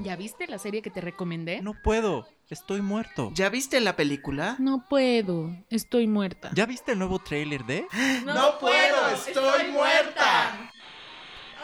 ¿Ya 0.00 0.14
viste 0.14 0.46
la 0.46 0.58
serie 0.58 0.80
que 0.80 0.90
te 0.90 1.00
recomendé? 1.00 1.60
No 1.60 1.74
puedo, 1.82 2.28
estoy 2.48 2.82
muerto. 2.82 3.32
¿Ya 3.34 3.48
viste 3.48 3.80
la 3.80 3.96
película? 3.96 4.54
No 4.60 4.86
puedo, 4.88 5.50
estoy 5.70 6.06
muerta. 6.06 6.50
¿Ya 6.54 6.66
viste 6.66 6.92
el 6.92 7.00
nuevo 7.00 7.18
tráiler 7.18 7.64
de? 7.64 7.84
No, 8.24 8.58
puedo, 8.60 9.08
estoy, 9.10 9.72
muerta. 9.72 10.70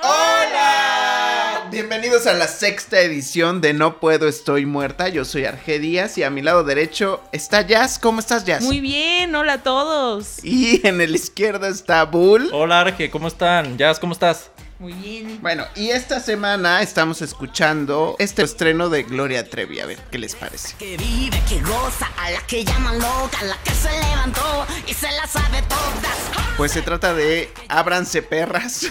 ¡Hola! 0.02 1.68
Bienvenidos 1.70 2.26
a 2.26 2.34
la 2.34 2.48
sexta 2.48 3.00
edición 3.00 3.60
de 3.60 3.72
No 3.72 4.00
Puedo, 4.00 4.28
Estoy 4.28 4.66
Muerta. 4.66 5.08
Yo 5.08 5.24
soy 5.24 5.44
Arge 5.44 5.78
Díaz 5.78 6.18
y 6.18 6.24
a 6.24 6.30
mi 6.30 6.42
lado 6.42 6.64
derecho 6.64 7.22
está 7.32 7.62
Jazz. 7.62 7.98
¿Cómo 7.98 8.20
estás, 8.20 8.44
Jazz? 8.44 8.64
Muy 8.64 8.80
bien, 8.80 9.34
hola 9.34 9.54
a 9.54 9.62
todos. 9.62 10.44
Y 10.44 10.86
en 10.86 11.00
el 11.00 11.14
izquierdo 11.14 11.66
está 11.66 12.04
Bull. 12.04 12.50
Hola 12.52 12.80
Arge, 12.80 13.10
¿cómo 13.10 13.28
están? 13.28 13.78
Jazz, 13.78 13.98
¿cómo 14.00 14.12
estás? 14.12 14.50
Muy 14.78 14.92
bien. 14.92 15.38
Bueno, 15.40 15.64
y 15.76 15.90
esta 15.90 16.18
semana 16.20 16.82
estamos 16.82 17.22
escuchando 17.22 18.16
este 18.18 18.42
estreno 18.42 18.88
de 18.88 19.04
Gloria 19.04 19.48
Trevi. 19.48 19.78
A 19.80 19.86
ver, 19.86 19.98
¿qué 20.10 20.18
les 20.18 20.34
parece? 20.34 20.74
que 20.78 20.96
vive, 20.96 21.40
que 21.48 21.60
goza, 21.60 22.10
a 22.18 22.30
la 22.30 22.40
que 22.46 22.64
llaman 22.64 22.98
loca, 22.98 23.38
a 23.40 23.44
la 23.44 23.56
que 23.62 23.70
se 23.70 23.90
levantó 23.90 24.66
y 24.86 24.92
se 24.92 25.10
la 25.12 25.26
sabe 25.26 25.62
todas. 25.68 26.56
Pues 26.56 26.72
se 26.72 26.82
trata 26.82 27.14
de 27.14 27.52
Ábranse 27.68 28.22
perras. 28.22 28.90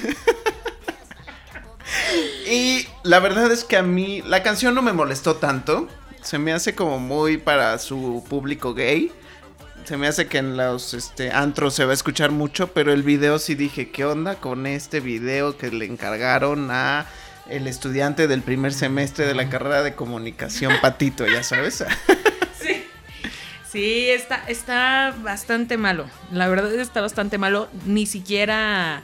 y 2.49 2.87
la 3.03 3.19
verdad 3.19 3.51
es 3.51 3.63
que 3.65 3.75
a 3.77 3.83
mí 3.83 4.21
la 4.21 4.41
canción 4.41 4.73
no 4.75 4.81
me 4.81 4.93
molestó 4.93 5.35
tanto. 5.35 5.89
Se 6.21 6.39
me 6.39 6.53
hace 6.53 6.73
como 6.73 6.99
muy 6.99 7.37
para 7.37 7.77
su 7.77 8.23
público 8.29 8.73
gay. 8.73 9.11
Se 9.85 9.97
me 9.97 10.07
hace 10.07 10.27
que 10.27 10.37
en 10.37 10.55
los 10.55 10.93
este, 10.93 11.31
antros 11.31 11.73
se 11.73 11.83
va 11.83 11.91
a 11.91 11.93
escuchar 11.93 12.31
mucho, 12.31 12.67
pero 12.73 12.93
el 12.93 13.03
video 13.03 13.37
sí 13.37 13.53
dije, 13.53 13.89
¿qué 13.89 14.05
onda 14.05 14.35
con 14.35 14.65
este 14.65 15.01
video 15.01 15.57
que 15.57 15.71
le 15.71 15.85
encargaron 15.85 16.69
a 16.71 17.05
el 17.49 17.67
estudiante 17.67 18.27
del 18.27 18.41
primer 18.41 18.73
semestre 18.73 19.25
de 19.25 19.35
la 19.35 19.49
carrera 19.49 19.83
de 19.83 19.93
comunicación, 19.93 20.73
Patito, 20.81 21.27
ya 21.27 21.43
sabes? 21.43 21.83
Sí. 22.59 22.85
Sí, 23.69 24.09
está, 24.09 24.45
está 24.47 25.13
bastante 25.21 25.75
malo. 25.75 26.05
La 26.31 26.47
verdad 26.47 26.73
está 26.75 27.01
bastante 27.01 27.37
malo. 27.37 27.67
Ni 27.85 28.05
siquiera. 28.05 29.01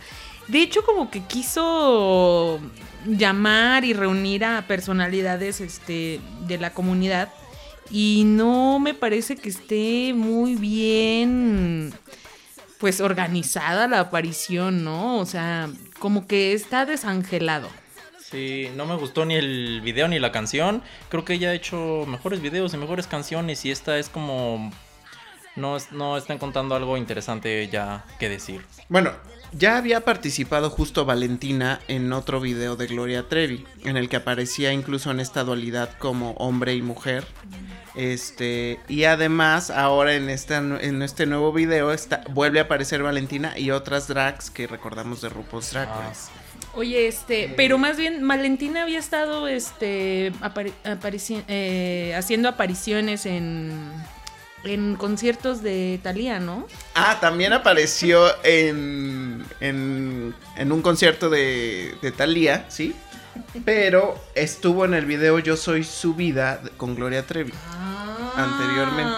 De 0.48 0.62
hecho, 0.62 0.84
como 0.84 1.12
que 1.12 1.22
quiso 1.24 2.62
llamar 3.06 3.84
y 3.84 3.92
reunir 3.94 4.46
a 4.46 4.66
personalidades 4.66 5.60
este, 5.60 6.22
de 6.48 6.58
la 6.58 6.72
comunidad. 6.72 7.34
Y 7.92 8.24
no 8.26 8.80
me 8.80 8.94
parece 8.94 9.36
que 9.36 9.50
esté 9.50 10.14
muy 10.14 10.56
bien. 10.56 11.94
Pues 12.80 13.02
organizada 13.02 13.88
la 13.88 14.00
aparición, 14.00 14.84
¿no? 14.84 15.18
O 15.20 15.26
sea, 15.26 15.70
como 16.00 16.28
que 16.28 16.54
está 16.54 16.86
desangelado. 16.86 17.68
Sí, 18.22 18.70
no 18.76 18.86
me 18.86 18.96
gustó 18.96 19.26
ni 19.26 19.36
el 19.36 19.82
video 19.82 20.08
ni 20.08 20.20
la 20.20 20.32
canción. 20.32 20.84
Creo 21.10 21.26
que 21.26 21.34
ella 21.34 21.50
ha 21.50 21.54
hecho 21.54 22.06
mejores 22.08 22.42
videos 22.42 22.74
y 22.74 22.78
mejores 22.78 23.08
canciones 23.08 23.66
y 23.66 23.72
esta 23.72 23.98
es 23.98 24.10
como... 24.10 24.72
No, 25.60 25.78
no 25.92 26.18
están 26.18 26.38
contando 26.38 26.76
algo 26.76 26.98
interesante 26.98 27.68
ya 27.70 28.06
que 28.20 28.30
decir. 28.30 28.66
Bueno, 28.88 29.12
ya 29.52 29.78
había 29.78 30.02
participado 30.02 30.70
justo 30.70 31.06
Valentina 31.06 31.80
en 31.88 32.14
otro 32.14 32.40
video 32.40 32.76
de 32.76 32.88
Gloria 32.88 33.28
Trevi, 33.28 33.66
en 33.84 33.98
el 33.98 34.10
que 34.10 34.16
aparecía 34.18 34.72
incluso 34.74 35.12
en 35.12 35.20
esta 35.20 35.44
dualidad 35.44 35.90
como 35.98 36.32
hombre 36.34 36.76
y 36.76 36.82
mujer. 36.82 37.26
Este, 37.96 38.80
y 38.88 39.04
además, 39.06 39.72
ahora 39.72 40.14
en, 40.14 40.30
esta, 40.30 40.58
en 40.58 41.02
este 41.02 41.26
nuevo 41.26 41.52
video 41.52 41.92
está, 41.92 42.24
vuelve 42.30 42.60
a 42.60 42.64
aparecer 42.64 43.02
Valentina 43.04 43.58
y 43.58 43.72
otras 43.72 44.08
drags 44.08 44.50
que 44.52 44.68
recordamos 44.68 45.22
de 45.22 45.30
RuPaul's 45.30 45.72
Drag 45.72 45.90
Ah. 45.90 46.14
Oye, 46.76 47.08
este, 47.08 47.52
pero 47.58 47.80
más 47.80 47.98
bien 47.98 48.26
Valentina 48.28 48.84
había 48.84 49.00
estado 49.00 49.48
este 49.48 50.32
aparici- 50.42 51.44
eh, 51.48 52.14
haciendo 52.16 52.48
apariciones 52.48 53.26
en 53.26 53.92
en 54.64 54.96
conciertos 54.96 55.62
de 55.62 56.00
Thalía, 56.04 56.40
¿no? 56.40 56.68
Ah, 56.96 57.18
también 57.22 57.54
apareció 57.54 58.28
en, 58.44 59.46
en, 59.60 60.34
en 60.58 60.72
un 60.72 60.82
concierto 60.82 61.30
de, 61.30 61.96
de 62.02 62.12
Thalía, 62.12 62.66
¿sí? 62.70 62.96
Pero 63.64 64.20
estuvo 64.36 64.84
en 64.86 64.94
el 64.94 65.06
video 65.06 65.40
Yo 65.40 65.56
Soy 65.56 65.84
Su 65.84 66.14
Vida 66.14 66.62
con 66.78 66.96
Gloria 66.96 67.26
Trevi. 67.26 67.54
anteriormente. 68.36 69.18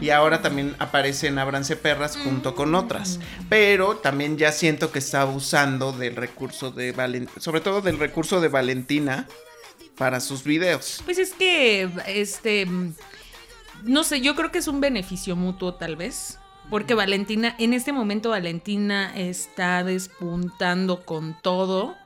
Y 0.00 0.10
ahora 0.10 0.42
también 0.42 0.74
aparece 0.78 1.26
en 1.28 1.38
Ábranse 1.38 1.76
Perras 1.76 2.16
junto 2.16 2.54
con 2.54 2.74
otras. 2.74 3.20
Pero 3.48 3.96
también 3.96 4.38
ya 4.38 4.52
siento 4.52 4.90
que 4.92 4.98
está 4.98 5.22
abusando 5.22 5.92
del 5.92 6.16
recurso 6.16 6.70
de 6.70 6.92
Valentina, 6.92 7.40
sobre 7.40 7.60
todo 7.60 7.80
del 7.80 7.98
recurso 7.98 8.40
de 8.40 8.48
Valentina 8.48 9.26
para 9.96 10.20
sus 10.20 10.44
videos. 10.44 11.02
Pues 11.04 11.18
es 11.18 11.32
que 11.34 11.90
este 12.06 12.64
mm, 12.66 12.94
no 13.84 14.04
sé, 14.04 14.20
yo 14.20 14.34
creo 14.34 14.50
que 14.50 14.58
es 14.58 14.68
un 14.68 14.80
beneficio 14.80 15.36
mutuo 15.36 15.74
tal 15.74 15.96
vez. 15.96 16.38
Porque 16.68 16.94
Valentina, 16.94 17.56
en 17.58 17.72
este 17.72 17.92
momento 17.92 18.30
Valentina 18.30 19.12
está 19.16 19.82
despuntando 19.82 21.04
con 21.04 21.36
todo. 21.42 21.96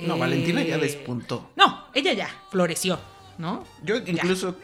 No, 0.00 0.16
Eh, 0.16 0.18
Valentina 0.18 0.62
ya 0.62 0.78
despuntó. 0.78 1.50
No, 1.56 1.84
ella 1.94 2.12
ya 2.14 2.28
floreció, 2.50 2.98
¿no? 3.38 3.64
Yo 3.82 3.96
incluso 3.96 4.56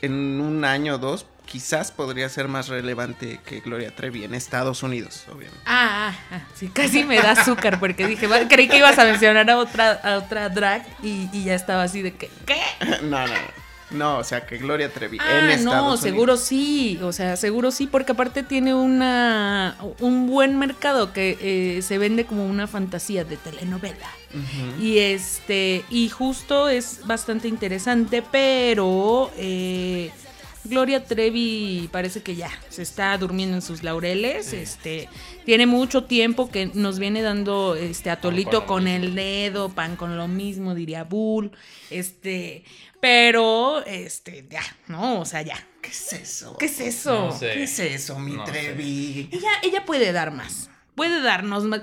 en 0.00 0.40
un 0.40 0.64
año 0.64 0.94
o 0.94 0.98
dos 0.98 1.26
quizás 1.46 1.90
podría 1.92 2.28
ser 2.28 2.48
más 2.48 2.68
relevante 2.68 3.40
que 3.44 3.60
Gloria 3.60 3.94
Trevi 3.94 4.24
en 4.24 4.34
Estados 4.34 4.82
Unidos, 4.82 5.24
obviamente. 5.28 5.60
Ah, 5.66 6.12
ah, 6.12 6.36
ah, 6.36 6.40
sí, 6.54 6.68
casi 6.68 7.04
me 7.04 7.16
da 7.16 7.32
azúcar 7.32 7.78
porque 7.80 8.06
dije, 8.06 8.26
va- 8.26 8.46
creí 8.48 8.68
que 8.68 8.78
ibas 8.78 8.98
a 8.98 9.04
mencionar 9.04 9.50
a 9.50 9.58
otra, 9.58 9.92
a 9.92 10.18
otra 10.18 10.48
drag 10.48 10.86
y, 11.02 11.28
y 11.32 11.44
ya 11.44 11.54
estaba 11.54 11.82
así 11.82 12.00
de 12.02 12.14
que, 12.14 12.30
¿qué? 12.46 12.60
No, 13.02 13.26
no, 13.26 13.26
no. 13.26 13.61
No, 13.94 14.18
o 14.18 14.24
sea, 14.24 14.46
que 14.46 14.58
Gloria 14.58 14.92
Trevi 14.92 15.16
en 15.18 15.22
Ah, 15.22 15.52
Estados 15.52 15.64
no, 15.64 15.82
Unidos. 15.82 16.00
seguro 16.00 16.36
sí, 16.36 16.98
o 17.02 17.12
sea, 17.12 17.36
seguro 17.36 17.70
sí, 17.70 17.86
porque 17.86 18.12
aparte 18.12 18.42
tiene 18.42 18.74
una 18.74 19.76
un 20.00 20.26
buen 20.26 20.58
mercado 20.58 21.12
que 21.12 21.38
eh, 21.40 21.82
se 21.82 21.98
vende 21.98 22.24
como 22.24 22.46
una 22.46 22.66
fantasía 22.66 23.24
de 23.24 23.36
telenovela. 23.36 24.08
Y 24.80 24.98
este, 24.98 25.84
y 25.90 26.08
justo 26.08 26.70
es 26.70 27.00
bastante 27.06 27.48
interesante, 27.48 28.22
pero 28.32 29.30
eh, 29.36 30.10
Gloria 30.64 31.04
Trevi 31.04 31.90
parece 31.92 32.22
que 32.22 32.34
ya 32.34 32.48
se 32.70 32.80
está 32.82 33.18
durmiendo 33.18 33.56
en 33.56 33.62
sus 33.62 33.82
laureles. 33.82 34.54
Este, 34.54 35.10
tiene 35.44 35.66
mucho 35.66 36.04
tiempo 36.04 36.50
que 36.50 36.66
nos 36.72 36.98
viene 36.98 37.20
dando 37.20 37.74
este 37.74 38.08
atolito 38.10 38.52
lo 38.60 38.66
con 38.66 38.88
el 38.88 39.14
dedo, 39.14 39.68
pan 39.68 39.96
con 39.96 40.16
lo 40.16 40.28
mismo, 40.28 40.74
diría 40.74 41.04
Bull. 41.04 41.50
Este, 41.90 42.64
pero 43.02 43.84
este, 43.84 44.46
ya, 44.48 44.62
no, 44.86 45.22
o 45.22 45.24
sea, 45.24 45.42
ya. 45.42 45.56
¿Qué 45.82 45.90
es 45.90 46.12
eso? 46.12 46.56
¿Qué 46.56 46.66
es 46.66 46.78
eso? 46.78 47.26
No 47.26 47.36
sé. 47.36 47.50
¿Qué 47.54 47.64
es 47.64 47.78
eso, 47.80 48.16
mi 48.20 48.34
No 48.36 48.46
sé. 48.46 48.52
Trevi? 48.52 49.28
Ella, 49.32 49.50
ella 49.64 49.84
puede 49.84 50.12
dar 50.12 50.30
más. 50.30 50.70
Puede 50.94 51.20
darnos 51.20 51.64
más. 51.64 51.80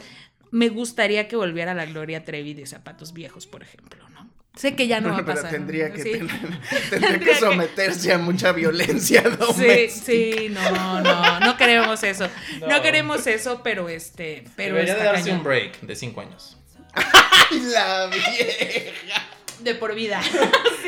Me 0.52 0.70
gustaría 0.70 1.28
que 1.28 1.36
volviera 1.36 1.74
la 1.74 1.86
Gloria 1.86 2.24
Trevi 2.24 2.54
de 2.54 2.66
zapatos 2.66 3.12
viejos, 3.12 3.48
por 3.48 3.64
ejemplo, 3.64 4.08
¿no? 4.12 4.30
Sé 4.56 4.78
que 4.78 4.88
ya 4.88 5.02
no 5.02 5.10
va 5.10 5.16
a 5.18 5.18
Pero 5.26 5.36
pasar. 5.36 5.52
tendría 5.52 5.92
que, 5.92 6.04
Sí. 6.04 6.12
tener- 6.14 6.60
tendría 6.90 7.20
que 7.20 7.36
someterse 7.36 8.14
a 8.14 8.18
mucha 8.18 8.54
violencia 8.54 9.22
Sí, 9.22 9.30
doméstica. 9.38 10.06
sí, 10.06 10.48
no, 10.52 11.02
no, 11.02 11.40
no 11.42 11.58
queremos 11.58 12.02
eso. 12.04 12.30
No, 12.62 12.68
No. 12.68 12.82
queremos 12.82 13.28
eso, 13.28 13.62
pero 13.62 13.90
este, 13.90 14.46
pero 14.56 14.76
Debería 14.76 14.96
de 14.96 15.04
darse 15.04 15.24
cañón. 15.24 15.40
un 15.40 15.44
break 15.44 15.82
de 15.82 15.96
5 15.98 16.22
años. 16.22 16.56
¡Ay, 16.94 17.60
la 17.74 18.08
vieja! 18.08 19.28
De 19.62 19.76
por 19.76 19.96
vida. 19.96 20.22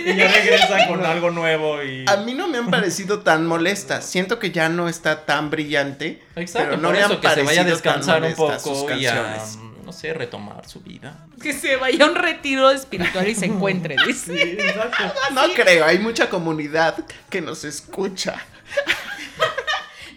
Y 0.03 0.15
ya 0.15 0.31
regresa 0.31 0.87
con 0.87 1.05
algo 1.05 1.29
nuevo 1.29 1.83
y... 1.83 2.05
A 2.07 2.17
mí 2.17 2.33
no 2.33 2.47
me 2.47 2.57
han 2.57 2.71
parecido 2.71 3.19
tan 3.19 3.45
molestas. 3.45 4.03
Siento 4.03 4.39
que 4.39 4.49
ya 4.49 4.67
no 4.67 4.89
está 4.89 5.25
tan 5.27 5.51
brillante. 5.51 6.23
Exacto, 6.35 6.69
pero 6.71 6.81
no 6.81 6.87
por 6.87 6.97
me 6.97 7.03
eso 7.03 7.13
han 7.13 7.21
que 7.21 7.29
se 7.29 7.43
vaya 7.43 7.61
a 7.61 7.65
descansar 7.65 8.23
un 8.23 8.33
poco 8.33 8.91
y 8.95 9.05
a, 9.05 9.37
no 9.85 9.93
sé, 9.93 10.13
retomar 10.13 10.67
su 10.67 10.79
vida. 10.81 11.27
que 11.39 11.53
se 11.53 11.75
vaya 11.75 12.05
a 12.05 12.07
un 12.09 12.15
retiro 12.15 12.71
espiritual 12.71 13.27
y 13.27 13.35
se 13.35 13.45
encuentre, 13.45 13.95
dice. 14.07 14.53
exacto. 14.53 15.13
No 15.33 15.43
creo, 15.53 15.85
hay 15.85 15.99
mucha 15.99 16.29
comunidad 16.29 16.95
que 17.29 17.41
nos 17.41 17.63
escucha, 17.63 18.43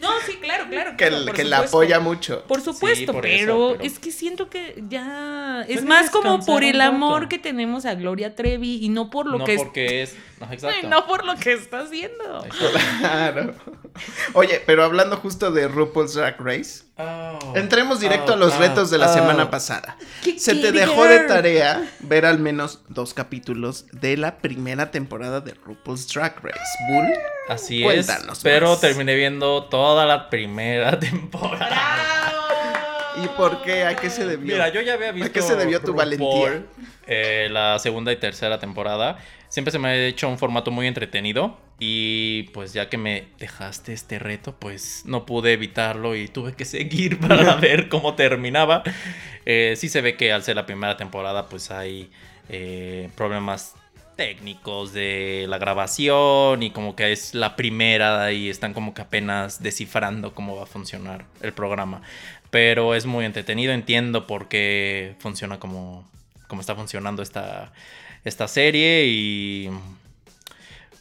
No, 0.05 0.11
sí, 0.27 0.37
claro, 0.41 0.67
claro. 0.69 0.91
que, 0.97 1.09
claro, 1.09 1.33
que 1.33 1.45
la 1.45 1.59
apoya 1.59 1.99
mucho. 2.01 2.45
Por 2.45 2.61
supuesto, 2.61 3.13
por 3.13 3.23
pero, 3.23 3.37
eso, 3.37 3.75
pero- 3.79 3.85
es 3.91 3.99
que 3.99 4.13
siento 4.13 4.49
que 4.49 4.83
ya 4.89 5.65
es 5.69 5.85
más 5.85 6.11
como 6.11 6.45
por 6.45 6.63
el 6.65 6.81
amor 6.81 7.29
que 7.29 7.39
tenemos 7.39 7.85
a 7.87 7.95
Gloria 7.95 8.35
Trevi 8.35 8.85
y 8.85 8.89
no 8.89 9.11
por 9.11 9.27
lo 9.27 9.39
no 9.39 9.45
que 9.45 9.55
es- 9.55 9.63
porque 9.63 10.03
es... 10.03 10.15
no, 10.41 10.47
exacto. 10.53 10.77
Ay, 10.83 10.89
no 10.89 11.07
por 11.07 11.25
lo 11.25 11.35
que 11.37 11.53
está 11.55 11.81
haciendo. 11.81 12.45
Exacto. 12.45 12.79
Claro. 13.01 13.55
Oye, 14.35 14.63
pero 14.67 14.85
hablando 14.85 15.17
justo 15.17 15.51
de 15.53 15.69
RuPaul's 15.69 16.15
Drag 16.15 16.37
Race, 16.41 16.85
Oh. 16.97 17.55
entremos 17.57 17.99
directo 17.99 18.31
Oh, 18.33 18.35
a 18.35 18.37
los 18.37 18.55
oh, 18.55 18.59
retos 18.61 18.89
de 18.91 18.99
la 18.99 19.11
oh. 19.11 19.15
semana 19.15 19.51
pasada. 19.51 19.97
¿Qué 20.23 20.39
Se 20.39 20.55
te 20.55 20.71
dejó 20.71 21.05
de 21.07 21.21
tarea 21.21 21.85
ver 22.01 22.25
al 22.25 22.39
menos 22.39 22.83
dos 22.89 23.15
capítulos 23.15 23.87
de 23.91 24.17
la 24.17 24.37
primera 24.39 24.93
temporada 24.93 25.41
de 25.41 25.55
RuPaul's 25.55 26.07
Drag 26.13 26.37
Race. 26.43 26.61
Bull. 26.89 27.13
Así 27.49 27.83
Cuéntanos 27.83 28.39
es, 28.39 28.45
pero 28.45 28.71
más. 28.71 28.81
terminé 28.81 29.15
viendo 29.17 29.65
toda 29.65 30.07
la 30.07 30.31
primera 30.31 30.99
temporada. 31.01 32.33
¿Y 33.23 33.29
por 33.37 33.63
qué? 33.63 33.85
¿A 33.85 33.97
qué 33.97 34.11
se 34.11 34.25
debió? 34.27 34.55
Mira, 34.55 34.69
yo 34.71 34.81
ya 34.81 34.95
había 34.95 35.13
visto 35.13 35.29
¿A 35.29 35.33
qué 35.33 35.43
se 35.43 35.55
debió 35.57 35.81
tu 35.81 35.89
RuPaul, 35.93 36.19
valentía? 36.19 36.63
eh, 37.07 37.49
la 37.51 37.79
segunda 37.79 38.13
y 38.13 38.17
tercera 38.17 38.59
temporada. 38.59 39.19
Siempre 39.55 39.71
se 39.71 39.79
me 39.79 39.89
ha 39.89 40.07
hecho 40.07 40.29
un 40.29 40.37
formato 40.37 40.73
muy 40.73 40.89
entretenido. 40.89 41.57
Y 41.79 42.45
pues 42.55 42.73
ya 42.73 42.89
que 42.89 42.99
me 42.99 43.29
dejaste 43.39 43.93
este 43.93 44.19
reto, 44.19 44.57
pues 44.59 45.03
no 45.07 45.27
pude 45.27 45.53
evitarlo 45.53 46.17
y 46.17 46.27
tuve 46.27 46.55
que 46.55 46.65
seguir 46.65 47.21
para 47.29 47.55
ver 47.61 47.89
cómo 47.89 48.15
terminaba. 48.15 48.83
Eh, 49.47 49.75
sí 49.77 49.89
se 49.89 50.01
ve 50.01 50.17
que 50.17 50.33
al 50.33 50.43
ser 50.43 50.57
la 50.57 50.67
primera 50.67 50.97
temporada, 50.97 51.49
pues 51.49 51.71
hay 51.71 52.11
eh, 52.49 53.11
problemas 53.15 53.77
técnicos 54.17 54.93
de 54.93 55.47
la 55.49 55.59
grabación 55.59 56.63
y 56.65 56.71
como 56.71 56.97
que 56.97 57.13
es 57.13 57.33
la 57.35 57.55
primera 57.55 58.33
y 58.33 58.49
están 58.51 58.75
como 58.75 58.93
que 58.93 59.03
apenas 59.03 59.63
descifrando 59.63 60.35
cómo 60.35 60.57
va 60.57 60.65
a 60.65 60.67
funcionar 60.67 61.27
el 61.43 61.53
programa. 61.53 62.03
Pero 62.51 62.97
es 62.97 63.07
muy 63.07 63.25
entretenido, 63.25 63.73
entiendo 63.73 64.27
por 64.27 64.49
qué 64.49 65.15
funciona 65.21 65.61
como, 65.61 66.05
como 66.49 66.61
está 66.61 66.75
funcionando 66.75 67.23
esta, 67.23 67.73
esta 68.25 68.49
serie 68.49 69.07
y 69.07 69.71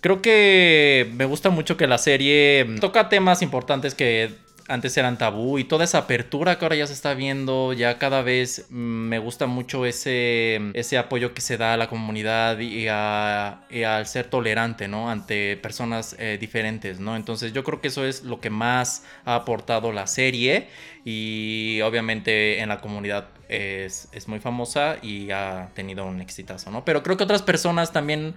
creo 0.01 0.21
que 0.21 1.09
me 1.13 1.25
gusta 1.25 1.49
mucho 1.49 1.77
que 1.77 1.87
la 1.87 1.97
serie 1.97 2.67
toca 2.79 3.09
temas 3.09 3.41
importantes 3.41 3.95
que 3.95 4.43
antes 4.67 4.95
eran 4.97 5.17
tabú 5.17 5.59
y 5.59 5.65
toda 5.65 5.83
esa 5.83 5.99
apertura 5.99 6.57
que 6.57 6.65
ahora 6.65 6.75
ya 6.75 6.87
se 6.87 6.93
está 6.93 7.13
viendo, 7.13 7.73
ya 7.73 7.97
cada 7.97 8.21
vez 8.21 8.67
me 8.69 9.19
gusta 9.19 9.45
mucho 9.45 9.85
ese, 9.85 10.71
ese 10.73 10.97
apoyo 10.97 11.33
que 11.33 11.41
se 11.41 11.57
da 11.57 11.73
a 11.73 11.77
la 11.77 11.87
comunidad 11.87 12.59
y, 12.59 12.87
al 12.87 14.05
ser 14.07 14.29
tolerante, 14.29 14.87
¿no? 14.87 15.09
Ante 15.09 15.57
personas 15.57 16.15
eh, 16.19 16.37
diferentes, 16.39 16.99
¿no? 16.99 17.15
Entonces 17.15 17.53
yo 17.53 17.63
creo 17.63 17.81
que 17.81 17.89
eso 17.89 18.05
es 18.05 18.23
lo 18.23 18.39
que 18.39 18.49
más 18.49 19.03
ha 19.25 19.35
aportado 19.35 19.91
la 19.91 20.07
serie 20.07 20.67
y 21.03 21.81
obviamente 21.81 22.59
en 22.59 22.69
la 22.69 22.79
comunidad 22.79 23.27
es, 23.53 24.07
es 24.11 24.27
muy 24.27 24.39
famosa 24.39 24.97
y 25.01 25.31
ha 25.31 25.69
tenido 25.73 26.05
un 26.05 26.21
exitazo, 26.21 26.71
¿no? 26.71 26.83
Pero 26.85 27.03
creo 27.03 27.17
que 27.17 27.23
otras 27.23 27.41
personas 27.41 27.91
también 27.91 28.35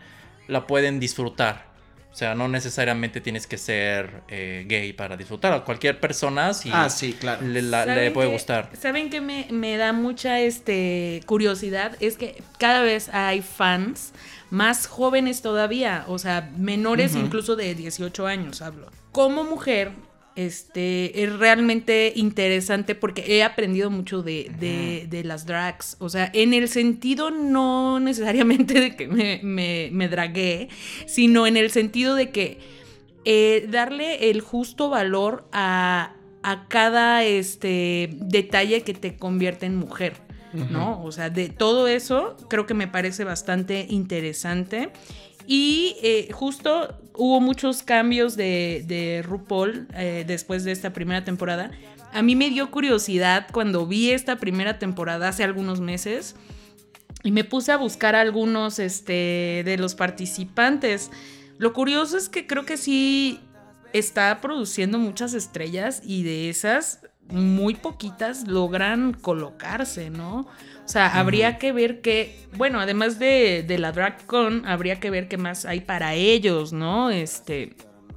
la 0.48 0.66
pueden 0.66 1.00
disfrutar. 1.00 1.76
O 2.16 2.18
sea, 2.18 2.34
no 2.34 2.48
necesariamente 2.48 3.20
tienes 3.20 3.46
que 3.46 3.58
ser 3.58 4.22
eh, 4.28 4.64
gay 4.66 4.94
para 4.94 5.18
disfrutar. 5.18 5.52
A 5.52 5.64
cualquier 5.64 6.00
persona 6.00 6.54
sí, 6.54 6.70
ah, 6.72 6.88
sí 6.88 7.12
claro. 7.12 7.46
le, 7.46 8.10
puede 8.10 8.30
gustar. 8.30 8.70
¿Saben 8.80 9.10
qué 9.10 9.20
me, 9.20 9.76
da 9.76 9.92
mucha 9.92 10.40
este, 10.40 11.20
curiosidad? 11.26 11.94
Es 12.00 12.16
que 12.16 12.42
cada 12.58 12.80
vez 12.80 13.10
hay 13.10 13.42
fans 13.42 14.14
más 14.48 14.86
jóvenes 14.86 15.42
todavía, 15.42 16.04
o 16.08 16.18
sea, 16.18 16.50
menores 16.56 17.14
incluso 17.14 17.54
de 17.54 17.74
18 17.74 18.26
años, 18.26 18.62
hablo. 18.62 18.90
Como 19.12 19.44
mujer, 19.44 19.90
este, 20.36 21.24
es 21.24 21.36
realmente 21.38 22.12
interesante 22.14 22.94
porque 22.94 23.24
he 23.26 23.42
aprendido 23.42 23.90
mucho 23.90 24.22
de, 24.22 24.50
de, 25.10 25.24
las 25.24 25.46
drags. 25.46 25.96
O 25.98 26.08
sea, 26.08 26.30
en 26.32 26.54
el 26.54 26.68
sentido 26.68 27.30
no 27.30 27.98
necesariamente 28.00 28.80
de 28.80 28.96
que 28.96 29.08
me, 29.08 29.40
me, 29.42 29.88
me 29.92 30.08
dragué, 30.08 30.68
sino 31.06 31.46
en 31.46 31.56
el 31.56 31.70
sentido 31.70 32.14
de 32.14 32.30
que 32.30 32.58
eh, 33.24 33.66
darle 33.70 34.30
el 34.30 34.40
justo 34.42 34.90
valor 34.90 35.48
a, 35.52 36.14
a 36.42 36.68
cada 36.68 37.24
este, 37.24 38.10
detalle 38.12 38.82
que 38.82 38.94
te 38.94 39.16
convierte 39.16 39.66
en 39.66 39.76
mujer. 39.76 40.24
¿No? 40.70 41.02
O 41.04 41.12
sea, 41.12 41.28
de 41.28 41.50
todo 41.50 41.86
eso 41.86 42.34
creo 42.48 42.64
que 42.64 42.72
me 42.72 42.88
parece 42.88 43.24
bastante 43.24 43.86
interesante. 43.90 44.90
Y 45.46 45.96
eh, 46.02 46.28
justo 46.32 46.94
hubo 47.14 47.40
muchos 47.40 47.82
cambios 47.82 48.36
de, 48.36 49.24
RuPaul 49.26 49.88
eh, 49.94 50.24
después 50.26 50.64
de 50.64 50.72
esta 50.72 50.92
primera 50.92 51.24
temporada. 51.24 51.70
A 52.12 52.22
mí 52.22 52.36
me 52.36 52.50
dio 52.50 52.70
curiosidad 52.70 53.46
cuando 53.52 53.86
vi 53.86 54.10
esta 54.10 54.36
primera 54.36 54.78
temporada 54.78 55.28
hace 55.28 55.44
algunos 55.44 55.80
meses 55.80 56.34
y 57.22 57.30
me 57.30 57.44
puse 57.44 57.72
a 57.72 57.76
buscar 57.76 58.14
algunos 58.14 58.78
este, 58.78 59.62
de 59.64 59.76
los 59.78 59.94
participantes. 59.94 61.10
Lo 61.58 61.72
curioso 61.72 62.16
es 62.16 62.28
que 62.28 62.46
creo 62.46 62.64
que 62.64 62.76
sí 62.76 63.40
está 63.92 64.40
produciendo 64.40 64.98
muchas 64.98 65.34
estrellas 65.34 66.02
y 66.04 66.22
de 66.22 66.50
esas 66.50 67.00
muy 67.28 67.74
poquitas 67.74 68.46
logran 68.46 69.12
colocarse, 69.12 70.10
¿no? 70.10 70.46
O 70.86 70.88
sea, 70.88 71.18
habría 71.18 71.58
que 71.58 71.72
ver 71.72 72.00
qué, 72.00 72.38
bueno, 72.52 72.78
además 72.78 73.18
de, 73.18 73.64
de 73.66 73.76
la 73.76 73.90
DragCon, 73.90 74.64
habría 74.66 75.00
que 75.00 75.10
ver 75.10 75.26
qué 75.26 75.36
más 75.36 75.64
hay 75.64 75.80
para 75.80 76.14
ellos, 76.14 76.72
¿no? 76.72 77.10
Este, 77.10 77.74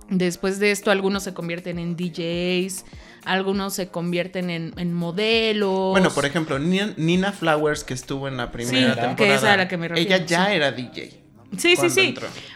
después 0.08 0.60
de 0.60 0.70
esto, 0.70 0.92
algunos 0.92 1.24
se 1.24 1.34
convierten 1.34 1.80
en 1.80 1.96
DJs, 1.98 2.86
algunos 3.26 3.74
se 3.74 3.90
convierten 3.90 4.52
en, 4.52 4.94
modelos. 4.94 5.90
Bueno, 5.90 6.12
por 6.12 6.28
ejemplo, 6.28 6.60
Nina, 6.60 7.32
Flowers, 7.32 7.84
que 7.84 7.96
estuvo 7.96 8.28
en 8.28 8.38
la 8.38 8.52
primera 8.52 8.94
temporada. 8.94 9.16
Que 9.16 9.34
esa 9.34 9.54
a 9.54 9.58
la 9.58 9.68
que 9.68 9.78
me 9.78 9.88
refiero. 9.88 10.16
Ella 10.16 10.24
ya 10.24 10.54
era 10.54 10.72
DJ. 10.72 11.24
Sí, 11.58 11.76
sí, 11.76 11.90
sí. 11.90 12.14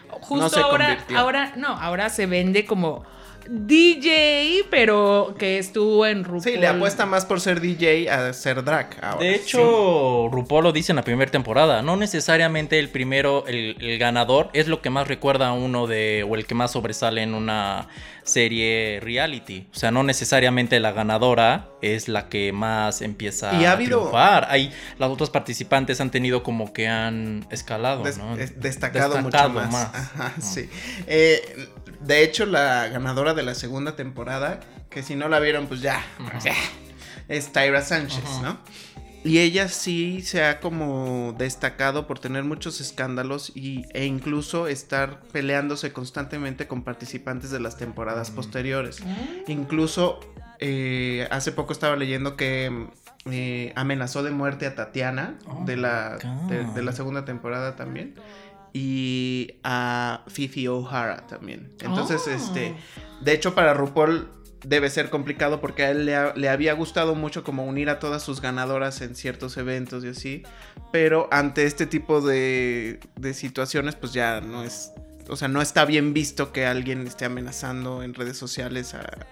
Justo 0.09 0.63
ahora, 0.63 1.03
ahora, 1.15 1.53
no, 1.57 1.69
ahora 1.69 2.11
se 2.11 2.27
vende 2.27 2.65
como 2.65 3.03
DJ, 3.49 4.65
pero 4.69 5.35
que 5.37 5.57
estuvo 5.57 6.05
en 6.05 6.23
RuPaul. 6.23 6.43
Sí, 6.43 6.57
le 6.57 6.67
apuesta 6.67 7.05
más 7.05 7.25
por 7.25 7.41
ser 7.41 7.59
DJ 7.59 8.09
a 8.09 8.33
ser 8.33 8.63
drag. 8.63 9.19
De 9.19 9.35
hecho, 9.35 10.29
RuPaul 10.31 10.63
lo 10.63 10.71
dice 10.71 10.91
en 10.91 10.97
la 10.97 11.03
primera 11.03 11.29
temporada. 11.29 11.81
No 11.81 11.95
necesariamente 11.95 12.79
el 12.79 12.89
primero, 12.89 13.45
el, 13.47 13.97
ganador, 13.97 14.49
es 14.53 14.67
lo 14.67 14.81
que 14.81 14.89
más 14.89 15.07
recuerda 15.07 15.49
a 15.49 15.53
uno 15.53 15.87
de. 15.87 16.25
o 16.27 16.35
el 16.35 16.45
que 16.45 16.55
más 16.55 16.71
sobresale 16.71 17.21
en 17.21 17.33
una 17.33 17.87
serie 18.23 18.99
reality. 19.01 19.67
O 19.73 19.77
sea, 19.77 19.91
no 19.91 20.03
necesariamente 20.03 20.79
la 20.79 20.91
ganadora 20.91 21.69
es 21.81 22.07
la 22.07 22.29
que 22.29 22.53
más 22.53 23.01
empieza 23.01 23.53
y 23.53 23.65
ha 23.65 23.73
habido... 23.73 23.99
triunfar. 23.99 24.47
Hay, 24.49 24.71
las 24.97 25.09
otras 25.09 25.29
participantes 25.29 25.99
han 26.01 26.09
tenido 26.09 26.43
como 26.43 26.73
que 26.73 26.87
han 26.87 27.45
escalado, 27.51 28.03
¿no? 28.17 28.37
Destacado, 28.37 29.21
mucho 29.21 29.49
más. 29.49 29.91
sí. 30.39 30.69
Eh, 31.07 31.67
de 32.05 32.23
hecho, 32.23 32.45
la 32.45 32.87
ganadora 32.87 33.33
de 33.33 33.43
la 33.43 33.55
segunda 33.55 33.95
temporada, 33.95 34.59
que 34.89 35.03
si 35.03 35.15
no 35.15 35.29
la 35.29 35.39
vieron, 35.39 35.67
pues 35.67 35.81
ya, 35.81 36.03
es 37.27 37.51
Tyra 37.51 37.81
Sánchez, 37.81 38.23
¿no? 38.41 38.57
Y 39.25 39.39
ella 39.39 39.69
sí 39.69 40.21
se 40.21 40.43
ha 40.43 40.59
como 40.59 41.33
destacado 41.37 42.07
por 42.07 42.19
tener 42.19 42.43
muchos 42.43 42.81
escándalos 42.81 43.53
y, 43.55 43.85
e 43.93 44.05
incluso 44.05 44.67
estar 44.67 45.21
peleándose 45.31 45.93
constantemente 45.93 46.67
con 46.67 46.83
participantes 46.83 47.49
de 47.49 47.61
las 47.61 47.77
temporadas 47.77 48.31
posteriores. 48.31 49.01
Ah. 49.05 49.15
Incluso 49.47 50.19
eh, 50.59 51.25
hace 51.31 51.53
poco 51.53 51.71
estaba 51.71 51.95
leyendo 51.95 52.35
que 52.35 52.89
eh, 53.31 53.71
amenazó 53.77 54.23
de 54.23 54.31
muerte 54.31 54.65
a 54.65 54.75
Tatiana 54.75 55.35
oh 55.47 55.63
de, 55.65 55.77
la, 55.77 56.17
de, 56.49 56.83
la 56.83 56.91
segunda 56.91 57.23
temporada 57.23 57.77
también 57.77 58.15
y 58.73 59.59
a 59.63 60.23
Fifi 60.27 60.67
O'Hara 60.67 61.27
también. 61.27 61.71
Entonces, 61.79 62.27
este, 62.27 62.75
oh. 62.75 63.23
de 63.23 63.33
hecho 63.33 63.53
para 63.53 63.73
RuPaul 63.75 64.29
debe 64.65 64.89
ser 64.89 65.09
complicado 65.09 65.61
porque 65.61 65.83
a 65.83 65.91
él 65.91 66.05
le, 66.05 66.49
había 66.49 66.73
gustado 66.73 67.15
mucho 67.15 67.43
como 67.43 67.65
unir 67.65 67.89
a 67.89 67.99
todas 67.99 68.23
sus 68.23 68.41
ganadoras 68.41 69.01
en 69.01 69.15
ciertos 69.15 69.57
eventos 69.57 70.03
y 70.05 70.09
así, 70.09 70.43
pero 70.91 71.27
ante 71.31 71.65
este 71.65 71.85
tipo 71.85 72.21
de, 72.21 72.99
de 73.15 73.33
situaciones 73.33 73.95
pues 73.95 74.13
ya 74.13 74.41
no 74.41 74.63
es, 74.63 74.91
o 75.29 75.35
sea, 75.35 75.49
no 75.49 75.61
está 75.61 75.85
bien 75.85 76.13
visto 76.13 76.53
que 76.53 76.65
alguien 76.65 77.05
esté 77.05 77.25
amenazando 77.25 78.03
en 78.03 78.13
redes 78.13 78.37
sociales 78.37 78.93
a, 78.93 79.27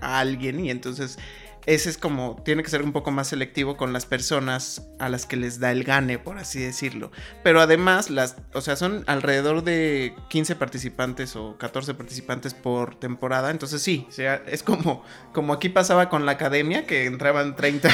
a 0.00 0.20
alguien 0.20 0.60
y 0.60 0.70
entonces 0.70 1.18
ese 1.66 1.88
es 1.90 1.98
como, 1.98 2.40
tiene 2.44 2.62
que 2.62 2.70
ser 2.70 2.82
un 2.82 2.92
poco 2.92 3.10
más 3.10 3.28
selectivo 3.28 3.76
con 3.76 3.92
las 3.92 4.06
personas 4.06 4.82
a 4.98 5.08
las 5.08 5.26
que 5.26 5.36
les 5.36 5.60
da 5.60 5.72
el 5.72 5.84
gane, 5.84 6.18
por 6.18 6.38
así 6.38 6.60
decirlo. 6.60 7.10
Pero 7.42 7.60
además, 7.60 8.10
las, 8.10 8.36
o 8.52 8.60
sea, 8.60 8.76
son 8.76 9.04
alrededor 9.06 9.64
de 9.64 10.14
15 10.28 10.56
participantes 10.56 11.36
o 11.36 11.56
14 11.56 11.94
participantes 11.94 12.54
por 12.54 12.96
temporada. 12.96 13.50
Entonces 13.50 13.82
sí, 13.82 14.06
o 14.08 14.12
sea, 14.12 14.42
es 14.46 14.62
como, 14.62 15.02
como 15.32 15.52
aquí 15.52 15.68
pasaba 15.68 16.08
con 16.08 16.26
la 16.26 16.32
academia, 16.32 16.86
que 16.86 17.06
entraban 17.06 17.56
30, 17.56 17.88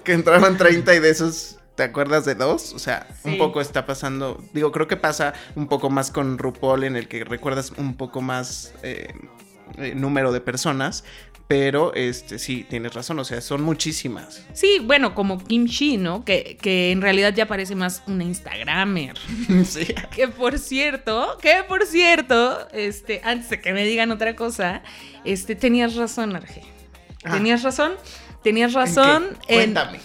que 0.04 0.12
entraban 0.12 0.56
30 0.56 0.94
y 0.94 1.00
de 1.00 1.10
esos 1.10 1.58
¿Te 1.76 1.82
acuerdas 1.82 2.24
de 2.24 2.34
dos? 2.34 2.72
O 2.72 2.78
sea, 2.78 3.06
un 3.22 3.36
poco 3.36 3.60
está 3.60 3.84
pasando. 3.84 4.42
Digo, 4.54 4.72
creo 4.72 4.88
que 4.88 4.96
pasa 4.96 5.34
un 5.56 5.68
poco 5.68 5.90
más 5.90 6.10
con 6.10 6.38
RuPaul, 6.38 6.84
en 6.84 6.96
el 6.96 7.06
que 7.06 7.22
recuerdas 7.22 7.70
un 7.76 7.98
poco 7.98 8.22
más 8.22 8.72
eh, 8.82 9.12
eh, 9.76 9.92
número 9.94 10.32
de 10.32 10.40
personas. 10.40 11.04
Pero 11.48 11.94
este 11.94 12.40
sí, 12.40 12.66
tienes 12.68 12.92
razón, 12.94 13.20
o 13.20 13.24
sea, 13.24 13.40
son 13.40 13.62
muchísimas. 13.62 14.44
Sí, 14.52 14.80
bueno, 14.82 15.14
como 15.14 15.38
Kim 15.38 15.68
Chi, 15.68 15.96
¿no? 15.96 16.24
Que, 16.24 16.58
que 16.60 16.90
en 16.90 17.00
realidad 17.00 17.34
ya 17.34 17.46
parece 17.46 17.76
más 17.76 18.02
una 18.08 18.24
Instagramer. 18.24 19.16
sí. 19.64 19.86
Que 20.14 20.26
por 20.26 20.58
cierto, 20.58 21.38
que 21.40 21.62
por 21.68 21.86
cierto, 21.86 22.66
este, 22.72 23.20
antes 23.22 23.48
de 23.50 23.60
que 23.60 23.72
me 23.72 23.84
digan 23.84 24.10
otra 24.10 24.34
cosa, 24.34 24.82
este, 25.24 25.54
tenías 25.54 25.94
razón, 25.94 26.34
Arge. 26.34 26.62
Ah. 27.22 27.34
Tenías 27.34 27.62
razón, 27.62 27.92
tenías 28.42 28.72
razón. 28.72 29.38
¿En 29.46 29.56
Cuéntame. 29.56 30.00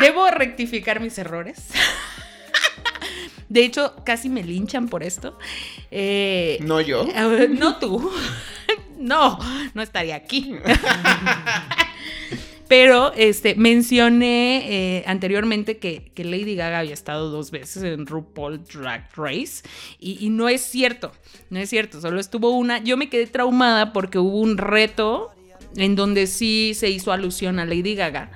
Debo 0.00 0.30
rectificar 0.30 1.00
mis 1.00 1.18
errores. 1.18 1.66
De 3.48 3.64
hecho, 3.64 3.94
casi 4.04 4.28
me 4.28 4.42
linchan 4.42 4.88
por 4.88 5.02
esto. 5.02 5.38
Eh, 5.90 6.58
no 6.62 6.80
yo. 6.80 7.06
No 7.50 7.78
tú. 7.78 8.10
No, 8.98 9.38
no 9.74 9.82
estaría 9.82 10.16
aquí. 10.16 10.54
Pero 12.68 13.12
este, 13.14 13.54
mencioné 13.56 14.98
eh, 14.98 15.04
anteriormente 15.06 15.76
que, 15.78 16.10
Lady 16.16 16.56
Gaga 16.56 16.78
había 16.78 16.94
estado 16.94 17.30
dos 17.30 17.50
veces 17.50 17.82
en 17.82 18.06
RuPaul 18.06 18.64
Drag 18.64 19.10
Race 19.14 19.62
y 19.98 20.30
no 20.30 20.48
es 20.48 20.62
cierto, 20.62 21.12
no 21.50 21.58
es 21.58 21.68
cierto, 21.68 22.00
solo 22.00 22.18
estuvo 22.18 22.50
una. 22.50 22.78
Yo 22.82 22.96
me 22.96 23.10
quedé 23.10 23.26
traumada 23.26 23.92
porque 23.92 24.18
hubo 24.18 24.40
un 24.40 24.56
reto 24.56 25.34
en 25.76 25.96
donde 25.96 26.26
sí 26.26 26.72
se 26.74 26.90
hizo 26.90 27.12
alusión 27.12 27.58
a 27.58 27.64
Lady 27.64 27.94
Gaga, 27.94 28.30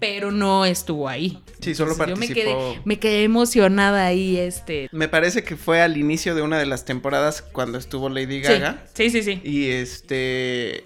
pero 0.00 0.30
no 0.30 0.64
estuvo 0.64 1.08
ahí. 1.08 1.42
Sí, 1.60 1.74
solo 1.74 1.92
Entonces, 1.92 2.14
yo 2.14 2.20
me 2.20 2.26
participó. 2.26 2.72
quedé, 2.72 2.82
me 2.84 2.98
quedé 2.98 3.24
emocionada 3.24 4.06
ahí, 4.06 4.36
este. 4.36 4.88
Me 4.92 5.08
parece 5.08 5.44
que 5.44 5.56
fue 5.56 5.82
al 5.82 5.96
inicio 5.96 6.34
de 6.34 6.42
una 6.42 6.58
de 6.58 6.66
las 6.66 6.84
temporadas 6.84 7.42
cuando 7.42 7.78
estuvo 7.78 8.08
Lady 8.08 8.40
Gaga. 8.40 8.84
Sí, 8.94 9.10
sí, 9.10 9.22
sí. 9.22 9.40
sí. 9.42 9.48
Y 9.48 9.70
este. 9.70 10.84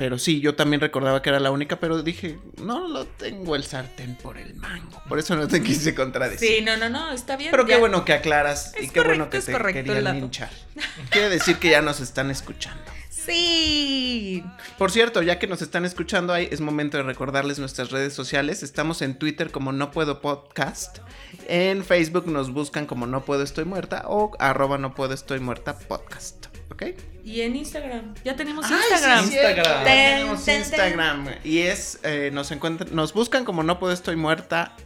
Pero 0.00 0.18
sí, 0.18 0.40
yo 0.40 0.54
también 0.54 0.80
recordaba 0.80 1.20
que 1.20 1.28
era 1.28 1.40
la 1.40 1.50
única, 1.50 1.78
pero 1.78 2.02
dije, 2.02 2.38
no 2.62 2.88
lo 2.88 3.04
tengo 3.04 3.54
el 3.54 3.64
sartén 3.64 4.14
por 4.14 4.38
el 4.38 4.54
mango. 4.54 5.02
Por 5.06 5.18
eso 5.18 5.36
no 5.36 5.46
te 5.46 5.62
quise 5.62 5.94
contradecir. 5.94 6.48
Sí, 6.48 6.64
no, 6.64 6.78
no, 6.78 6.88
no, 6.88 7.12
está 7.12 7.36
bien. 7.36 7.50
Pero 7.50 7.66
qué 7.66 7.76
bueno 7.76 8.02
que 8.06 8.14
aclaras 8.14 8.72
y 8.80 8.88
qué 8.88 9.02
bueno 9.02 9.28
que 9.28 9.40
te 9.40 9.52
querían 9.52 10.04
dato. 10.04 10.18
linchar. 10.18 10.48
Quiere 11.10 11.28
decir 11.28 11.58
que 11.58 11.68
ya 11.68 11.82
nos 11.82 12.00
están 12.00 12.30
escuchando. 12.30 12.82
Sí. 13.24 14.42
Por 14.78 14.90
cierto, 14.90 15.22
ya 15.22 15.38
que 15.38 15.46
nos 15.46 15.60
están 15.62 15.84
escuchando 15.84 16.32
ahí, 16.32 16.48
es 16.50 16.60
momento 16.60 16.96
de 16.96 17.02
recordarles 17.02 17.58
nuestras 17.58 17.90
redes 17.90 18.14
sociales. 18.14 18.62
Estamos 18.62 19.02
en 19.02 19.18
Twitter 19.18 19.50
como 19.50 19.72
No 19.72 19.90
Puedo 19.90 20.20
Podcast. 20.20 20.98
En 21.46 21.84
Facebook 21.84 22.26
nos 22.26 22.52
buscan 22.52 22.86
como 22.86 23.06
No 23.06 23.24
Puedo 23.24 23.42
Estoy 23.42 23.64
Muerta 23.64 24.04
o 24.06 24.32
arroba 24.38 24.78
No 24.78 24.94
Puedo 24.94 25.12
Estoy 25.12 25.40
Muerta 25.40 25.78
Podcast. 25.78 26.46
¿Ok? 26.70 26.84
Y 27.24 27.42
en 27.42 27.56
Instagram. 27.56 28.14
Ya 28.24 28.36
tenemos 28.36 28.64
Ay, 28.64 28.70
sí, 28.70 28.76
Instagram. 28.94 29.24
Instagram. 29.24 29.64
ya 29.64 29.84
tenemos 29.84 30.44
ten, 30.44 30.54
ten. 30.54 30.62
Instagram. 30.62 31.28
Y 31.44 31.58
es, 31.58 32.00
eh, 32.02 32.30
nos 32.32 32.50
encuentran, 32.52 32.94
nos 32.94 33.12
buscan 33.12 33.44
como 33.44 33.62
No 33.62 33.78
Puedo 33.78 33.92
Estoy 33.92 34.16
Muerta, 34.16 34.76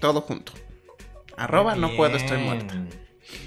todo 0.00 0.20
junto. 0.20 0.52
Arroba 1.36 1.76
No 1.76 1.96
Puedo 1.96 2.16
Estoy. 2.16 2.38
Muerta. 2.38 2.74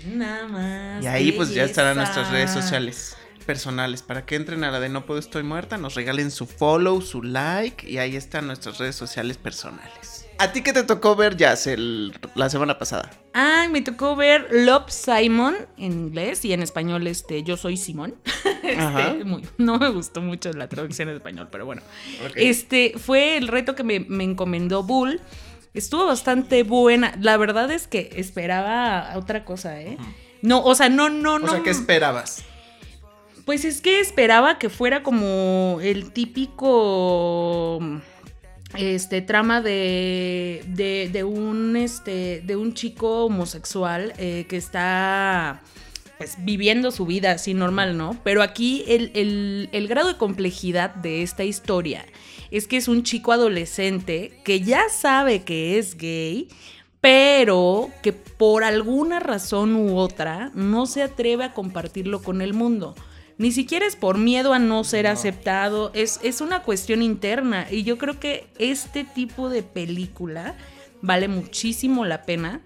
Nada 0.08 0.48
más. 0.48 1.04
Y 1.04 1.08
ahí 1.08 1.32
pues 1.34 1.54
ya 1.54 1.66
estarán 1.66 1.98
nuestras 1.98 2.32
redes 2.32 2.52
sociales 2.52 3.16
personales 3.44 4.02
para 4.02 4.26
que 4.26 4.36
entren 4.36 4.64
a 4.64 4.72
la 4.72 4.80
de 4.80 4.90
No 4.90 5.06
Puedo 5.06 5.20
Estoy 5.20 5.44
Muerta, 5.44 5.78
nos 5.78 5.96
regalen 5.96 6.32
su 6.32 6.46
follow, 6.48 7.02
su 7.02 7.22
like 7.24 7.90
y 7.90 7.98
ahí 8.00 8.16
están 8.16 8.48
nuestras 8.48 8.78
redes 8.80 8.96
sociales 8.96 9.38
personales. 9.38 10.28
¿A 10.40 10.52
ti 10.52 10.62
qué 10.64 10.74
te 10.74 10.84
tocó 10.84 11.16
ver, 11.16 11.38
Jazz, 11.38 11.68
el- 11.68 12.12
la 12.36 12.50
semana 12.50 12.80
pasada? 12.80 13.12
Ah, 13.36 13.68
me 13.70 13.82
tocó 13.82 14.16
ver 14.16 14.48
Love 14.52 14.90
Simon 14.90 15.56
en 15.78 15.92
inglés 15.94 16.44
y 16.44 16.54
en 16.54 16.64
español 16.64 17.06
este 17.08 17.44
Yo 17.44 17.56
soy 17.58 17.78
Simón. 17.78 18.16
Este, 18.64 19.24
muy- 19.26 19.44
no 19.58 19.78
me 19.78 19.90
gustó 19.90 20.22
mucho 20.22 20.52
la 20.54 20.68
traducción 20.70 21.10
en 21.10 21.16
español, 21.16 21.50
pero 21.52 21.66
bueno. 21.66 21.82
Este 22.36 22.94
fue 22.98 23.36
el 23.38 23.48
reto 23.50 23.76
que 23.76 23.84
me, 23.84 24.00
me 24.00 24.24
encomendó 24.24 24.84
Bull. 24.84 25.20
Estuvo 25.74 26.06
bastante 26.06 26.64
buena. 26.64 27.14
La 27.20 27.36
verdad 27.38 27.70
es 27.72 27.88
que 27.88 28.10
esperaba 28.16 29.12
otra 29.16 29.44
cosa, 29.46 29.82
¿eh? 29.82 29.98
No, 30.42 30.64
o 30.64 30.76
sea, 30.76 30.90
no, 30.90 31.10
no, 31.10 31.36
O 31.36 31.40
no. 31.40 31.52
sea, 31.52 31.62
¿qué 31.64 31.70
esperabas? 31.72 32.44
Pues 33.46 33.66
es 33.66 33.82
que 33.82 34.00
esperaba 34.00 34.58
que 34.58 34.70
fuera 34.70 35.04
como 35.04 35.80
el 35.82 36.12
típico 36.12 37.80
este 38.78 39.22
trama 39.22 39.62
de, 39.62 40.64
de, 41.12 41.24
un 41.24 41.76
este 41.76 42.42
de 42.42 42.56
un 42.56 42.74
chico 42.74 43.26
homosexual 43.26 44.14
eh, 44.18 44.46
que 44.48 44.58
está 44.58 45.62
pues 46.18 46.38
viviendo 46.40 46.92
su 46.92 47.06
vida 47.06 47.32
así 47.32 47.54
normal, 47.54 47.98
¿no? 47.98 48.18
Pero 48.24 48.42
aquí 48.44 48.84
el, 48.88 49.12
el- 49.14 49.70
el 49.74 49.88
grado 49.88 50.08
de 50.10 50.18
complejidad 50.18 50.96
de 50.96 51.22
esta 51.22 51.44
historia 51.44 52.06
es 52.50 52.68
que 52.68 52.78
es 52.78 52.88
un 52.88 53.04
chico 53.04 53.32
adolescente 53.34 54.40
que 54.46 54.62
ya 54.62 54.84
sabe 54.90 55.44
que 55.44 55.78
es 55.78 55.98
gay, 55.98 56.48
pero 57.02 57.90
que 58.02 58.14
por 58.14 58.64
alguna 58.64 59.20
razón 59.20 59.76
u 59.76 59.98
otra 59.98 60.50
no 60.56 60.86
se 60.86 61.04
atreve 61.04 61.44
a 61.44 61.54
compartirlo 61.54 62.22
con 62.24 62.42
el 62.42 62.54
mundo. 62.54 62.96
Ni 63.44 63.52
siquiera 63.52 63.86
es 63.86 63.98
por 63.98 64.18
miedo 64.18 64.54
a 64.54 64.60
no 64.60 64.86
ser 64.86 65.06
aceptado, 65.06 65.92
es, 65.94 66.22
es 66.24 66.40
una 66.40 66.64
cuestión 66.64 67.02
interna. 67.02 67.68
Y 67.70 67.84
yo 67.84 67.98
creo 67.98 68.18
que 68.18 68.48
este 68.58 69.04
tipo 69.04 69.50
de 69.50 69.64
película 69.64 70.56
vale 71.02 71.28
muchísimo 71.28 72.06
la 72.06 72.24
pena 72.24 72.62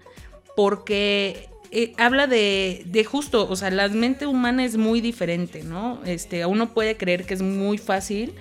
porque 0.54 1.48
eh, 1.72 1.94
habla 1.96 2.28
de, 2.28 2.84
de 2.86 3.02
justo, 3.02 3.48
o 3.50 3.56
sea, 3.56 3.72
la 3.72 3.88
mente 3.88 4.28
humana 4.28 4.64
es 4.64 4.76
muy 4.76 5.00
diferente, 5.00 5.64
¿no? 5.64 5.98
Este, 6.04 6.46
uno 6.46 6.72
puede 6.72 6.96
creer 6.96 7.26
que 7.26 7.34
es 7.34 7.42
muy 7.42 7.78
fácil. 7.78 8.34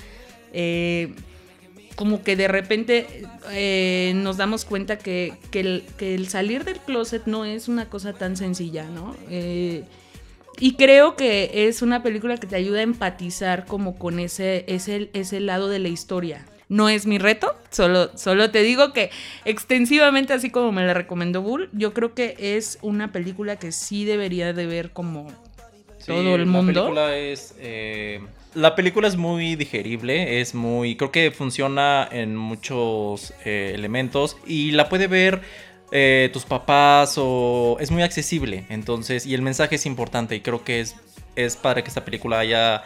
eh, 0.53 1.15
como 1.95 2.21
que 2.21 2.35
de 2.35 2.47
repente 2.47 3.25
eh, 3.49 4.11
nos 4.15 4.37
damos 4.37 4.63
cuenta 4.63 4.99
que, 4.99 5.33
que 5.49 5.61
el, 5.61 5.83
que 5.97 6.13
el 6.13 6.29
salir 6.29 6.63
del 6.65 6.77
closet 6.81 7.25
no 7.25 7.45
es 7.45 7.67
una 7.67 7.89
cosa 7.89 8.13
tan 8.13 8.37
sencilla, 8.37 8.83
¿no? 8.83 9.15
Y 10.59 10.73
creo 10.73 11.15
que 11.15 11.67
es 11.67 11.81
una 11.81 12.01
película 12.03 12.37
que 12.37 12.47
te 12.47 12.55
ayuda 12.55 12.79
a 12.79 12.83
empatizar 12.83 13.65
como 13.65 13.97
con 13.97 14.19
ese, 14.19 14.65
ese, 14.67 15.09
ese 15.13 15.39
lado 15.39 15.69
de 15.69 15.79
la 15.79 15.87
historia. 15.89 16.45
No 16.69 16.89
es 16.89 17.05
mi 17.05 17.17
reto, 17.17 17.55
solo, 17.69 18.09
solo 18.17 18.51
te 18.51 18.61
digo 18.61 18.91
que 18.91 19.09
extensivamente, 19.45 20.33
así 20.33 20.49
como 20.49 20.71
me 20.73 20.85
la 20.85 20.93
recomendó 20.93 21.41
Bull, 21.41 21.69
yo 21.71 21.93
creo 21.93 22.13
que 22.13 22.35
es 22.39 22.77
una 22.81 23.11
película 23.13 23.55
que 23.55 23.71
sí 23.71 24.03
debería 24.03 24.51
de 24.51 24.65
ver 24.65 24.91
como 24.91 25.27
Sí, 25.99 26.07
todo 26.07 26.35
el 26.35 26.45
mundo. 26.45 26.71
La 26.91 27.07
película 27.07 27.17
es. 27.17 27.55
eh, 27.59 28.19
la 28.53 28.75
película 28.75 29.07
es 29.07 29.15
muy 29.17 29.55
digerible, 29.55 30.41
es 30.41 30.55
muy. 30.55 30.95
Creo 30.95 31.11
que 31.11 31.31
funciona 31.31 32.07
en 32.11 32.35
muchos 32.35 33.33
eh, 33.45 33.71
elementos 33.75 34.37
y 34.45 34.71
la 34.71 34.89
puede 34.89 35.07
ver 35.07 35.41
eh, 35.91 36.29
tus 36.33 36.45
papás 36.45 37.15
o. 37.17 37.77
Es 37.79 37.91
muy 37.91 38.01
accesible, 38.03 38.65
entonces. 38.69 39.25
Y 39.25 39.33
el 39.33 39.41
mensaje 39.41 39.75
es 39.75 39.85
importante 39.85 40.35
y 40.35 40.41
creo 40.41 40.63
que 40.63 40.79
es, 40.81 40.95
es 41.35 41.55
padre 41.57 41.83
que 41.83 41.89
esta 41.89 42.05
película 42.05 42.39
haya. 42.39 42.83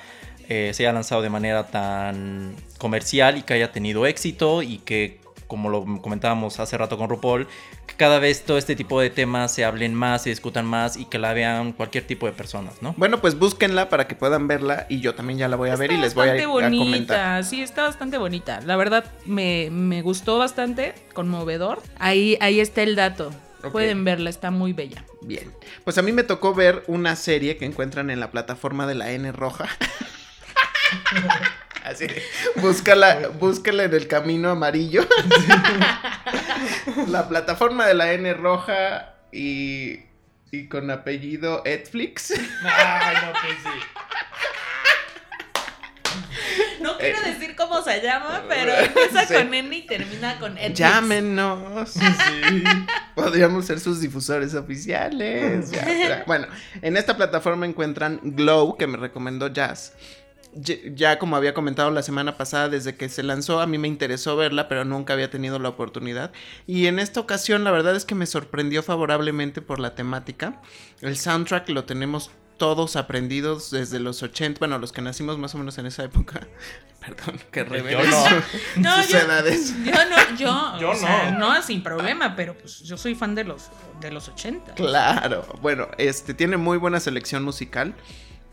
eh, 0.49 0.71
se 0.73 0.83
haya 0.83 0.91
lanzado 0.93 1.21
de 1.21 1.29
manera 1.29 1.67
tan 1.67 2.55
comercial 2.77 3.37
y 3.37 3.43
que 3.43 3.53
haya 3.53 3.71
tenido 3.71 4.05
éxito 4.05 4.61
y 4.63 4.79
que 4.79 5.20
como 5.51 5.69
lo 5.69 5.83
comentábamos 6.01 6.61
hace 6.61 6.77
rato 6.77 6.97
con 6.97 7.09
RuPaul, 7.09 7.45
que 7.85 7.95
cada 7.95 8.19
vez 8.19 8.45
todo 8.45 8.57
este 8.57 8.73
tipo 8.73 9.01
de 9.01 9.09
temas 9.09 9.53
se 9.53 9.65
hablen 9.65 9.93
más, 9.93 10.23
se 10.23 10.29
discutan 10.29 10.65
más 10.65 10.95
y 10.95 11.03
que 11.03 11.19
la 11.19 11.33
vean 11.33 11.73
cualquier 11.73 12.07
tipo 12.07 12.25
de 12.25 12.31
personas, 12.31 12.81
¿no? 12.81 12.93
Bueno, 12.95 13.19
pues 13.19 13.37
búsquenla 13.37 13.89
para 13.89 14.07
que 14.07 14.15
puedan 14.15 14.47
verla 14.47 14.85
y 14.87 15.01
yo 15.01 15.13
también 15.13 15.39
ya 15.39 15.49
la 15.49 15.57
voy 15.57 15.69
a 15.69 15.75
ver 15.75 15.91
y 15.91 15.97
les 15.97 16.13
voy 16.13 16.29
a, 16.29 16.31
bastante 16.31 16.43
a 16.45 16.47
bonita, 16.47 16.85
comentar. 16.85 17.43
sí, 17.43 17.61
está 17.61 17.83
bastante 17.83 18.17
bonita. 18.17 18.61
La 18.61 18.77
verdad, 18.77 19.11
me, 19.25 19.67
me 19.71 20.01
gustó 20.01 20.37
bastante, 20.37 20.93
conmovedor. 21.13 21.83
Ahí, 21.99 22.37
ahí 22.39 22.61
está 22.61 22.83
el 22.83 22.95
dato. 22.95 23.33
Pueden 23.73 24.05
verla, 24.05 24.29
está 24.29 24.51
muy 24.51 24.71
bella. 24.71 25.03
Bien. 25.21 25.51
Pues 25.83 25.97
a 25.97 26.01
mí 26.01 26.13
me 26.13 26.23
tocó 26.23 26.53
ver 26.53 26.85
una 26.87 27.17
serie 27.17 27.57
que 27.57 27.65
encuentran 27.65 28.09
en 28.09 28.21
la 28.21 28.31
plataforma 28.31 28.87
de 28.87 28.95
la 28.95 29.11
N 29.11 29.29
roja. 29.33 29.67
Así, 31.83 32.07
búscala, 32.57 33.29
búscala 33.39 33.83
en 33.85 33.93
el 33.93 34.07
camino 34.07 34.49
amarillo. 34.51 35.05
la 37.07 37.27
plataforma 37.27 37.85
de 37.87 37.93
la 37.95 38.13
N 38.13 38.33
roja 38.35 39.15
y, 39.31 39.99
y 40.51 40.67
con 40.69 40.91
apellido 40.91 41.61
Netflix. 41.65 42.31
Ay, 42.63 43.15
no, 43.25 43.31
pues 43.33 43.57
sí. 43.63 43.69
No 46.81 46.97
quiero 46.97 47.21
decir 47.21 47.55
cómo 47.55 47.81
se 47.83 48.01
llama, 48.01 48.43
pero 48.49 48.73
empieza 48.77 49.25
Sí. 49.27 49.33
con 49.35 49.53
N 49.53 49.75
y 49.75 49.85
termina 49.85 50.39
con 50.39 50.55
Netflix. 50.55 50.79
Llámenos. 50.79 51.93
Podríamos 53.15 53.65
ser 53.65 53.79
sus 53.79 54.01
difusores 54.01 54.53
oficiales. 54.55 55.71
Ya. 55.71 56.23
Bueno, 56.27 56.47
en 56.81 56.97
esta 56.97 57.15
plataforma 57.17 57.65
encuentran 57.65 58.19
Glow, 58.23 58.77
que 58.77 58.87
me 58.87 58.97
recomendó 58.97 59.47
Jazz. 59.47 59.93
Ya 60.53 61.17
como 61.17 61.37
había 61.37 61.53
comentado 61.53 61.91
la 61.91 62.03
semana 62.03 62.35
pasada, 62.37 62.67
desde 62.67 62.95
que 62.95 63.07
se 63.07 63.23
lanzó, 63.23 63.61
a 63.61 63.67
mí 63.67 63.77
me 63.77 63.87
interesó 63.87 64.35
verla, 64.35 64.67
pero 64.67 64.83
nunca 64.83 65.13
había 65.13 65.29
tenido 65.29 65.59
la 65.59 65.69
oportunidad. 65.69 66.31
Y 66.67 66.87
en 66.87 66.99
esta 66.99 67.19
ocasión, 67.21 67.63
la 67.63 67.71
verdad 67.71 67.95
es 67.95 68.03
que 68.03 68.15
me 68.15 68.25
sorprendió 68.25 68.83
favorablemente 68.83 69.61
por 69.61 69.79
la 69.79 69.95
temática. 69.95 70.61
El 71.01 71.17
soundtrack 71.17 71.69
lo 71.69 71.85
tenemos 71.85 72.31
todos 72.57 72.95
aprendidos 72.97 73.71
desde 73.71 73.99
los 73.99 74.21
80, 74.21 74.59
bueno, 74.59 74.77
los 74.77 74.91
que 74.91 75.01
nacimos 75.01 75.37
más 75.37 75.55
o 75.55 75.57
menos 75.57 75.77
en 75.77 75.85
esa 75.85 76.03
época. 76.03 76.47
Perdón, 76.99 77.39
que 77.49 77.63
revele 77.63 78.05
no. 78.07 78.11
su- 78.29 78.35
No, 78.81 79.01
sus 79.01 79.11
yo- 79.13 79.17
edades. 79.19 79.73
Yo 79.83 79.91
no, 79.93 80.37
yo, 80.37 80.79
Yo 80.79 80.89
o 80.91 80.95
sea, 80.95 81.31
no. 81.31 81.55
no, 81.55 81.61
sin 81.63 81.81
problema, 81.81 82.35
pero 82.35 82.55
pues 82.57 82.81
yo 82.81 82.97
soy 82.97 83.15
fan 83.15 83.33
de 83.35 83.45
los, 83.45 83.69
de 84.01 84.11
los 84.11 84.27
80. 84.27 84.75
Claro, 84.75 85.45
bueno, 85.61 85.87
este 85.97 86.33
tiene 86.35 86.57
muy 86.57 86.77
buena 86.77 86.99
selección 86.99 87.43
musical. 87.43 87.95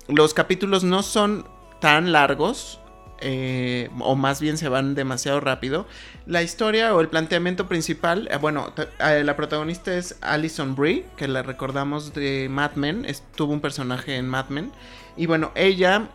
Los 0.06 0.32
capítulos 0.32 0.84
no 0.84 1.02
son 1.02 1.46
tan 1.80 2.12
largos, 2.12 2.80
eh, 3.20 3.90
o 4.00 4.14
más 4.14 4.40
bien 4.40 4.58
se 4.58 4.68
van 4.68 4.94
demasiado 4.94 5.40
rápido. 5.40 5.86
La 6.26 6.42
historia 6.42 6.94
o 6.94 7.00
el 7.00 7.08
planteamiento 7.08 7.66
principal, 7.68 8.28
eh, 8.30 8.36
bueno, 8.36 8.72
eh, 9.00 9.22
la 9.24 9.34
protagonista 9.36 9.94
es 9.94 10.16
Alison 10.20 10.74
Brie, 10.76 11.04
que 11.16 11.26
la 11.28 11.42
recordamos 11.42 12.14
de 12.14 12.48
Mad 12.50 12.72
Men, 12.74 13.04
es- 13.04 13.24
tuvo 13.34 13.52
un 13.52 13.60
personaje 13.60 14.16
en 14.16 14.28
Mad 14.28 14.48
Men. 14.50 14.70
Y 15.16 15.26
bueno, 15.26 15.50
ella 15.54 16.08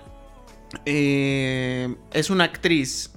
es 0.86 2.30
una 2.30 2.46
actriz 2.46 3.12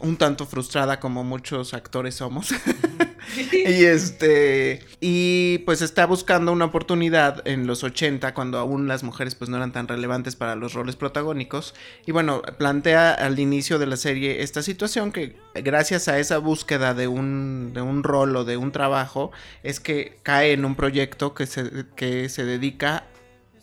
un 0.00 0.16
tanto 0.16 0.46
frustrada 0.46 1.00
como 1.00 1.24
muchos 1.24 1.74
actores 1.74 2.16
somos. 2.16 2.50
y 3.52 3.84
este 3.84 4.84
y 5.00 5.58
pues 5.58 5.82
está 5.82 6.06
buscando 6.06 6.52
una 6.52 6.66
oportunidad 6.66 7.46
en 7.46 7.66
los 7.66 7.84
80 7.84 8.34
cuando 8.34 8.58
aún 8.58 8.88
las 8.88 9.02
mujeres 9.02 9.34
pues 9.34 9.50
no 9.50 9.56
eran 9.56 9.72
tan 9.72 9.88
relevantes 9.88 10.36
para 10.36 10.56
los 10.56 10.72
roles 10.74 10.96
protagónicos 10.96 11.74
y 12.06 12.12
bueno, 12.12 12.42
plantea 12.58 13.12
al 13.12 13.38
inicio 13.38 13.78
de 13.78 13.86
la 13.86 13.96
serie 13.96 14.42
esta 14.42 14.62
situación 14.62 15.12
que 15.12 15.36
gracias 15.54 16.08
a 16.08 16.18
esa 16.18 16.38
búsqueda 16.38 16.94
de 16.94 17.08
un 17.08 17.72
de 17.72 17.82
un 17.82 18.02
rol 18.02 18.36
o 18.36 18.44
de 18.44 18.56
un 18.56 18.72
trabajo 18.72 19.30
es 19.62 19.80
que 19.80 20.18
cae 20.22 20.52
en 20.52 20.64
un 20.64 20.74
proyecto 20.74 21.34
que 21.34 21.46
se 21.46 21.86
que 21.96 22.28
se 22.28 22.44
dedica 22.44 23.04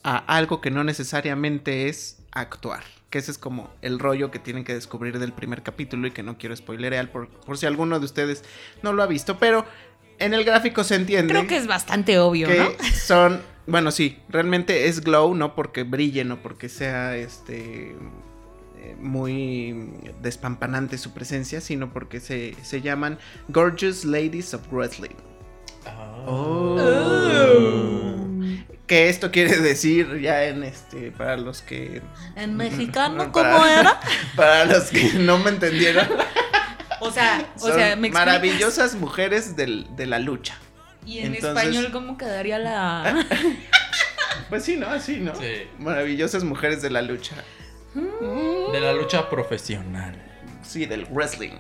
a 0.04 0.18
algo 0.18 0.62
que 0.62 0.72
no 0.72 0.84
necesariamente 0.84 1.90
es 1.90 2.20
actuar. 2.32 2.97
Que 3.10 3.20
ese 3.20 3.32
es 3.32 3.38
como 3.38 3.70
el 3.82 4.00
rollo 4.00 4.32
que 4.32 4.40
tienen 4.40 4.64
que 4.66 4.74
descubrir 4.74 5.18
del 5.20 5.32
primer 5.32 5.64
capítulo 5.64 6.08
y 6.08 6.12
que 6.12 6.24
no 6.24 6.38
quiero 6.38 6.56
spoilerear 6.56 7.10
por, 7.12 7.30
por 7.30 7.58
si 7.58 7.66
alguno 7.66 8.00
de 8.00 8.06
ustedes 8.06 8.44
no 8.84 8.92
lo 8.94 9.02
ha 9.04 9.08
visto. 9.08 9.38
Pero 9.38 9.66
en 10.20 10.34
el 10.34 10.44
gráfico 10.44 10.84
se 10.84 10.96
entiende. 10.96 11.34
Creo 11.34 11.48
que 11.48 11.56
es 11.58 11.68
bastante 11.68 12.20
obvio, 12.20 12.48
que 12.48 12.58
¿no? 12.60 12.70
son. 12.96 13.42
Bueno, 13.66 13.92
sí, 13.92 14.18
realmente 14.30 14.88
es 14.88 15.02
glow, 15.02 15.36
no 15.36 15.54
porque 15.56 15.84
brille, 15.84 16.24
no 16.26 16.42
porque 16.42 16.70
sea 16.70 17.16
este. 17.18 17.92
eh, 18.78 18.96
Muy 19.00 19.90
despampanante 20.22 20.98
su 20.98 21.14
presencia, 21.14 21.62
sino 21.62 21.92
porque 21.94 22.20
se, 22.20 22.56
se 22.64 22.82
llaman 22.82 23.20
Gorgeous 23.50 24.04
Ladies 24.06 24.54
of 24.54 24.62
Wrestling. 24.72 25.16
Oh. 26.26 26.78
Que 28.88 29.10
esto 29.10 29.32
quiere 29.32 29.58
decir 29.58 30.20
ya 30.22 30.46
en 30.46 30.64
este, 30.64 31.12
para 31.12 31.36
los 31.38 31.62
que 31.62 32.02
En 32.36 32.56
mexicano, 32.56 33.18
Para- 33.34 33.52
¿cómo 33.54 33.66
era? 33.66 34.00
Para 34.36 34.66
los 34.66 34.86
que 34.86 35.14
no 35.16 35.38
me 35.40 35.50
entendieron, 35.52 36.08
O 37.00 37.12
sea, 37.12 37.46
o 37.58 37.60
son 37.60 37.74
sea, 37.76 37.96
me 37.96 38.10
maravillosas 38.10 38.96
mujeres 38.96 39.56
del- 39.56 39.88
de 39.96 40.08
la 40.08 40.18
lucha. 40.20 40.56
Y 41.06 41.20
en 41.20 41.36
Entonces- 41.36 41.64
español, 41.66 41.92
¿cómo 41.92 42.18
quedaría 42.18 42.58
la...? 42.60 43.26
Pues 44.50 44.64
sí, 44.64 44.78
¿no? 44.78 44.88
Así, 44.88 45.18
¿no? 45.18 45.36
Sí. 45.36 45.68
Maravillosas 45.80 46.44
mujeres 46.44 46.82
de 46.82 46.90
la 46.90 47.02
lucha. 47.02 47.36
De 47.94 48.80
la 48.80 48.94
lucha 48.94 49.30
profesional. 49.30 50.16
Sí, 50.64 50.86
del 50.86 51.06
wrestling. 51.06 51.52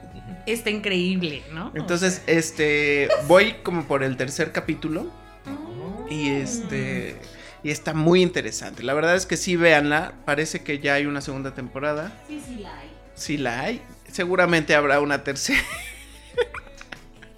Está 0.45 0.69
increíble, 0.69 1.43
¿no? 1.51 1.71
Entonces, 1.75 2.21
este, 2.27 3.09
voy 3.27 3.53
como 3.63 3.85
por 3.85 4.03
el 4.03 4.15
tercer 4.17 4.51
capítulo 4.51 5.11
y 6.09 6.29
este, 6.29 7.19
y 7.63 7.71
está 7.71 7.93
muy 7.93 8.21
interesante. 8.21 8.83
La 8.83 8.93
verdad 8.93 9.15
es 9.15 9.25
que 9.25 9.37
sí, 9.37 9.55
véanla. 9.55 10.13
Parece 10.25 10.63
que 10.63 10.79
ya 10.79 10.95
hay 10.95 11.05
una 11.05 11.21
segunda 11.21 11.53
temporada. 11.53 12.11
Sí, 12.27 12.41
sí 12.45 12.55
la 12.57 12.79
hay. 12.79 12.89
Sí 13.15 13.37
la 13.37 13.59
hay. 13.61 13.81
Seguramente 14.11 14.75
habrá 14.75 14.99
una 15.01 15.23
tercera. 15.23 15.61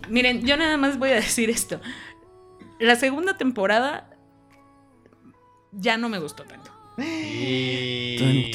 Miren, 0.10 0.46
yo 0.46 0.58
nada 0.58 0.78
más 0.78 0.98
voy 0.98 1.12
a 1.12 1.16
decir 1.16 1.50
esto. 1.50 1.80
La 2.80 2.96
segunda 2.96 3.38
temporada 3.38 4.10
ya 5.72 5.98
no 5.98 6.10
me 6.10 6.20
gustó 6.20 6.44
tanto. 6.44 6.72
Y... 6.98 8.52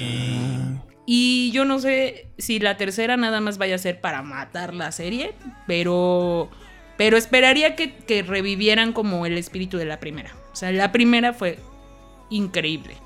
Y 1.06 1.50
yo 1.52 1.64
no 1.64 1.80
sé 1.80 2.30
si 2.38 2.58
la 2.58 2.76
tercera 2.76 3.16
nada 3.16 3.40
más 3.40 3.58
vaya 3.58 3.74
a 3.74 3.78
ser 3.78 4.00
para 4.00 4.22
matar 4.22 4.72
la 4.72 4.90
serie, 4.90 5.34
pero, 5.66 6.50
pero 6.96 7.16
esperaría 7.16 7.76
que, 7.76 7.94
que 7.96 8.22
revivieran 8.22 8.92
como 8.92 9.26
el 9.26 9.36
espíritu 9.38 9.78
de 9.78 9.84
la 9.84 10.00
primera. 10.00 10.32
O 10.52 10.56
sea, 10.56 10.70
la 10.72 10.92
primera 10.92 11.32
fue 11.32 11.58
increíble. 12.30 12.96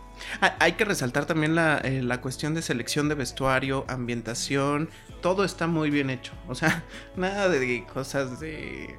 Ah, 0.41 0.57
Hay 0.61 0.73
que 0.73 0.85
resaltar 0.85 1.27
también 1.27 1.55
la, 1.55 1.79
eh, 1.79 2.03
la 2.03 2.21
cuestión 2.21 2.55
de 2.55 2.63
selección 2.63 3.09
de 3.09 3.15
vestuario, 3.15 3.85
ambientación, 3.89 4.91
todo 5.23 5.45
está 5.45 5.67
muy 5.67 5.91
bien 5.91 6.11
hecho. 6.11 6.33
O 6.49 6.55
sea, 6.55 6.85
nada 7.17 7.49
de 7.49 7.85
cosas 7.93 8.41
de... 8.41 8.99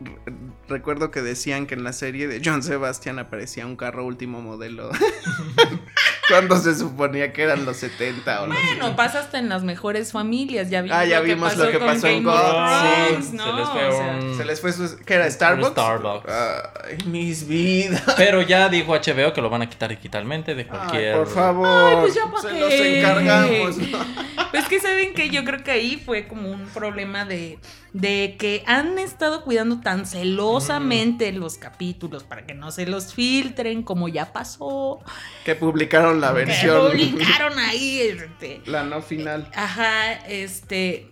re- 0.00 0.32
Recuerdo 0.68 1.10
que 1.10 1.20
decían 1.22 1.66
que 1.66 1.74
en 1.74 1.84
la 1.84 1.92
serie 1.92 2.26
de 2.28 2.40
John 2.44 2.62
Sebastian 2.62 3.18
aparecía 3.18 3.66
un 3.66 3.76
carro 3.76 4.04
último 4.06 4.40
modelo. 4.40 4.90
Cuando 6.28 6.56
se 6.56 6.74
suponía 6.74 7.32
que 7.32 7.42
eran 7.42 7.64
los 7.64 7.76
70 7.76 8.42
o 8.42 8.46
los 8.46 8.56
Bueno, 8.56 8.96
pasa 8.96 9.20
hasta 9.20 9.38
en 9.38 9.48
las 9.48 9.62
mejores 9.62 10.12
familias. 10.12 10.70
Ya 10.70 10.80
vimos, 10.82 10.96
Ah, 10.98 11.04
ya 11.04 11.18
lo, 11.20 11.24
que 11.26 11.34
vimos 11.34 11.50
pasó 11.52 11.64
lo 11.66 11.70
que 11.70 11.78
con 11.78 11.86
pasó 11.88 12.06
en 12.06 12.24
Game 12.24 12.36
of 12.36 12.42
God, 12.42 13.08
Thrones, 13.08 13.26
sí. 13.26 13.36
¿no? 13.36 13.44
Se 13.44 13.52
les 13.52 13.68
fue 13.68 13.86
O 13.88 13.92
sea, 13.92 14.18
un- 14.22 14.36
Se 14.38 14.44
les 14.44 14.60
fue 14.60 14.72
su... 14.72 14.96
¿Qué 15.04 15.14
era? 15.14 15.30
¿Starbucks? 15.30 15.72
Starbucks. 15.72 16.30
Ay, 16.32 16.98
mis 17.06 17.46
vidas. 17.46 18.02
Pero 18.16 18.42
ya 18.42 18.68
dijo 18.68 18.92
HBO 18.94 19.32
que 19.32 19.40
lo 19.42 19.50
van 19.50 19.62
a 19.62 19.68
quitar 19.68 19.90
digitalmente 19.90 20.54
de 20.54 20.62
Ay, 20.62 20.68
cualquier. 20.68 21.16
por 21.16 21.28
favor. 21.28 21.68
Ay, 21.68 21.96
pues 22.00 22.14
ya 22.14 22.22
se 22.40 22.48
qué. 22.48 22.60
los 22.60 22.72
encargamos. 22.72 23.76
¿no? 23.78 23.98
Pues 24.54 24.68
que 24.68 24.78
saben 24.78 25.14
que 25.14 25.30
yo 25.30 25.44
creo 25.44 25.64
que 25.64 25.72
ahí 25.72 25.96
fue 25.96 26.28
como 26.28 26.48
un 26.48 26.66
problema 26.66 27.24
de, 27.24 27.58
de 27.92 28.36
que 28.38 28.62
han 28.66 29.00
estado 29.00 29.42
cuidando 29.42 29.80
tan 29.80 30.06
celosamente 30.06 31.32
los 31.32 31.58
capítulos 31.58 32.22
para 32.22 32.46
que 32.46 32.54
no 32.54 32.70
se 32.70 32.86
los 32.86 33.14
filtren 33.14 33.82
como 33.82 34.06
ya 34.06 34.32
pasó. 34.32 35.00
Que 35.44 35.56
publicaron 35.56 36.20
la 36.20 36.28
Que 36.28 36.34
versión. 36.44 36.92
publicaron 36.92 37.58
ahí. 37.58 37.98
Este, 38.00 38.62
La 38.66 38.84
no 38.84 39.02
final. 39.02 39.50
Ajá, 39.54 40.12
este. 40.28 41.10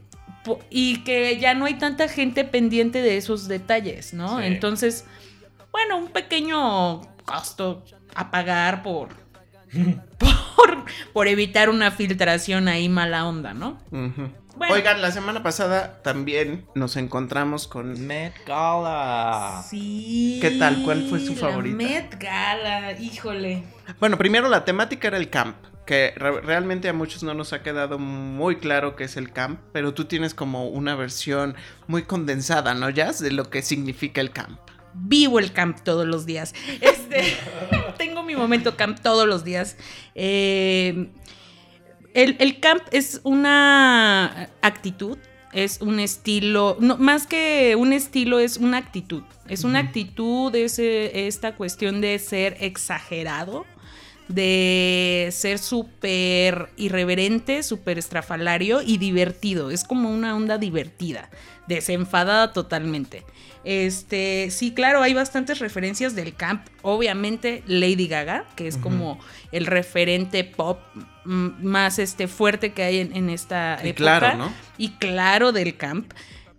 Y 0.70 0.98
que 1.04 1.38
ya 1.38 1.54
no 1.54 1.64
hay 1.64 1.74
tanta 1.74 2.08
gente 2.08 2.44
pendiente 2.44 3.02
de 3.02 3.16
esos 3.16 3.48
detalles, 3.48 4.14
¿no? 4.14 4.38
Sí. 4.38 4.44
Entonces, 4.46 5.04
bueno, 5.72 5.96
un 5.98 6.08
pequeño 6.12 7.00
costo 7.24 7.84
a 8.14 8.30
pagar 8.30 8.82
por. 8.84 9.08
por, 10.18 10.28
por 11.12 11.28
evitar 11.28 11.70
una 11.70 11.90
filtración 11.90 12.68
ahí 12.68 12.88
mala 12.88 13.26
onda, 13.26 13.54
¿no? 13.54 13.78
Bueno. 14.54 14.74
Oigan, 14.74 15.00
la 15.00 15.10
semana 15.10 15.42
pasada 15.42 16.02
también 16.02 16.66
nos 16.74 16.96
encontramos 16.96 17.66
con 17.66 18.06
Met 18.06 18.34
Gala. 18.46 19.64
Sí. 19.68 20.38
¿Qué 20.42 20.50
tal? 20.52 20.82
¿Cuál 20.84 21.08
fue 21.08 21.20
su 21.20 21.34
favorita? 21.34 21.76
Met 21.76 22.18
Gala, 22.22 22.92
híjole. 23.00 23.64
Bueno, 23.98 24.18
primero 24.18 24.48
la 24.50 24.64
temática 24.66 25.08
era 25.08 25.16
el 25.16 25.30
camp, 25.30 25.56
que 25.86 26.12
re- 26.16 26.42
realmente 26.42 26.88
a 26.90 26.92
muchos 26.92 27.22
no 27.22 27.32
nos 27.32 27.54
ha 27.54 27.62
quedado 27.62 27.98
muy 27.98 28.56
claro 28.56 28.94
qué 28.94 29.04
es 29.04 29.16
el 29.16 29.32
camp, 29.32 29.58
pero 29.72 29.94
tú 29.94 30.04
tienes 30.04 30.34
como 30.34 30.68
una 30.68 30.94
versión 30.96 31.56
muy 31.86 32.02
condensada, 32.02 32.74
¿no, 32.74 32.90
Jazz? 32.90 33.20
De 33.20 33.32
lo 33.32 33.48
que 33.48 33.62
significa 33.62 34.20
el 34.20 34.30
camp. 34.32 34.58
Vivo 34.94 35.38
el 35.38 35.52
camp 35.52 35.80
todos 35.82 36.06
los 36.06 36.26
días. 36.26 36.54
Este, 36.80 37.36
tengo 37.98 38.22
mi 38.22 38.36
momento 38.36 38.76
camp 38.76 39.00
todos 39.00 39.26
los 39.26 39.44
días. 39.44 39.76
Eh, 40.14 41.08
el, 42.14 42.36
el 42.38 42.60
camp 42.60 42.82
es 42.90 43.20
una 43.24 44.50
actitud, 44.60 45.18
es 45.52 45.80
un 45.80 46.00
estilo, 46.00 46.76
no, 46.80 46.96
más 46.96 47.26
que 47.26 47.76
un 47.76 47.92
estilo, 47.92 48.38
es 48.38 48.56
una 48.56 48.78
actitud. 48.78 49.22
Es 49.48 49.64
una 49.64 49.80
actitud, 49.80 50.54
es 50.54 50.78
eh, 50.78 51.26
esta 51.26 51.54
cuestión 51.56 52.00
de 52.00 52.18
ser 52.18 52.56
exagerado, 52.60 53.66
de 54.28 55.28
ser 55.32 55.58
súper 55.58 56.70
irreverente, 56.76 57.62
súper 57.62 57.98
estrafalario 57.98 58.80
y 58.82 58.96
divertido. 58.96 59.70
Es 59.70 59.84
como 59.84 60.10
una 60.10 60.34
onda 60.34 60.58
divertida, 60.58 61.28
desenfadada 61.66 62.52
totalmente. 62.52 63.24
Este, 63.64 64.48
sí, 64.50 64.74
claro, 64.74 65.02
hay 65.02 65.14
bastantes 65.14 65.60
referencias 65.60 66.14
del 66.16 66.34
camp. 66.34 66.66
Obviamente, 66.82 67.62
Lady 67.66 68.08
Gaga, 68.08 68.44
que 68.56 68.66
es 68.66 68.76
como 68.76 69.20
el 69.52 69.66
referente 69.66 70.42
pop 70.42 70.80
mm, 71.24 71.64
más 71.64 71.98
este, 72.00 72.26
fuerte 72.26 72.72
que 72.72 72.82
hay 72.82 72.98
en, 72.98 73.16
en 73.16 73.30
esta 73.30 73.78
Y 73.82 73.90
época. 73.90 74.18
claro, 74.18 74.36
¿no? 74.36 74.52
Y 74.78 74.90
claro 74.92 75.52
del 75.52 75.76
camp. 75.76 76.12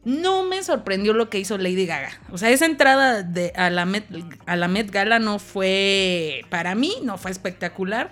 No 0.05 0.43
me 0.43 0.61
sorprendió 0.63 1.13
lo 1.13 1.29
que 1.29 1.39
hizo 1.39 1.57
Lady 1.57 1.85
Gaga. 1.85 2.11
O 2.31 2.37
sea, 2.37 2.49
esa 2.49 2.65
entrada 2.65 3.23
de, 3.23 3.53
a, 3.55 3.69
la 3.69 3.85
Met, 3.85 4.05
a 4.45 4.55
la 4.57 4.67
Met 4.67 4.91
Gala 4.91 5.19
no 5.19 5.39
fue, 5.39 6.41
para 6.49 6.75
mí, 6.75 6.95
no 7.03 7.17
fue 7.17 7.31
espectacular. 7.31 8.11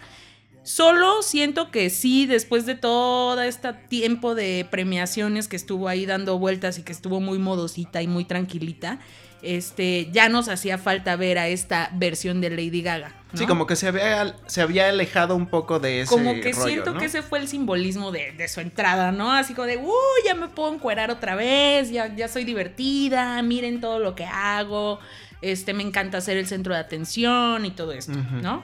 Solo 0.64 1.24
siento 1.24 1.72
que 1.72 1.90
sí, 1.90 2.28
después 2.28 2.66
de 2.66 2.76
todo 2.76 3.42
este 3.42 3.74
tiempo 3.74 4.36
de 4.36 4.68
premiaciones 4.70 5.48
que 5.48 5.56
estuvo 5.56 5.88
ahí 5.88 6.06
dando 6.06 6.38
vueltas 6.38 6.78
y 6.78 6.84
que 6.84 6.92
estuvo 6.92 7.20
muy 7.20 7.40
modosita 7.40 8.02
y 8.02 8.08
muy 8.08 8.26
tranquilita, 8.26 9.00
este, 9.42 10.10
ya 10.12 10.30
nos 10.30 10.50
hacía 10.50 10.78
falta 10.78 11.16
ver 11.16 11.40
a 11.40 11.48
esta 11.48 11.90
versión 11.94 12.42
de 12.42 12.52
Lady 12.52 12.84
Gaga. 12.84 13.16
¿no? 13.32 13.40
Sí, 13.40 13.48
como 13.48 13.66
que 13.66 13.76
se 13.76 13.88
había, 13.88 14.36
se 14.46 14.62
había 14.62 14.90
alejado 14.90 15.36
un 15.36 15.48
poco 15.48 15.80
de 15.80 16.02
ese 16.02 16.10
Como 16.10 16.34
que 16.36 16.52
rollo, 16.52 16.68
siento 16.68 16.94
¿no? 16.94 17.00
que 17.00 17.06
ese 17.06 17.24
fue 17.24 17.40
el 17.40 17.48
simbolismo 17.48 18.12
de, 18.12 18.34
de 18.34 18.48
su 18.48 18.60
entrada, 18.60 19.12
¿no? 19.12 19.32
Así 19.32 19.56
como 19.56 19.66
de, 19.66 19.78
uy, 19.78 19.92
ya 20.26 20.36
me 20.36 20.48
puedo 20.48 20.74
encuerar 20.74 21.10
otra 21.10 21.36
vez, 21.36 21.90
ya, 21.90 22.16
ya 22.16 22.28
soy 22.28 22.44
divertida, 22.44 23.42
miren 23.42 23.82
todo 23.82 23.98
lo 23.98 24.14
que 24.14 24.26
hago, 24.26 25.00
este, 25.42 25.74
me 25.74 25.82
encanta 25.82 26.22
ser 26.22 26.38
el 26.38 26.46
centro 26.46 26.76
de 26.76 26.80
atención 26.80 27.66
y 27.66 27.72
todo 27.72 27.94
esto. 27.94 28.14
¿no? 28.14 28.64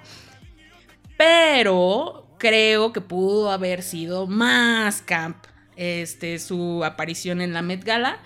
Pero 1.18 2.28
creo 2.38 2.94
que 2.94 3.02
pudo 3.02 3.52
haber 3.52 3.82
sido 3.82 4.28
más 4.28 5.02
camp 5.02 5.38
este, 5.76 6.40
su 6.40 6.84
aparición 6.84 7.42
en 7.42 7.54
la 7.54 7.62
Met 7.62 7.84
Gala. 7.84 8.20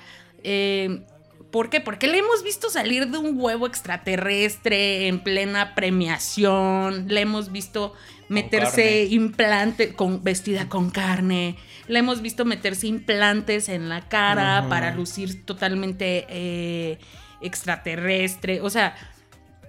Eh, 0.44 1.06
¿Por 1.52 1.70
qué? 1.70 1.82
Porque 1.82 2.08
le 2.08 2.20
hemos 2.20 2.44
visto 2.44 2.70
salir 2.70 3.08
de 3.08 3.18
un 3.18 3.40
huevo 3.40 3.68
extraterrestre 3.68 5.08
en 5.08 5.20
plena 5.20 5.76
premiación, 5.76 7.08
le 7.10 7.22
hemos 7.22 7.52
visto 7.52 7.94
meterse 8.30 8.84
carne. 8.84 9.04
implante 9.10 9.94
con 9.94 10.24
vestida 10.24 10.70
con 10.70 10.92
carne, 10.92 11.58
le 11.88 12.00
hemos 12.00 12.22
visto 12.22 12.46
meterse 12.46 12.88
implantes 12.88 13.68
en 13.68 13.90
la 13.90 14.08
cara 14.08 14.68
para 14.70 14.96
lucir 14.96 15.46
totalmente 15.46 16.26
eh, 16.30 17.00
extraterrestre, 17.42 18.62
o 18.62 18.70
sea, 18.70 18.96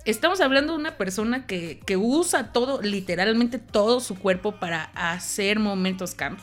estamos 0.04 0.40
hablando 0.40 0.72
de 0.72 0.78
una 0.78 0.96
persona 0.96 1.46
que, 1.46 1.80
que 1.86 1.96
usa 1.96 2.52
todo, 2.52 2.82
literalmente 2.82 3.58
todo 3.58 4.00
su 4.00 4.18
cuerpo 4.18 4.52
para 4.52 4.84
hacer 4.94 5.58
momentos 5.58 6.14
camp. 6.14 6.40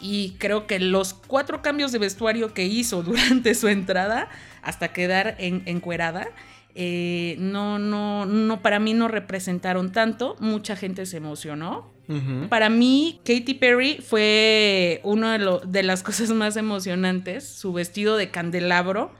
Y 0.00 0.36
creo 0.38 0.66
que 0.66 0.78
los 0.78 1.12
cuatro 1.12 1.60
cambios 1.60 1.92
de 1.92 1.98
vestuario 1.98 2.54
que 2.54 2.64
hizo 2.64 3.02
durante 3.04 3.54
su 3.54 3.68
entrada, 3.68 4.28
hasta 4.62 4.92
quedar 4.92 5.36
en, 5.38 5.62
encuerada, 5.66 6.28
eh, 6.74 7.36
no, 7.38 7.78
no, 7.78 8.24
no, 8.24 8.62
para 8.62 8.78
mí 8.78 8.94
no 8.94 9.08
representaron 9.08 9.92
tanto. 9.92 10.36
Mucha 10.38 10.76
gente 10.76 11.06
se 11.06 11.16
emocionó. 11.16 11.96
Para 12.48 12.70
mí, 12.70 13.20
Katy 13.22 13.52
Perry 13.52 13.98
fue 14.00 15.02
una 15.04 15.36
de, 15.36 15.60
de 15.66 15.82
las 15.82 16.02
cosas 16.04 16.30
más 16.30 16.56
emocionantes. 16.56 17.46
Su 17.46 17.74
vestido 17.74 18.16
de 18.16 18.30
candelabro 18.30 19.12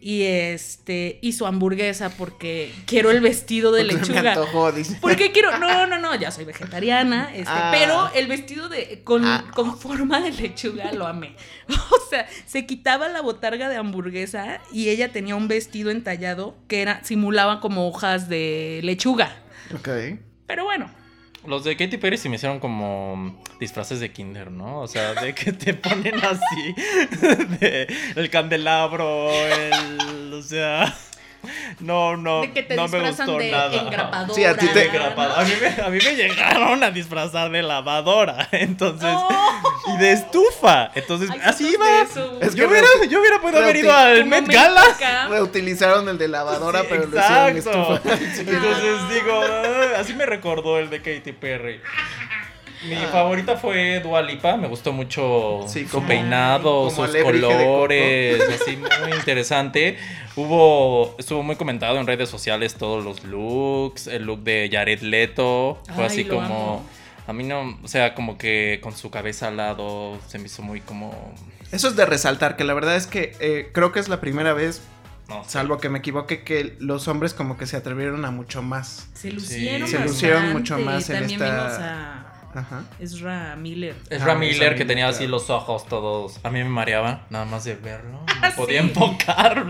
y 0.00 0.22
este 0.22 1.18
y 1.22 1.32
su 1.32 1.46
hamburguesa 1.46 2.10
porque 2.10 2.72
quiero 2.86 3.10
el 3.10 3.20
vestido 3.20 3.72
de 3.72 3.84
Porque 3.84 4.04
se 4.04 4.12
me 4.12 4.16
lechuga. 4.22 4.32
antojó, 4.32 4.72
dice. 4.72 4.98
Porque 5.00 5.32
quiero, 5.32 5.58
no, 5.58 5.86
no, 5.86 5.98
no, 5.98 6.14
ya 6.14 6.30
soy 6.30 6.44
vegetariana, 6.44 7.30
este, 7.34 7.44
Ah. 7.48 7.72
pero 7.76 8.10
el 8.14 8.26
vestido 8.28 8.68
de 8.68 9.02
con, 9.04 9.24
Ah. 9.24 9.44
con 9.54 9.78
forma 9.78 10.20
de 10.20 10.32
lechuga 10.32 10.92
lo 10.92 11.06
amé. 11.06 11.34
O 12.06 12.08
sea, 12.10 12.28
se 12.46 12.66
quitaba 12.66 13.08
la 13.08 13.20
botarga 13.20 13.68
de 13.68 13.76
hamburguesa 13.76 14.60
y 14.72 14.90
ella 14.90 15.10
tenía 15.10 15.34
un 15.34 15.48
vestido 15.48 15.90
entallado 15.90 16.54
que 16.68 16.80
era 16.82 17.02
simulaba 17.04 17.60
como 17.60 17.88
hojas 17.88 18.28
de 18.28 18.80
lechuga. 18.84 19.34
Ok. 19.74 19.88
Pero 20.46 20.64
bueno, 20.64 20.88
Los 21.46 21.64
de 21.64 21.76
Katy 21.76 21.96
Perry 21.96 22.18
se 22.18 22.28
me 22.28 22.36
hicieron 22.36 22.58
como 22.60 23.36
disfraces 23.60 24.00
de 24.00 24.12
kinder, 24.12 24.50
¿no? 24.50 24.80
O 24.80 24.86
sea, 24.88 25.14
de 25.14 25.34
que 25.34 25.52
te 25.52 25.74
ponen 25.74 26.14
así. 26.24 26.74
de 27.60 27.86
el 28.16 28.30
candelabro, 28.30 29.30
el. 29.30 30.32
O 30.34 30.42
sea. 30.42 30.94
No, 31.78 32.16
no. 32.16 32.40
de 32.40 32.52
que 32.52 32.62
te 32.64 32.74
no 32.74 32.88
me 32.88 32.98
disfrazan 32.98 33.26
gustó 33.26 33.38
de 33.40 33.50
nada. 33.52 33.80
engrapadora. 33.80 34.34
Sí, 34.34 34.44
a 34.44 34.56
ti 34.56 34.66
te- 34.66 34.86
Engrapado. 34.86 35.36
A 35.36 35.44
mí, 35.44 35.52
me, 35.60 35.82
a 35.84 35.88
mí 35.90 35.98
me 36.04 36.16
llegaron 36.16 36.82
a 36.82 36.90
disfrazar 36.90 37.50
de 37.52 37.62
lavadora. 37.62 38.48
Entonces. 38.52 39.02
No. 39.08 39.28
Y 39.94 39.96
de 39.98 40.12
estufa. 40.12 40.90
Entonces, 40.94 41.30
así 41.44 41.68
iba. 41.74 41.86
de 41.86 42.02
eso. 42.02 42.38
Es 42.40 42.50
que 42.54 42.60
yo, 42.60 42.68
hubiera, 42.68 42.86
yo 43.08 43.20
hubiera 43.20 43.40
podido 43.40 43.62
haber 43.62 43.76
ido 43.76 43.92
al 43.92 44.24
Met 44.26 44.46
Gala. 44.48 44.82
acá. 44.82 45.28
Reutilizaron 45.28 46.08
el 46.08 46.18
de 46.18 46.28
lavadora, 46.28 46.80
Sí, 46.80 46.86
pero 46.90 47.06
lo 47.06 47.18
hicieron 47.18 47.56
exacto. 47.56 47.94
estufa. 48.04 48.14
Entonces 48.40 49.14
digo, 49.14 49.40
"Ah", 49.42 50.00
así 50.00 50.14
me 50.14 50.26
recordó 50.26 50.78
el 50.78 50.90
de 50.90 50.98
Katy 51.02 51.32
Perry. 51.32 51.80
Mi 52.88 52.94
favorita 53.10 53.56
fue 53.56 54.00
Dua 54.00 54.22
Lipa, 54.22 54.56
me 54.56 54.68
gustó 54.68 54.92
mucho 54.92 55.64
Sí, 55.66 55.86
su 55.86 55.92
como- 55.92 56.06
peinado, 56.06 56.88
como 56.94 57.06
sus 57.06 57.16
colores, 57.22 58.40
así 58.60 58.76
muy 58.76 59.12
interesante. 59.16 59.98
Hubo, 60.36 61.16
estuvo 61.18 61.42
muy 61.42 61.56
comentado 61.56 61.98
en 61.98 62.06
redes 62.06 62.28
sociales 62.28 62.74
todos 62.74 63.02
los 63.02 63.24
looks, 63.24 64.06
el 64.06 64.24
look 64.24 64.40
de 64.40 64.68
Jared 64.70 65.00
Leto, 65.00 65.78
fue 65.94 66.04
Ay, 66.04 66.10
así 66.10 66.24
como, 66.26 66.42
amo. 66.42 66.86
A 67.26 67.32
mí 67.32 67.44
no, 67.44 67.78
o 67.82 67.88
sea, 67.88 68.14
como 68.14 68.38
que 68.38 68.80
con 68.82 68.96
su 68.96 69.10
cabeza 69.10 69.48
al 69.48 69.56
lado 69.56 70.18
se 70.28 70.38
me 70.38 70.46
hizo 70.46 70.62
muy 70.62 70.80
como, 70.80 71.34
Eso 71.72 71.88
es 71.88 71.96
de 71.96 72.06
resaltar, 72.06 72.56
que 72.56 72.64
la 72.64 72.74
verdad 72.74 72.96
es 72.96 73.06
que 73.06 73.34
eh, 73.40 73.70
creo 73.72 73.92
que 73.92 74.00
es 74.00 74.08
la 74.08 74.20
primera 74.20 74.52
vez, 74.52 74.82
no 75.28 75.42
sé. 75.44 75.50
salvo 75.50 75.78
que 75.78 75.88
me 75.88 75.98
equivoque, 75.98 76.42
que 76.44 76.76
los 76.78 77.08
hombres 77.08 77.34
como 77.34 77.56
que 77.56 77.66
se 77.66 77.76
atrevieron 77.76 78.24
a 78.24 78.30
mucho 78.30 78.62
más. 78.62 79.08
Se 79.14 79.32
lucieron, 79.32 79.88
Se 79.88 79.98
lucieron 79.98 80.52
mucho 80.52 80.78
más 80.78 81.08
en 81.10 81.18
También 81.20 81.42
esta- 81.42 81.56
vimos 81.66 81.78
a 81.80 82.22
Ajá. 82.54 82.84
Ezra 83.00 83.54
Miller. 83.56 83.94
Es 84.08 84.22
Ah, 84.22 84.34
Miller 84.34 84.76
que 84.76 84.86
tenía 84.86 85.04
Miller, 85.04 85.14
así 85.16 85.26
los 85.26 85.50
ojos 85.50 85.86
todos. 85.88 86.40
A 86.42 86.48
mí 86.50 86.60
me 86.60 86.70
mareaba 86.70 87.26
nada 87.28 87.44
más 87.44 87.64
de 87.64 87.74
verlo. 87.74 88.12
No 88.12 88.24
Ah, 88.42 88.52
podía 88.56 88.80
sí. 88.80 88.88
enfocar. 88.88 89.66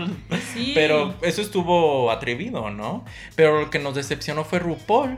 Sí. 0.53 0.71
Pero 0.73 1.13
eso 1.21 1.41
estuvo 1.41 2.09
atrevido, 2.11 2.69
¿no? 2.69 3.03
Pero 3.35 3.59
lo 3.59 3.69
que 3.69 3.79
nos 3.79 3.95
decepcionó 3.95 4.45
fue 4.45 4.59
RuPaul. 4.59 5.17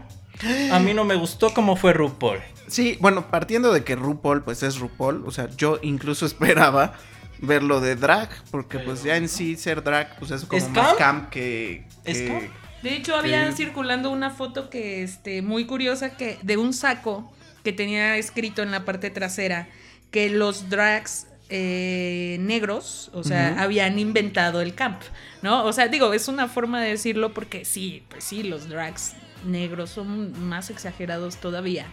A 0.71 0.79
mí 0.79 0.93
no 0.93 1.03
me 1.03 1.15
gustó 1.15 1.53
cómo 1.53 1.75
fue 1.75 1.93
RuPaul. 1.93 2.39
Sí, 2.67 2.97
bueno, 3.01 3.29
partiendo 3.29 3.73
de 3.73 3.83
que 3.83 3.95
RuPaul, 3.95 4.43
pues 4.43 4.63
es 4.63 4.77
RuPaul, 4.77 5.23
o 5.25 5.31
sea, 5.31 5.49
yo 5.57 5.79
incluso 5.81 6.25
esperaba 6.27 6.93
verlo 7.41 7.79
de 7.81 7.95
drag, 7.95 8.29
porque 8.51 8.79
pues 8.79 9.03
ya 9.03 9.15
en 9.17 9.29
sí 9.29 9.55
ser 9.55 9.83
drag, 9.83 10.17
pues 10.19 10.31
es 10.31 10.45
como 10.45 10.57
¿Es 10.57 10.69
más 10.69 10.95
camp? 10.95 10.97
camp 10.97 11.29
que... 11.29 11.85
¿Es 12.03 12.21
camp? 12.21 12.43
De 12.81 12.95
hecho, 12.95 13.15
había 13.15 13.51
circulando 13.51 14.09
una 14.09 14.29
foto 14.29 14.69
que, 14.69 15.03
este, 15.03 15.41
muy 15.41 15.65
curiosa, 15.65 16.15
que 16.15 16.37
de 16.43 16.57
un 16.57 16.73
saco 16.73 17.31
que 17.63 17.73
tenía 17.73 18.15
escrito 18.17 18.61
en 18.61 18.71
la 18.71 18.85
parte 18.85 19.09
trasera 19.09 19.67
que 20.11 20.29
los 20.29 20.69
drags 20.69 21.27
eh, 21.49 22.37
negros, 22.39 23.09
o 23.13 23.23
sea, 23.23 23.61
habían 23.61 23.99
inventado 23.99 24.61
el 24.61 24.75
camp, 24.75 25.01
¿no? 25.41 25.65
O 25.65 25.73
sea, 25.73 25.87
digo, 25.87 26.13
es 26.13 26.27
una 26.27 26.47
forma 26.47 26.81
de 26.81 26.91
decirlo 26.91 27.33
porque 27.33 27.65
sí, 27.65 28.03
pues 28.09 28.23
sí, 28.23 28.43
los 28.43 28.69
drags 28.69 29.15
negros 29.45 29.89
son 29.89 30.47
más 30.47 30.69
exagerados 30.69 31.37
todavía. 31.37 31.87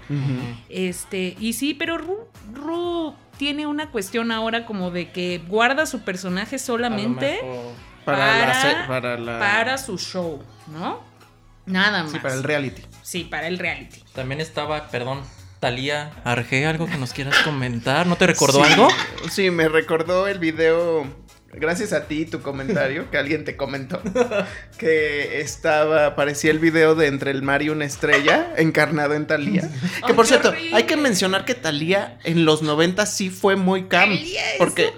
Este, 0.68 1.36
y 1.38 1.52
sí, 1.52 1.74
pero 1.74 1.98
Ru, 1.98 2.16
Ru 2.52 3.14
tiene 3.38 3.66
una 3.66 3.90
cuestión 3.90 4.30
ahora 4.32 4.66
como 4.66 4.90
de 4.90 5.10
que 5.10 5.42
guarda 5.46 5.86
su 5.86 6.00
personaje 6.00 6.58
solamente 6.58 7.40
Para, 8.04 8.18
para, 8.18 8.46
la, 8.46 8.86
para 8.86 9.18
la... 9.18 9.38
para 9.38 9.78
su 9.78 9.98
show, 9.98 10.42
¿no? 10.72 11.00
Nada 11.66 12.04
más. 12.04 12.12
Sí, 12.12 12.18
para 12.18 12.34
el 12.34 12.42
reality. 12.42 12.82
Sí, 13.02 13.24
para 13.24 13.48
el 13.48 13.58
reality. 13.58 14.00
También 14.14 14.40
estaba, 14.40 14.88
perdón, 14.88 15.20
Talía 15.60 16.12
Arge, 16.24 16.66
algo 16.66 16.86
que 16.86 16.96
nos 16.98 17.12
quieras 17.12 17.36
comentar. 17.38 18.06
¿No 18.06 18.16
te 18.16 18.26
recordó 18.26 18.64
Sí, 18.64 18.72
algo? 18.72 18.88
Sí, 19.30 19.50
me 19.50 19.68
recordó 19.68 20.28
el 20.28 20.38
video, 20.38 21.06
gracias 21.56 21.92
a 21.92 22.04
ti, 22.06 22.24
tu 22.26 22.40
comentario, 22.42 23.10
que 23.10 23.18
alguien 23.18 23.44
te 23.44 23.56
comentó, 23.56 24.00
que 24.78 25.40
estaba, 25.40 26.14
parecía 26.14 26.50
el 26.50 26.58
video 26.58 26.94
de 26.94 27.06
Entre 27.06 27.30
el 27.30 27.42
mar 27.42 27.62
y 27.62 27.70
una 27.70 27.84
estrella, 27.84 28.52
encarnado 28.56 29.14
en 29.14 29.26
Thalía. 29.26 29.68
Que 30.06 30.14
por 30.14 30.26
cierto, 30.26 30.52
hay 30.72 30.84
que 30.84 30.96
mencionar 30.96 31.44
que 31.44 31.54
Thalía 31.54 32.18
en 32.24 32.44
los 32.44 32.62
90 32.62 33.06
sí 33.06 33.30
fue 33.30 33.56
muy 33.56 33.84
camp. 33.84 34.12
Porque 34.58 34.90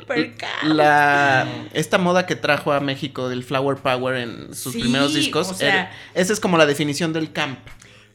la 0.65 1.47
esta 1.73 1.99
moda 1.99 2.27
que 2.27 2.37
trajo 2.37 2.73
a 2.73 2.81
México 2.81 3.29
del 3.29 3.45
Flower 3.45 3.77
Power 3.79 4.17
en 4.17 4.55
sus 4.55 4.73
Sí, 4.73 4.81
primeros 4.81 5.15
discos, 5.15 5.51
o 5.51 5.55
sea- 5.55 5.69
era- 5.69 5.93
esa 6.15 6.33
es 6.33 6.41
como 6.41 6.59
la 6.59 6.67
definición 6.67 7.13
del 7.13 7.33
camp. 7.33 7.59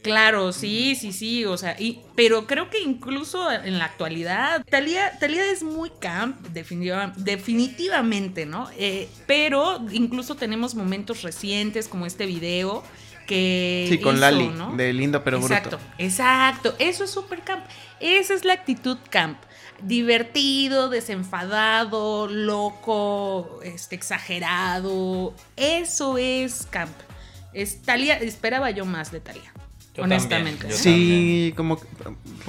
Claro, 0.04 0.52
sí, 0.52 0.94
sí, 0.94 1.12
sí, 1.12 1.44
o 1.46 1.56
sea, 1.56 1.74
y, 1.80 2.00
pero 2.14 2.46
creo 2.46 2.70
que 2.70 2.80
incluso 2.80 3.50
en 3.50 3.78
la 3.78 3.86
actualidad, 3.86 4.62
Talía, 4.70 5.18
Talía 5.18 5.50
es 5.50 5.62
muy 5.64 5.90
camp, 5.98 6.38
definitiva- 6.48 7.12
definitivamente, 7.16 8.46
¿no? 8.46 8.68
Eh, 8.78 9.08
pero 9.26 9.80
incluso 9.90 10.36
tenemos 10.36 10.74
momentos 10.74 11.22
recientes 11.22 11.88
como 11.88 12.04
este 12.06 12.26
video 12.26 12.84
que... 13.26 13.86
Sí, 13.88 13.98
con 13.98 14.16
hizo, 14.16 14.20
Lali, 14.20 14.48
¿no? 14.48 14.76
de 14.76 14.92
Lindo 14.92 15.24
pero 15.24 15.38
exacto, 15.38 15.78
Bruto. 15.78 15.84
exacto, 15.96 16.74
eso 16.78 17.04
es 17.04 17.10
super 17.10 17.40
camp, 17.40 17.64
esa 17.98 18.34
es 18.34 18.44
la 18.44 18.52
actitud 18.52 18.98
camp. 19.10 19.38
Divertido, 19.82 20.88
desenfadado, 20.90 22.28
loco, 22.28 23.60
este, 23.62 23.96
exagerado. 23.96 25.34
Eso 25.56 26.16
es 26.18 26.66
camp. 26.70 26.92
Es 27.52 27.82
Thalía- 27.82 28.18
esperaba 28.20 28.70
yo 28.70 28.84
más 28.84 29.10
de 29.10 29.20
Talía. 29.20 29.52
Yo 29.94 30.02
honestamente. 30.02 30.58
también, 30.66 30.78
Sí, 30.82 31.54
como 31.56 31.78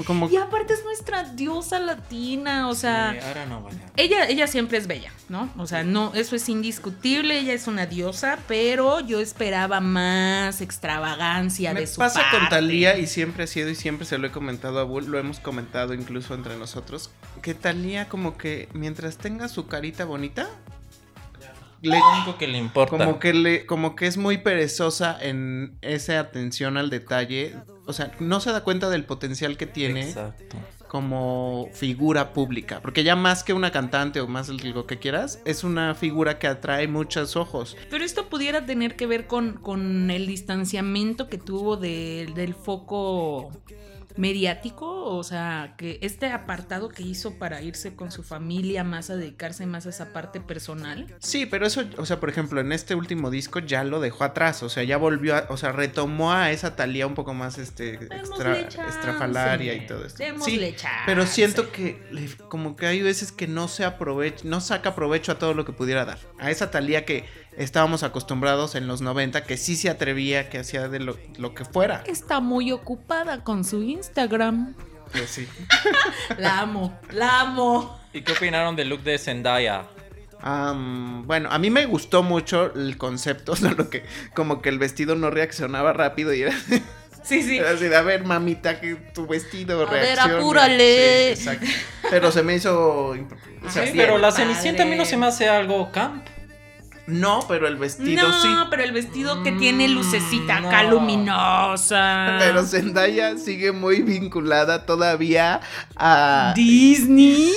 como 0.05 0.29
Y 0.29 0.35
aparte 0.37 0.73
es 0.73 0.83
nuestra 0.83 1.23
diosa 1.23 1.79
latina, 1.79 2.67
o 2.69 2.75
sea, 2.75 3.11
Sí, 3.13 3.19
ahora 3.25 3.45
no 3.45 3.61
vaya. 3.61 3.79
ella, 3.97 4.27
ella 4.27 4.47
siempre 4.47 4.77
es 4.77 4.87
bella, 4.87 5.11
¿no? 5.29 5.49
O 5.57 5.67
sea, 5.67 5.83
no, 5.83 6.11
eso 6.15 6.35
es 6.35 6.49
indiscutible, 6.49 7.37
ella 7.39 7.53
es 7.53 7.67
una 7.67 7.85
diosa, 7.85 8.39
pero 8.47 8.99
yo 8.99 9.19
esperaba 9.19 9.79
más 9.79 10.59
extravagancia 10.61 11.73
Me 11.73 11.81
de 11.81 11.87
su 11.87 11.97
pasa 11.97 12.23
con. 12.31 12.49
Talía 12.49 12.97
y 12.97 13.07
siempre 13.07 13.43
ha 13.43 13.47
sido 13.47 13.69
y 13.69 13.75
siempre 13.75 14.05
se 14.05 14.17
lo 14.17 14.27
he 14.27 14.31
comentado 14.31 14.79
a 14.79 14.83
Bull, 14.83 15.05
lo 15.05 15.19
hemos 15.19 15.39
comentado 15.39 15.93
incluso 15.93 16.33
entre 16.33 16.57
nosotros, 16.57 17.11
que 17.41 17.53
Talía 17.53 18.09
como 18.09 18.37
que 18.37 18.69
mientras 18.73 19.17
tenga 19.17 19.47
su 19.49 19.67
carita 19.67 20.05
bonita, 20.05 20.49
le, 21.85 21.97
Lo 21.99 22.11
único 22.17 22.37
que 22.37 22.47
le 22.47 22.57
importa. 22.57 22.97
como 22.97 23.19
que 23.19 23.33
le, 23.33 23.65
como 23.65 23.95
que 23.95 24.07
es 24.07 24.17
muy 24.17 24.37
perezosa 24.39 25.17
en 25.21 25.77
esa 25.81 26.19
atención 26.19 26.77
al 26.77 26.89
detalle, 26.89 27.55
o 27.85 27.93
sea, 27.93 28.11
no 28.19 28.39
se 28.41 28.51
da 28.51 28.63
cuenta 28.63 28.89
del 28.89 29.05
potencial 29.05 29.57
que 29.57 29.65
tiene 29.67 30.01
Exacto. 30.09 30.57
como 30.87 31.69
figura 31.73 32.33
pública, 32.33 32.79
porque 32.81 33.03
ya 33.03 33.15
más 33.15 33.43
que 33.43 33.53
una 33.53 33.71
cantante 33.71 34.21
o 34.21 34.27
más 34.27 34.49
lo 34.49 34.85
que 34.87 34.97
quieras, 34.97 35.39
es 35.45 35.63
una 35.63 35.93
figura 35.95 36.39
que 36.39 36.47
atrae 36.47 36.87
muchos 36.87 37.35
ojos. 37.35 37.75
Pero 37.89 38.03
esto 38.03 38.27
pudiera 38.29 38.65
tener 38.65 38.95
que 38.95 39.05
ver 39.07 39.27
con, 39.27 39.53
con 39.53 40.09
el 40.11 40.25
distanciamiento 40.27 41.27
que 41.29 41.37
tuvo 41.37 41.77
de- 41.77 42.29
del 42.35 42.53
foco 42.53 43.51
mediático, 44.17 45.05
o 45.05 45.23
sea, 45.23 45.75
que 45.77 45.99
este 46.01 46.27
apartado 46.27 46.89
que 46.89 47.03
hizo 47.03 47.37
para 47.37 47.61
irse 47.61 47.95
con 47.95 48.11
su 48.11 48.23
familia 48.23 48.83
más 48.83 49.09
a 49.09 49.15
dedicarse 49.15 49.65
más 49.65 49.85
a 49.85 49.89
esa 49.89 50.13
parte 50.13 50.39
personal. 50.41 51.15
Sí, 51.19 51.45
pero 51.45 51.65
eso, 51.65 51.83
o 51.97 52.05
sea, 52.05 52.19
por 52.19 52.29
ejemplo, 52.29 52.61
en 52.61 52.71
este 52.71 52.95
último 52.95 53.29
disco 53.29 53.59
ya 53.59 53.83
lo 53.83 53.99
dejó 53.99 54.23
atrás, 54.23 54.63
o 54.63 54.69
sea, 54.69 54.83
ya 54.83 54.97
volvió, 54.97 55.35
a, 55.35 55.45
o 55.49 55.57
sea, 55.57 55.71
retomó 55.71 56.31
a 56.33 56.51
esa 56.51 56.75
Talía 56.75 57.07
un 57.07 57.13
poco 57.15 57.33
más, 57.33 57.57
este, 57.57 57.93
extra, 57.95 58.59
estrafalaria 58.59 59.73
y 59.73 59.85
todo 59.87 60.05
esto. 60.05 60.23
Démosle 60.23 60.69
Sí, 60.71 60.75
chance. 60.75 60.99
pero 61.05 61.25
siento 61.25 61.71
que 61.71 62.01
como 62.49 62.75
que 62.75 62.87
hay 62.87 63.01
veces 63.01 63.31
que 63.31 63.47
no 63.47 63.67
se 63.67 63.85
aprovecha, 63.85 64.43
no 64.45 64.61
saca 64.61 64.95
provecho 64.95 65.31
a 65.31 65.39
todo 65.39 65.53
lo 65.53 65.65
que 65.65 65.73
pudiera 65.73 66.05
dar. 66.05 66.19
A 66.39 66.51
esa 66.51 66.71
Talía 66.71 67.05
que 67.05 67.25
estábamos 67.57 68.03
acostumbrados 68.03 68.75
en 68.75 68.87
los 68.87 69.01
90, 69.01 69.43
que 69.43 69.57
sí 69.57 69.75
se 69.75 69.89
atrevía, 69.89 70.49
que 70.49 70.59
hacía 70.59 70.87
de 70.87 70.99
lo, 70.99 71.17
lo 71.37 71.53
que 71.53 71.65
fuera. 71.65 72.03
Está 72.05 72.39
muy 72.39 72.71
ocupada 72.71 73.43
con 73.43 73.63
su 73.63 73.81
Instagram. 73.83 74.75
Pues 75.11 75.29
sí. 75.29 75.47
La 76.37 76.59
amo, 76.59 76.97
la 77.11 77.41
amo. 77.41 77.99
¿Y 78.11 78.21
qué 78.21 78.31
opinaron 78.33 78.75
del 78.75 78.89
look 78.89 79.03
de 79.03 79.17
Zendaya? 79.17 79.85
Bueno, 81.25 81.49
a 81.51 81.57
mí 81.57 81.69
me 81.69 81.85
gustó 81.85 82.21
mucho 82.21 82.73
el 82.75 82.97
concepto, 82.97 83.55
solo 83.55 83.89
que 83.89 84.03
como 84.35 84.61
que 84.61 84.69
el 84.69 84.77
vestido 84.79 85.15
no 85.15 85.29
reaccionaba 85.31 85.93
rápido 85.93 86.33
y 86.33 86.43
era, 86.43 86.53
Sí, 87.23 87.41
sí. 87.41 87.57
era 87.57 87.71
así 87.71 87.85
de, 87.85 87.95
a 87.95 88.01
ver, 88.03 88.23
mamita, 88.23 88.79
que 88.79 88.93
tu 88.95 89.25
vestido 89.25 89.87
A 89.87 89.91
ver, 89.91 90.03
reacciona". 90.03 90.37
apúrale. 90.37 91.35
Sí, 91.35 91.41
exacto. 91.49 91.65
Pero 92.11 92.31
se 92.31 92.43
me 92.43 92.53
hizo... 92.55 93.07
o 93.07 93.15
sea, 93.69 93.81
Ay, 93.83 93.91
Sí, 93.91 93.97
pero 93.97 94.19
la. 94.19 94.31
Cenicienta 94.31 94.83
a 94.83 94.85
mí 94.85 94.95
no 94.95 95.05
se 95.05 95.17
me 95.17 95.25
hace 95.25 95.49
algo 95.49 95.91
camp. 95.91 96.23
No, 97.07 97.45
pero 97.47 97.67
el 97.67 97.75
vestido 97.75 98.27
no, 98.27 98.41
sí. 98.41 98.47
pero 98.69 98.83
el 98.83 98.91
vestido 98.91 99.43
que 99.43 99.51
tiene 99.51 99.87
Mm, 99.87 99.91
lucecita 99.93 100.59
no. 100.59 100.69
acá 100.69 100.83
luminosa. 100.83 102.37
Pero 102.39 102.63
Zendaya 102.65 103.37
sigue 103.37 103.71
muy 103.71 104.01
vinculada 104.01 104.85
todavía 104.85 105.61
a... 105.95 106.53
Disney. 106.55 107.53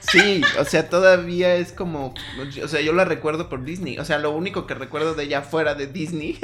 Sí, 0.00 0.40
o 0.58 0.64
sea, 0.64 0.88
todavía 0.88 1.56
es 1.56 1.72
como... 1.72 2.14
O 2.62 2.68
sea, 2.68 2.80
yo 2.80 2.92
la 2.92 3.04
recuerdo 3.04 3.48
por 3.48 3.64
Disney. 3.64 3.98
O 3.98 4.04
sea, 4.04 4.18
lo 4.18 4.30
único 4.30 4.66
que 4.66 4.74
recuerdo 4.74 5.14
de 5.14 5.24
ella 5.24 5.42
fuera 5.42 5.74
de 5.74 5.86
Disney... 5.88 6.38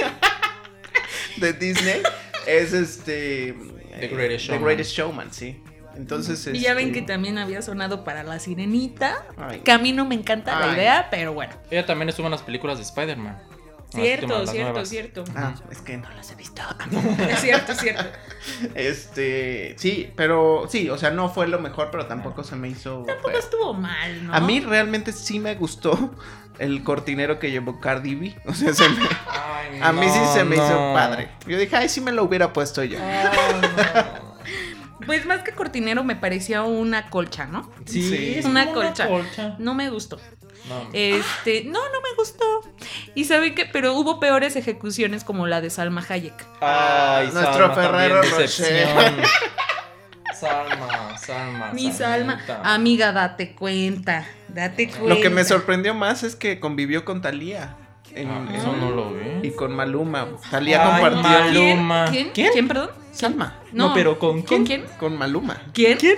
de 1.36 1.52
Disney 1.52 2.02
es 2.46 2.72
este... 2.72 3.54
The 4.00 4.08
Greatest 4.08 4.46
The 4.46 4.52
Showman. 4.52 4.64
Greatest 4.64 4.90
Showman, 4.92 5.32
sí. 5.32 5.62
Entonces... 5.96 6.46
Y 6.52 6.60
ya 6.60 6.74
ven 6.74 6.88
este, 6.88 7.00
que 7.00 7.06
también 7.06 7.38
había 7.38 7.62
sonado 7.62 8.04
para 8.04 8.22
la 8.22 8.38
sirenita. 8.38 9.24
Ay. 9.36 9.60
Que 9.60 9.72
a 9.72 9.78
mí 9.78 9.92
no 9.92 10.04
me 10.04 10.14
encanta 10.14 10.58
la 10.58 10.74
idea, 10.74 11.08
pero 11.10 11.32
bueno. 11.32 11.54
Ella 11.70 11.86
también 11.86 12.08
estuvo 12.08 12.26
en 12.26 12.32
las 12.32 12.42
películas 12.42 12.78
de 12.78 12.84
Spider-Man. 12.84 13.42
Cierto, 13.90 14.24
últimas, 14.26 14.50
cierto, 14.50 14.70
nuevas. 14.72 14.88
cierto. 14.88 15.24
Ah, 15.36 15.54
es 15.70 15.80
que 15.80 15.96
no 15.96 16.10
las 16.10 16.28
he 16.32 16.34
visto. 16.34 16.62
Es 17.30 17.40
cierto, 17.40 17.70
es 17.72 17.78
cierto. 17.78 18.04
Este, 18.74 19.76
sí, 19.78 20.12
pero 20.16 20.66
sí, 20.68 20.90
o 20.90 20.98
sea, 20.98 21.10
no 21.12 21.28
fue 21.28 21.46
lo 21.46 21.60
mejor, 21.60 21.90
pero 21.92 22.06
tampoco 22.06 22.42
se 22.42 22.56
me 22.56 22.68
hizo 22.68 23.04
Tampoco 23.06 23.30
feo. 23.30 23.38
estuvo 23.38 23.72
mal, 23.74 24.26
¿no? 24.26 24.34
A 24.34 24.40
mí 24.40 24.58
realmente 24.58 25.12
sí 25.12 25.38
me 25.38 25.54
gustó 25.54 26.12
el 26.58 26.82
cortinero 26.82 27.38
que 27.38 27.52
llevó 27.52 27.78
Cardi 27.80 28.16
B. 28.16 28.36
O 28.46 28.52
sea, 28.54 28.74
se 28.74 28.88
me- 28.88 28.96
Ay, 29.28 29.78
a 29.80 29.92
mí 29.92 30.08
sí 30.08 30.18
no, 30.18 30.32
se 30.34 30.42
me 30.44 30.56
hizo 30.56 30.68
no. 30.88 30.92
padre. 30.92 31.28
Yo 31.46 31.56
dije, 31.56 31.76
ay, 31.76 31.88
sí 31.88 32.00
me 32.00 32.10
lo 32.10 32.24
hubiera 32.24 32.52
puesto 32.52 32.82
yo. 32.82 32.98
Pues 35.06 35.26
más 35.26 35.42
que 35.42 35.52
cortinero 35.52 36.04
me 36.04 36.16
parecía 36.16 36.62
una 36.62 37.10
colcha, 37.10 37.46
¿no? 37.46 37.70
Sí, 37.86 38.02
Sí. 38.08 38.34
es 38.38 38.44
Una 38.44 38.66
como 38.66 38.80
colcha. 38.82 39.08
No 39.58 39.74
me 39.74 39.90
gustó. 39.90 40.18
No. 40.68 40.88
Este, 40.94 41.64
no, 41.64 41.72
no 41.78 42.00
me 42.00 42.14
gustó. 42.16 42.44
Y 43.14 43.24
saben 43.26 43.54
que, 43.54 43.66
pero 43.66 43.94
hubo 43.94 44.18
peores 44.18 44.56
ejecuciones 44.56 45.22
como 45.22 45.46
la 45.46 45.60
de 45.60 45.68
Salma 45.68 46.02
Hayek. 46.08 46.34
Ay, 46.62 47.28
Nuestro 47.34 47.66
Salma, 47.68 47.74
Ferrero 47.74 48.22
Rocher. 48.22 48.48
Salma, 50.38 51.16
Salma. 51.18 51.70
Mi 51.72 51.92
Salma, 51.92 52.32
Salmita. 52.46 52.74
amiga, 52.74 53.12
date 53.12 53.54
cuenta, 53.54 54.26
date 54.48 54.88
cuenta. 54.88 55.14
Lo 55.14 55.20
que 55.20 55.30
me 55.30 55.44
sorprendió 55.44 55.94
más 55.94 56.22
es 56.22 56.34
que 56.34 56.58
convivió 56.60 57.04
con 57.04 57.20
Talía. 57.22 57.76
Ah, 58.16 58.46
eso 58.54 58.72
no 58.78 58.90
lo 58.90 59.10
vi. 59.12 59.48
Y 59.48 59.50
con 59.52 59.74
Maluma. 59.74 60.28
Talía 60.50 60.82
Ay, 60.82 60.90
compartió. 61.02 61.20
Mal- 61.22 61.50
¿Quién? 61.52 61.82
Maluma. 61.82 62.04
¿Quién? 62.10 62.30
¿Quién? 62.32 62.52
¿Quién, 62.52 62.68
perdón? 62.68 62.90
Salma. 63.12 63.58
No, 63.72 63.88
No, 63.88 63.94
pero 63.94 64.18
¿con 64.18 64.42
¿Con 64.42 64.42
quién? 64.42 64.64
quién? 64.66 64.84
Con 64.98 65.16
Maluma. 65.18 65.60
¿Quién? 65.72 65.98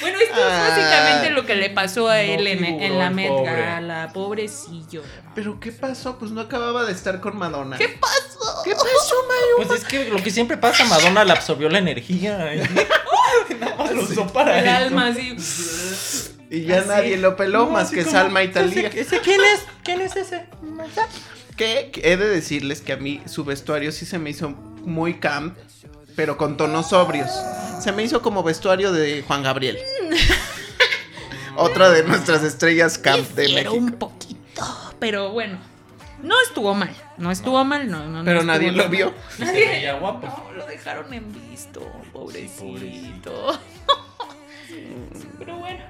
Bueno, 0.00 0.16
esto 0.18 0.34
es 0.38 0.46
Ah. 0.54 0.66
básicamente 0.70 1.28
lo 1.30 1.44
que 1.44 1.54
le 1.56 1.68
pasó 1.68 2.08
a 2.08 2.14
No 2.14 2.20
él 2.20 2.46
en, 2.46 2.64
en 2.64 2.98
la 2.98 3.10
Met 3.10 3.28
pobre. 3.28 3.52
Gala, 3.52 4.10
pobrecillo. 4.14 5.02
¿Pero 5.34 5.60
qué 5.60 5.72
pasó? 5.72 6.18
Pues 6.18 6.30
no 6.30 6.40
acababa 6.40 6.84
de 6.86 6.92
estar 6.92 7.20
con 7.20 7.36
Madonna. 7.36 7.76
¿Qué 7.76 7.88
pasó? 8.00 8.62
¿Qué 8.64 8.72
pasó, 8.72 9.14
Mayo? 9.28 9.68
Pues 9.68 9.82
es 9.82 9.84
que 9.86 10.08
lo 10.08 10.22
que 10.22 10.30
siempre 10.30 10.56
pasa, 10.56 10.86
Madonna 10.86 11.22
le 11.22 11.32
absorbió 11.32 11.68
la 11.68 11.80
energía. 11.80 12.54
y 12.54 13.54
Nada 13.60 13.76
más 13.76 13.90
lo 13.92 14.02
usó 14.04 14.26
para 14.32 14.58
El 14.58 14.68
alma 14.68 15.08
así. 15.08 15.36
Y 16.50 16.62
ya 16.64 16.80
Así. 16.80 16.88
nadie 16.88 17.16
lo 17.16 17.36
peló 17.36 17.66
No, 17.66 17.70
más 17.70 17.90
que 17.90 18.00
como, 18.00 18.10
Salma 18.10 18.42
y 18.42 18.46
¿ese- 18.46 18.54
Talía. 18.54 18.88
¿Ese 18.88 19.20
quién 19.20 19.40
es? 19.40 19.60
¿Quién 19.84 20.00
es 20.00 20.16
ese? 20.16 20.46
Que 21.56 21.92
he 22.02 22.16
de 22.16 22.26
decirles 22.28 22.80
que 22.80 22.92
a 22.92 22.96
mí 22.96 23.22
su 23.26 23.44
vestuario 23.44 23.92
sí 23.92 24.04
se 24.04 24.18
me 24.18 24.30
hizo 24.30 24.50
muy 24.50 25.20
camp, 25.20 25.56
pero 26.16 26.36
con 26.36 26.56
tonos 26.56 26.88
sobrios. 26.90 27.30
Se 27.80 27.92
me 27.92 28.02
hizo 28.02 28.20
como 28.22 28.42
vestuario 28.42 28.92
de 28.92 29.22
Juan 29.26 29.42
Gabriel. 29.42 29.78
Otra 31.56 31.90
de 31.90 32.02
nuestras 32.04 32.42
estrellas 32.42 32.98
camp 32.98 33.28
de 33.30 33.48
México. 33.48 33.74
un 33.74 33.92
poquito. 33.92 34.40
Pero 34.98 35.30
bueno, 35.30 35.58
no 36.22 36.34
estuvo 36.42 36.74
mal. 36.74 36.94
No 37.18 37.30
estuvo 37.30 37.62
mal, 37.64 37.90
no. 37.90 38.06
no 38.08 38.24
Pero 38.24 38.40
no 38.40 38.52
nadie 38.52 38.72
lo 38.72 38.84
mal. 38.84 38.88
vio. 38.90 39.14
Se 39.36 39.44
Nadie. 39.44 39.66
veía 39.68 39.94
guapo. 39.94 40.26
No, 40.26 40.52
lo 40.56 40.66
dejaron 40.66 41.12
en 41.12 41.32
visto, 41.50 41.80
pobrecito. 42.12 42.64
pobrecito. 42.64 43.60
Pero 45.38 45.56
bueno, 45.58 45.84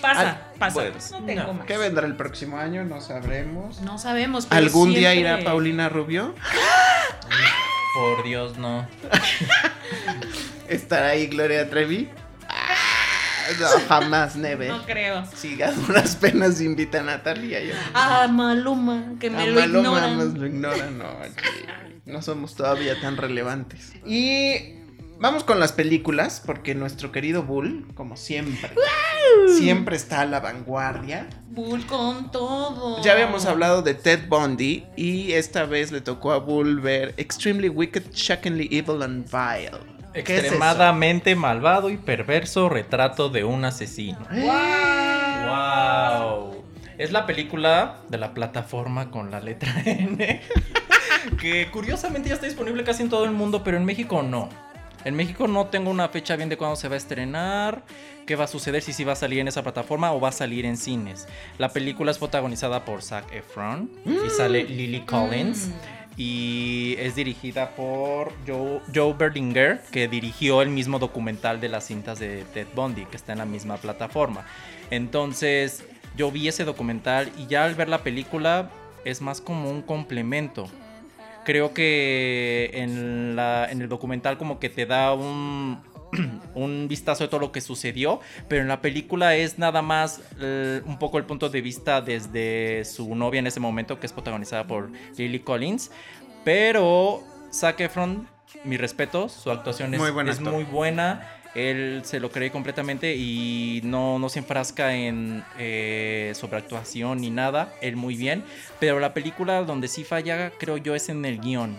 pasa, 0.00 0.40
pasa. 0.58 0.74
bueno. 0.74 0.96
no 1.12 1.22
tengo 1.24 1.42
No. 1.44 1.52
más. 1.54 1.66
¿Qué 1.66 1.76
vendrá 1.78 2.06
el 2.06 2.16
próximo 2.16 2.58
año? 2.58 2.84
No 2.84 3.00
sabremos. 3.00 3.80
No 3.82 3.98
sabemos. 3.98 4.46
pero 4.46 4.58
¿Algún 4.60 4.94
día 4.94 5.14
irá 5.14 5.42
Paulina 5.44 5.88
Rubio? 5.88 6.34
Por 7.94 8.24
Dios, 8.24 8.58
no. 8.58 8.86
¿Estará 10.68 11.08
ahí 11.08 11.26
Gloria 11.28 11.68
Trevi? 11.70 12.08
Ah, 12.48 12.74
No, 13.60 13.66
jamás, 13.88 14.36
Neve. 14.36 14.68
No 14.68 14.84
creo. 14.84 15.24
Si 15.34 15.60
a 15.62 15.70
duras 15.72 16.16
penas 16.16 16.60
invitan 16.60 17.08
a 17.08 17.22
Talía. 17.22 17.60
Yo. 17.62 17.74
Ah, 17.94 18.26
Maluma, 18.30 19.14
que 19.20 19.30
me 19.30 19.42
A 19.42 19.46
lo 19.46 19.60
Maluma 19.60 19.78
ignoran. 19.88 20.18
nos 20.18 20.34
lo 20.34 20.46
ignoran, 20.46 20.98
no, 20.98 21.04
aquí 21.06 21.44
no 22.04 22.22
somos 22.22 22.54
todavía 22.54 23.00
tan 23.00 23.16
relevantes. 23.16 23.92
Y 24.06 24.75
vamos 25.18 25.44
con 25.44 25.60
las 25.60 25.72
películas, 25.72 26.42
porque 26.44 26.74
nuestro 26.74 27.12
querido 27.12 27.42
Bull, 27.42 27.86
como 27.94 28.16
siempre, 28.16 28.70
siempre 29.56 29.96
está 29.96 30.22
a 30.22 30.26
la 30.26 30.40
vanguardia. 30.40 31.28
Bull 31.48 31.86
con 31.86 32.30
todo. 32.30 33.02
Ya 33.02 33.12
habíamos 33.12 33.46
hablado 33.46 33.82
de 33.82 33.94
Ted 33.94 34.28
Bundy 34.28 34.84
y 34.96 35.32
esta 35.32 35.64
vez 35.64 35.92
le 35.92 36.00
tocó 36.00 36.32
a 36.32 36.38
Bull 36.38 36.80
ver 36.80 37.14
Extremely 37.16 37.68
Wicked, 37.68 38.12
Shockingly 38.12 38.68
Evil 38.70 39.02
and 39.02 39.26
Vile. 39.30 39.96
Extremadamente 40.14 41.36
malvado 41.36 41.90
y 41.90 41.98
perverso 41.98 42.70
retrato 42.70 43.28
de 43.28 43.44
un 43.44 43.66
asesino. 43.66 44.18
¡Wow! 44.30 46.64
Es 46.96 47.12
la 47.12 47.26
película 47.26 47.98
de 48.08 48.16
la 48.16 48.32
plataforma 48.32 49.10
con 49.10 49.30
la 49.30 49.40
letra 49.40 49.74
N. 49.84 50.40
que 51.38 51.70
curiosamente 51.70 52.30
ya 52.30 52.36
está 52.36 52.46
disponible 52.46 52.82
casi 52.84 53.02
en 53.02 53.10
todo 53.10 53.26
el 53.26 53.32
mundo, 53.32 53.62
pero 53.62 53.76
en 53.76 53.84
México 53.84 54.22
no. 54.22 54.48
En 55.06 55.14
México 55.14 55.46
no 55.46 55.66
tengo 55.66 55.88
una 55.88 56.08
fecha 56.08 56.34
bien 56.34 56.48
de 56.48 56.56
cuándo 56.56 56.74
se 56.74 56.88
va 56.88 56.94
a 56.94 56.98
estrenar, 56.98 57.84
qué 58.26 58.34
va 58.34 58.42
a 58.42 58.48
suceder, 58.48 58.82
si 58.82 58.92
sí 58.92 59.04
va 59.04 59.12
a 59.12 59.16
salir 59.16 59.38
en 59.38 59.46
esa 59.46 59.62
plataforma 59.62 60.12
o 60.12 60.18
va 60.18 60.30
a 60.30 60.32
salir 60.32 60.66
en 60.66 60.76
cines. 60.76 61.28
La 61.58 61.68
película 61.68 62.10
es 62.10 62.18
protagonizada 62.18 62.84
por 62.84 63.02
Zac 63.02 63.32
Efron 63.32 63.88
y 64.04 64.28
sale 64.30 64.64
Lily 64.64 65.02
Collins. 65.02 65.70
Y 66.16 66.96
es 66.98 67.14
dirigida 67.14 67.76
por 67.76 68.32
Joe, 68.48 68.80
Joe 68.92 69.14
Berlinger, 69.16 69.80
que 69.92 70.08
dirigió 70.08 70.60
el 70.60 70.70
mismo 70.70 70.98
documental 70.98 71.60
de 71.60 71.68
las 71.68 71.86
cintas 71.86 72.18
de 72.18 72.44
Ted 72.52 72.66
Bundy, 72.74 73.04
que 73.04 73.16
está 73.16 73.30
en 73.30 73.38
la 73.38 73.46
misma 73.46 73.76
plataforma. 73.76 74.44
Entonces, 74.90 75.84
yo 76.16 76.32
vi 76.32 76.48
ese 76.48 76.64
documental 76.64 77.30
y 77.38 77.46
ya 77.46 77.64
al 77.64 77.76
ver 77.76 77.88
la 77.88 78.02
película 78.02 78.70
es 79.04 79.22
más 79.22 79.40
como 79.40 79.70
un 79.70 79.82
complemento. 79.82 80.68
Creo 81.46 81.72
que 81.72 82.72
en, 82.74 83.36
la, 83.36 83.70
en 83.70 83.80
el 83.80 83.88
documental 83.88 84.36
como 84.36 84.58
que 84.58 84.68
te 84.68 84.84
da 84.84 85.14
un, 85.14 85.80
un 86.56 86.88
vistazo 86.88 87.22
de 87.22 87.28
todo 87.28 87.38
lo 87.38 87.52
que 87.52 87.60
sucedió, 87.60 88.18
pero 88.48 88.62
en 88.62 88.68
la 88.68 88.80
película 88.82 89.36
es 89.36 89.56
nada 89.56 89.80
más 89.80 90.22
eh, 90.40 90.82
un 90.84 90.98
poco 90.98 91.18
el 91.18 91.24
punto 91.24 91.48
de 91.48 91.60
vista 91.60 92.00
desde 92.00 92.84
su 92.84 93.14
novia 93.14 93.38
en 93.38 93.46
ese 93.46 93.60
momento, 93.60 94.00
que 94.00 94.06
es 94.06 94.12
protagonizada 94.12 94.66
por 94.66 94.90
Lily 95.16 95.38
Collins. 95.38 95.92
Pero 96.44 97.22
Zac 97.52 97.78
Efron, 97.78 98.26
mi 98.64 98.76
respeto, 98.76 99.28
su 99.28 99.48
actuación 99.52 99.94
es 99.94 100.00
muy 100.40 100.64
buena. 100.64 101.28
Él 101.56 102.02
se 102.04 102.20
lo 102.20 102.30
cree 102.30 102.50
completamente 102.50 103.16
y 103.16 103.80
no, 103.82 104.18
no 104.18 104.28
se 104.28 104.40
enfrasca 104.40 104.94
en 104.94 105.42
eh, 105.58 106.32
sobreactuación 106.34 107.22
ni 107.22 107.30
nada. 107.30 107.72
Él 107.80 107.96
muy 107.96 108.14
bien. 108.14 108.44
Pero 108.78 109.00
la 109.00 109.14
película 109.14 109.62
donde 109.62 109.88
sí 109.88 110.04
falla, 110.04 110.52
creo 110.58 110.76
yo, 110.76 110.94
es 110.94 111.08
en 111.08 111.24
el 111.24 111.40
guion. 111.40 111.74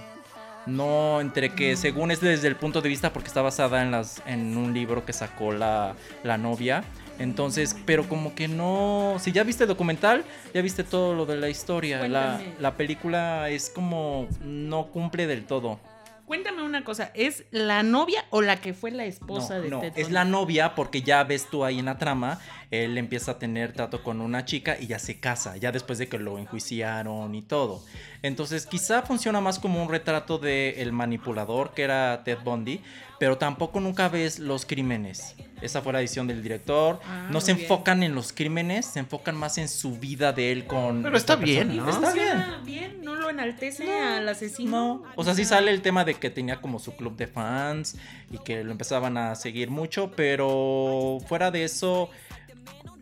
No, 0.65 1.21
entre 1.21 1.53
que 1.53 1.77
según 1.77 2.09
es 2.09 2.21
desde 2.21 2.47
el 2.47 2.55
punto 2.55 2.81
de 2.81 2.89
vista 2.89 3.13
porque 3.13 3.27
está 3.27 3.41
basada 3.43 3.83
en 3.83 3.91
las 3.91 4.21
en 4.25 4.57
un 4.57 4.73
libro 4.73 5.05
que 5.05 5.13
sacó 5.13 5.51
la, 5.53 5.95
la 6.23 6.39
novia. 6.39 6.83
Entonces, 7.19 7.75
pero 7.85 8.09
como 8.09 8.33
que 8.33 8.47
no. 8.47 9.17
Si 9.19 9.31
ya 9.31 9.43
viste 9.43 9.63
el 9.63 9.67
documental, 9.67 10.23
ya 10.55 10.61
viste 10.61 10.83
todo 10.83 11.13
lo 11.13 11.27
de 11.27 11.37
la 11.37 11.49
historia. 11.49 12.07
La, 12.07 12.41
la 12.59 12.75
película 12.75 13.49
es 13.49 13.69
como. 13.69 14.27
no 14.43 14.87
cumple 14.87 15.27
del 15.27 15.45
todo. 15.45 15.79
Cuéntame 16.27 16.61
una 16.61 16.83
cosa, 16.83 17.09
¿es 17.13 17.45
la 17.51 17.83
novia 17.83 18.25
o 18.31 18.41
la 18.41 18.57
que 18.57 18.73
fue 18.73 18.91
la 18.91 19.05
esposa 19.05 19.55
No, 19.55 19.61
de 19.61 19.69
no, 19.69 19.79
Ted 19.79 19.93
es 19.95 20.11
la 20.11 20.25
novia 20.25 20.75
porque 20.75 21.01
ya 21.01 21.23
ves 21.23 21.47
tú 21.49 21.63
ahí 21.63 21.79
en 21.79 21.85
la 21.85 21.97
trama, 21.97 22.41
él 22.69 22.97
empieza 22.97 23.31
a 23.31 23.39
tener 23.39 23.71
trato 23.71 24.03
con 24.03 24.19
una 24.19 24.43
chica 24.43 24.75
y 24.77 24.87
ya 24.87 24.99
se 24.99 25.21
casa, 25.21 25.55
ya 25.55 25.71
después 25.71 25.99
de 25.99 26.09
que 26.09 26.19
lo 26.19 26.37
enjuiciaron 26.37 27.33
y 27.33 27.43
todo. 27.43 27.81
Entonces 28.23 28.65
quizá 28.65 29.03
funciona 29.03 29.39
más 29.39 29.57
como 29.57 29.81
un 29.81 29.87
retrato 29.89 30.37
de 30.37 30.81
el 30.81 30.91
manipulador 30.91 31.73
que 31.73 31.83
era 31.83 32.21
Ted 32.25 32.39
Bundy, 32.43 32.81
pero 33.19 33.37
tampoco 33.37 33.79
nunca 33.79 34.09
ves 34.09 34.37
los 34.37 34.65
crímenes. 34.65 35.33
Esa 35.61 35.81
fue 35.81 35.91
la 35.91 36.01
edición 36.01 36.27
del 36.27 36.43
director. 36.43 36.99
Ah, 37.03 37.29
no 37.31 37.41
se 37.41 37.53
bien. 37.53 37.63
enfocan 37.63 38.03
en 38.03 38.13
los 38.13 38.31
crímenes, 38.31 38.85
se 38.85 38.99
enfocan 38.99 39.35
más 39.35 39.57
en 39.57 39.67
su 39.67 39.97
vida 39.97 40.31
de 40.31 40.51
él 40.51 40.67
con... 40.67 41.01
Pero 41.01 41.17
está 41.17 41.35
bien, 41.35 41.69
persona. 41.69 41.99
¿no? 41.99 42.07
Está 42.07 42.13
bien. 42.13 42.45
Bien, 42.63 43.01
no 43.01 43.15
lo 43.15 43.29
enaltece 43.31 43.91
al 43.91 44.29
asesino. 44.29 44.71
No, 44.71 45.03
o 45.15 45.23
sea, 45.23 45.33
sí 45.33 45.45
sale 45.45 45.71
el 45.71 45.81
tema 45.81 46.05
de 46.05 46.13
que 46.17 46.29
tenía 46.29 46.61
como 46.61 46.79
su 46.79 46.95
club 46.95 47.15
de 47.15 47.27
fans 47.27 47.97
y 48.31 48.37
que 48.39 48.63
lo 48.63 48.71
empezaban 48.71 49.17
a 49.17 49.35
seguir 49.35 49.69
mucho, 49.69 50.11
pero 50.15 51.19
fuera 51.27 51.51
de 51.51 51.63
eso, 51.63 52.09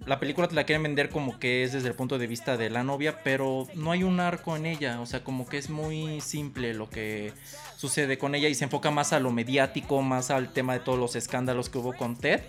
la 0.06 0.20
película 0.20 0.48
te 0.48 0.56
la 0.56 0.66
quieren 0.66 0.84
vender 0.84 1.10
como 1.10 1.40
que 1.40 1.64
es 1.64 1.74
desde 1.74 1.88
el 1.88 1.96
punto 1.96 2.18
de 2.18 2.28
vista 2.28 2.58
de 2.58 2.70
la 2.70 2.84
novia, 2.84 3.22
pero 3.24 3.68
no 3.74 3.92
hay 3.92 4.04
un 4.04 4.20
arco 4.20 4.56
en 4.56 4.66
ella, 4.66 5.02
o 5.02 5.06
sea, 5.06 5.24
como 5.24 5.48
que 5.48 5.58
es 5.58 5.70
muy 5.70 6.22
simple 6.22 6.74
lo 6.74 6.90
que 6.90 7.34
sucede 7.76 8.18
con 8.18 8.36
ella 8.36 8.48
y 8.48 8.56
se 8.56 8.66
enfoca 8.66 8.92
más 8.92 9.14
a 9.14 9.20
lo 9.20 9.32
mediático, 9.32 10.02
más 10.02 10.30
al 10.32 10.54
tema 10.54 10.74
de 10.74 10.80
todos 10.80 11.00
los 11.00 11.16
escándalos 11.16 11.70
que 11.70 11.80
hubo 11.80 11.94
con 11.94 12.16
Ted. 12.16 12.42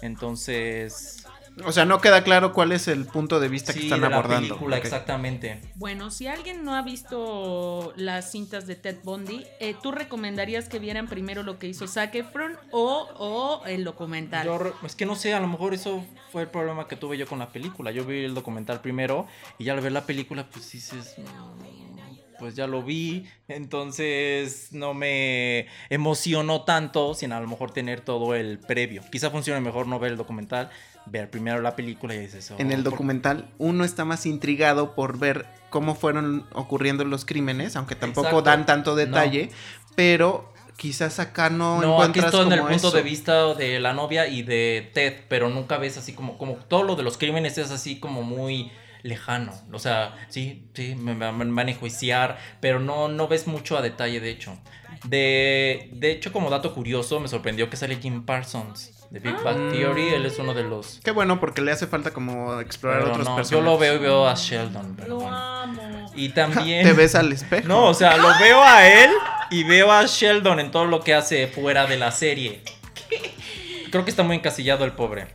Entonces, 0.00 1.21
O 1.66 1.72
sea, 1.72 1.84
no 1.84 2.00
queda 2.00 2.24
claro 2.24 2.52
cuál 2.52 2.72
es 2.72 2.88
el 2.88 3.04
punto 3.04 3.38
de 3.38 3.48
vista 3.48 3.72
que 3.74 3.80
sí, 3.80 3.86
están 3.86 4.00
de 4.00 4.08
la 4.08 4.16
abordando. 4.16 4.48
película, 4.48 4.78
exactamente. 4.78 5.60
Bueno, 5.74 6.10
si 6.10 6.26
alguien 6.26 6.64
no 6.64 6.74
ha 6.74 6.82
visto 6.82 7.92
las 7.96 8.30
cintas 8.32 8.66
de 8.66 8.74
Ted 8.76 8.96
Bundy, 9.04 9.44
eh, 9.60 9.74
¿tú 9.82 9.92
recomendarías 9.92 10.68
que 10.68 10.78
vieran 10.78 11.08
primero 11.08 11.42
lo 11.42 11.58
que 11.58 11.68
hizo 11.68 11.86
Zac 11.86 12.14
Efron 12.14 12.56
o, 12.70 13.06
o 13.16 13.66
el 13.66 13.84
documental? 13.84 14.46
Yo 14.46 14.72
es 14.84 14.96
que 14.96 15.04
no 15.06 15.14
sé, 15.14 15.34
a 15.34 15.40
lo 15.40 15.46
mejor 15.48 15.74
eso 15.74 16.04
fue 16.30 16.42
el 16.42 16.48
problema 16.48 16.88
que 16.88 16.96
tuve 16.96 17.18
yo 17.18 17.26
con 17.26 17.38
la 17.38 17.48
película. 17.50 17.90
Yo 17.90 18.04
vi 18.06 18.24
el 18.24 18.34
documental 18.34 18.80
primero 18.80 19.26
y 19.58 19.64
ya 19.64 19.74
al 19.74 19.80
ver 19.80 19.92
la 19.92 20.06
película, 20.06 20.48
pues 20.50 20.70
dices, 20.72 21.14
"Mm, 21.18 22.38
pues 22.38 22.56
ya 22.56 22.66
lo 22.66 22.82
vi, 22.82 23.26
entonces 23.46 24.68
no 24.72 24.94
me 24.94 25.66
emocionó 25.90 26.62
tanto 26.64 27.14
sin 27.14 27.32
a 27.32 27.40
lo 27.40 27.46
mejor 27.46 27.70
tener 27.72 28.00
todo 28.00 28.34
el 28.34 28.58
previo. 28.58 29.02
Quizá 29.12 29.30
funcione 29.30 29.60
mejor 29.60 29.86
no 29.86 29.98
ver 30.00 30.12
el 30.12 30.16
documental, 30.18 30.70
ver 31.06 31.30
primero 31.30 31.60
la 31.60 31.74
película 31.76 32.14
y 32.14 32.18
dices, 32.20 32.50
"Oh, 32.50 32.56
En 32.58 32.70
el 32.72 32.82
¿por- 32.82 32.92
documental 32.92 33.48
uno 33.58 33.84
está 33.84 34.04
más 34.04 34.24
intrigado 34.26 34.94
por 34.94 35.18
ver 35.18 35.46
cómo 35.70 35.94
fueron 35.94 36.46
ocurriendo 36.52 37.04
los 37.04 37.24
crímenes, 37.24 37.76
aunque 37.76 37.94
tampoco 37.94 38.28
Exacto. 38.28 38.42
dan 38.42 38.66
tanto 38.66 38.94
detalle, 38.94 39.50
pero 39.96 40.52
quizás 40.76 41.18
acá 41.18 41.48
no, 41.50 41.80
No, 41.80 41.94
aquí 41.94 42.18
encuentras 42.20 42.26
estoy 42.26 42.46
en 42.46 42.52
el 42.52 42.60
punto 42.60 42.74
eso. 42.88 42.90
de 42.92 43.02
vista 43.02 43.54
de 43.54 43.80
la 43.80 43.92
novia 43.92 44.26
y 44.28 44.42
de 44.42 44.90
Ted, 44.94 45.24
pero 45.28 45.48
nunca 45.48 45.78
ves 45.78 45.96
así 45.98 46.12
como, 46.12 46.38
como 46.38 46.54
todo 46.56 46.82
lo 46.82 46.96
de 46.96 47.02
los 47.02 47.18
crímenes 47.18 47.56
es 47.58 47.70
así 47.70 47.98
como 48.00 48.22
muy 48.22 48.70
lejano. 49.02 49.52
O 49.72 49.78
sea, 49.78 50.14
sí, 50.28 50.68
sí, 50.74 50.94
me, 50.94 51.14
me- 51.14 51.32
me 51.32 51.44
van 51.52 51.68
a 51.68 51.70
enjuiciar, 51.72 52.38
pero 52.60 52.78
no, 52.80 53.08
no 53.08 53.28
ves 53.28 53.46
mucho 53.46 53.76
a 53.76 53.82
detalle, 53.82 54.20
de 54.20 54.30
hecho. 54.30 54.58
De, 55.04 55.90
de 55.92 56.12
hecho, 56.12 56.32
como 56.32 56.48
dato 56.50 56.74
curioso, 56.74 57.18
me 57.20 57.28
sorprendió 57.28 57.68
que 57.68 57.76
sale 57.76 57.96
Jim 57.96 58.24
Parsons 58.24 58.92
de 59.12 59.20
Big 59.20 59.36
Bang 59.44 59.70
Theory. 59.72 60.08
Él 60.14 60.24
es 60.26 60.38
uno 60.38 60.54
de 60.54 60.62
los... 60.62 61.00
Qué 61.04 61.10
bueno, 61.10 61.38
porque 61.38 61.60
le 61.60 61.70
hace 61.70 61.86
falta 61.86 62.12
como 62.12 62.58
explorar 62.60 63.00
pero 63.00 63.12
otros 63.12 63.28
no, 63.28 63.36
personajes. 63.36 63.50
yo 63.50 63.60
lo 63.72 63.78
veo 63.78 63.94
y 63.96 63.98
veo 63.98 64.26
a 64.26 64.34
Sheldon. 64.34 64.94
pero 64.96 65.08
Lo 65.08 65.16
bueno. 65.16 65.36
amo. 65.36 66.10
Y 66.16 66.30
también... 66.30 66.82
Te 66.86 66.94
ves 66.94 67.14
al 67.14 67.30
espejo. 67.32 67.68
No, 67.68 67.84
o 67.88 67.94
sea, 67.94 68.16
lo 68.16 68.28
veo 68.40 68.62
a 68.62 68.88
él 68.88 69.10
y 69.50 69.64
veo 69.64 69.92
a 69.92 70.04
Sheldon 70.06 70.60
en 70.60 70.70
todo 70.70 70.86
lo 70.86 71.00
que 71.00 71.12
hace 71.14 71.46
fuera 71.46 71.86
de 71.86 71.98
la 71.98 72.10
serie. 72.10 72.62
Creo 73.90 74.04
que 74.04 74.10
está 74.10 74.22
muy 74.22 74.36
encasillado 74.36 74.84
el 74.86 74.92
pobre. 74.92 75.26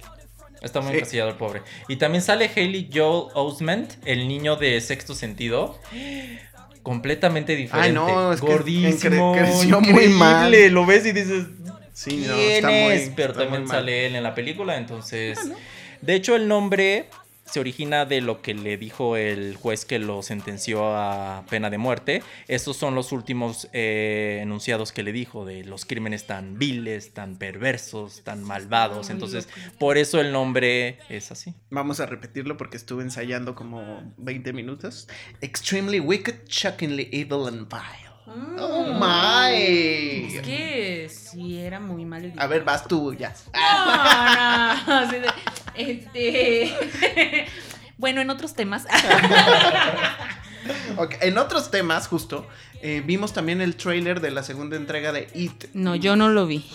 Está 0.61 0.81
muy 0.81 0.91
Sí. 0.93 0.97
encasillado 0.97 1.29
el 1.29 1.35
pobre. 1.35 1.61
Y 1.87 1.97
también 1.97 2.23
sale 2.23 2.49
Haley 2.53 2.89
Joel 2.91 3.27
Osment, 3.35 3.93
el 4.05 4.27
niño 4.27 4.55
de 4.55 4.81
sexto 4.81 5.13
sentido. 5.13 5.79
Completamente 6.81 7.55
diferente. 7.55 7.89
Ay, 7.89 7.93
no, 7.93 8.31
es 8.33 8.39
que 8.41 8.47
Gordísimo. 8.47 9.35
cre- 9.35 9.39
creció 9.39 9.81
muy 9.81 10.07
mal. 10.07 10.51
Lo 10.71 10.85
ves 10.85 11.05
y 11.05 11.11
dices. 11.11 11.45
Sí, 11.97 12.25
no, 12.27 12.35
¿Quién 12.35 12.51
está 12.51 12.67
muy-? 12.69 13.13
Pero 13.15 13.31
está 13.31 13.41
también 13.41 13.63
muy 13.63 13.71
sale 13.71 14.05
él 14.05 14.15
en 14.15 14.21
la 14.21 14.35
película, 14.35 14.77
entonces... 14.77 15.39
De 15.99 16.13
hecho, 16.13 16.35
el 16.35 16.47
nombre 16.47 17.09
se 17.45 17.59
origina 17.59 18.05
de 18.05 18.21
lo 18.21 18.43
que 18.43 18.53
le 18.53 18.77
dijo 18.77 19.17
el 19.17 19.55
juez 19.55 19.83
que 19.83 19.97
lo 19.97 20.21
sentenció 20.21 20.95
a 20.95 21.43
pena 21.49 21.71
de 21.71 21.79
muerte. 21.79 22.21
Estos 22.47 22.77
son 22.77 22.93
los 22.93 23.11
últimos 23.11 23.67
eh, 23.73 24.41
enunciados 24.43 24.91
que 24.91 25.01
le 25.01 25.11
dijo 25.11 25.43
de 25.43 25.63
los 25.63 25.85
crímenes 25.85 26.27
tan 26.27 26.59
viles, 26.59 27.15
tan 27.15 27.35
perversos, 27.35 28.23
tan 28.23 28.43
malvados. 28.43 29.09
Entonces, 29.09 29.49
por 29.79 29.97
eso 29.97 30.21
el 30.21 30.31
nombre 30.31 30.99
es 31.09 31.31
así. 31.31 31.55
Vamos 31.71 31.99
a 31.99 32.05
repetirlo 32.05 32.57
porque 32.57 32.77
estuve 32.77 33.01
ensayando 33.01 33.55
como 33.55 34.13
20 34.17 34.53
minutos. 34.53 35.07
Extremely 35.41 35.99
wicked, 35.99 36.45
shockingly 36.47 37.09
evil 37.11 37.47
and 37.47 37.67
vile. 37.67 38.06
Mm. 38.27 38.57
Oh 38.59 38.93
my. 38.93 40.35
Es 40.35 40.41
que 40.41 41.09
sí, 41.09 41.59
era 41.59 41.79
muy 41.79 42.03
mal. 42.05 42.33
A 42.37 42.47
ver, 42.47 42.63
vas 42.63 42.85
tú 42.87 43.13
ya. 43.13 43.33
No, 43.53 45.05
no, 45.05 45.27
este. 45.75 47.47
bueno, 47.97 48.21
en 48.21 48.29
otros 48.29 48.53
temas. 48.53 48.85
Ok, 50.97 51.15
En 51.21 51.37
otros 51.37 51.71
temas, 51.71 52.07
justo, 52.09 52.45
eh, 52.81 53.01
vimos 53.05 53.31
también 53.31 53.61
el 53.61 53.77
trailer 53.77 54.19
de 54.19 54.31
la 54.31 54.43
segunda 54.43 54.75
entrega 54.75 55.13
de 55.13 55.29
It. 55.33 55.65
No, 55.73 55.95
yo 55.95 56.17
no 56.17 56.27
lo 56.27 56.45
vi. 56.45 56.69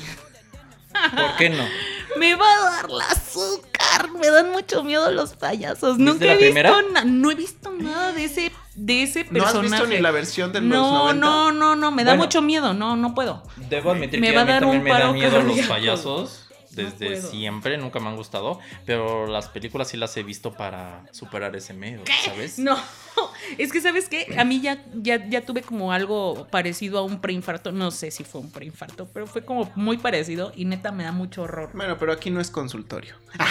¿Por 1.15 1.37
qué 1.37 1.51
no? 1.51 1.63
Me 2.19 2.35
va 2.35 2.45
a 2.51 2.71
dar 2.71 2.91
la 2.91 3.05
azúcar. 3.05 4.11
Me 4.19 4.29
dan 4.31 4.51
mucho 4.51 4.83
miedo 4.83 5.11
los 5.11 5.35
payasos. 5.37 5.99
¿Viste 5.99 6.11
Nunca 6.13 6.25
la 6.25 6.33
he 6.33 6.37
visto 6.37 6.53
primera? 6.55 6.83
na- 6.95 7.05
no 7.05 7.31
he 7.31 7.35
visto 7.35 7.71
nada 7.71 8.13
de 8.13 8.25
ese 8.25 8.51
de 8.75 9.03
ese 9.03 9.27
¿No 9.31 9.45
has 9.45 9.53
personaje. 9.53 9.83
visto 9.83 9.87
ni 9.87 9.99
la 10.01 10.11
versión 10.11 10.53
de 10.53 10.61
los 10.61 10.69
no, 10.71 10.99
90? 11.15 11.15
no, 11.27 11.53
no, 11.53 11.77
no, 11.77 11.91
me 11.91 12.05
da 12.05 12.13
Bueno. 12.13 12.25
mucho 12.25 12.43
miedo. 12.43 12.73
No, 12.75 12.97
no 12.97 13.15
puedo. 13.15 13.43
Debo 13.69 13.91
admitir 13.93 14.21
Me 14.21 14.29
que 14.29 14.35
va 14.37 14.43
a 14.43 14.45
mí 14.45 14.51
dar 14.51 14.61
también 14.63 14.79
un 14.81 14.85
me 14.85 14.91
dan 14.91 15.01
paro 15.01 15.13
miedo 15.13 15.43
los 15.43 15.61
payasos. 15.67 16.39
Desde 16.73 17.21
siempre, 17.21 17.77
nunca 17.77 18.01
me 18.01 18.09
han 18.09 18.17
gustado. 18.17 18.59
Pero 18.87 19.27
las 19.27 19.49
películas 19.49 19.89
sí 19.89 19.99
las 19.99 20.17
he 20.17 20.23
visto 20.23 20.55
para 20.55 21.05
superar 21.13 21.55
ese 21.55 21.75
miedo, 21.75 22.03
¿sabes? 22.25 22.59
No, 22.59 22.79
es 23.59 23.71
que 23.73 23.83
sabes 23.83 24.09
qué, 24.09 24.35
a 24.39 24.45
mí 24.45 24.63
ya, 24.63 24.83
ya, 24.95 25.29
ya 25.29 25.43
tuve 25.45 25.61
como 25.61 25.93
algo 25.93 26.47
parecido 26.51 26.99
a 26.99 27.03
un 27.03 27.21
preinfarto, 27.21 27.73
no 27.73 27.91
sé 27.91 28.11
si 28.11 28.25
fue 28.25 28.41
un 28.41 28.51
preinfarto, 28.51 29.07
pero 29.13 29.27
fue 29.27 29.45
como 29.45 29.71
muy 29.75 29.99
parecido 29.99 30.51
y 30.57 30.65
neta 30.65 30.93
me 30.93 31.05
da 31.05 31.13
mucho 31.13 31.43
horror. 31.43 31.69
Bueno, 31.75 31.99
pero 31.99 32.11
aquí 32.11 32.31
no 32.31 32.41
es 32.41 32.51
consultorio. 32.51 33.17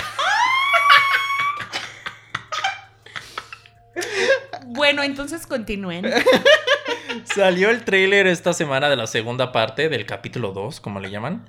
Bueno, 4.68 5.04
entonces 5.04 5.46
continúen. 5.48 6.06
Salió 7.36 7.70
el 7.70 7.84
tráiler 7.84 8.28
esta 8.28 8.54
semana 8.54 8.90
de 8.90 8.96
la 8.96 9.08
segunda 9.08 9.52
parte 9.52 9.90
del 9.90 10.06
capítulo 10.06 10.54
2, 10.54 10.80
como 10.80 11.00
le 11.00 11.10
llaman. 11.10 11.46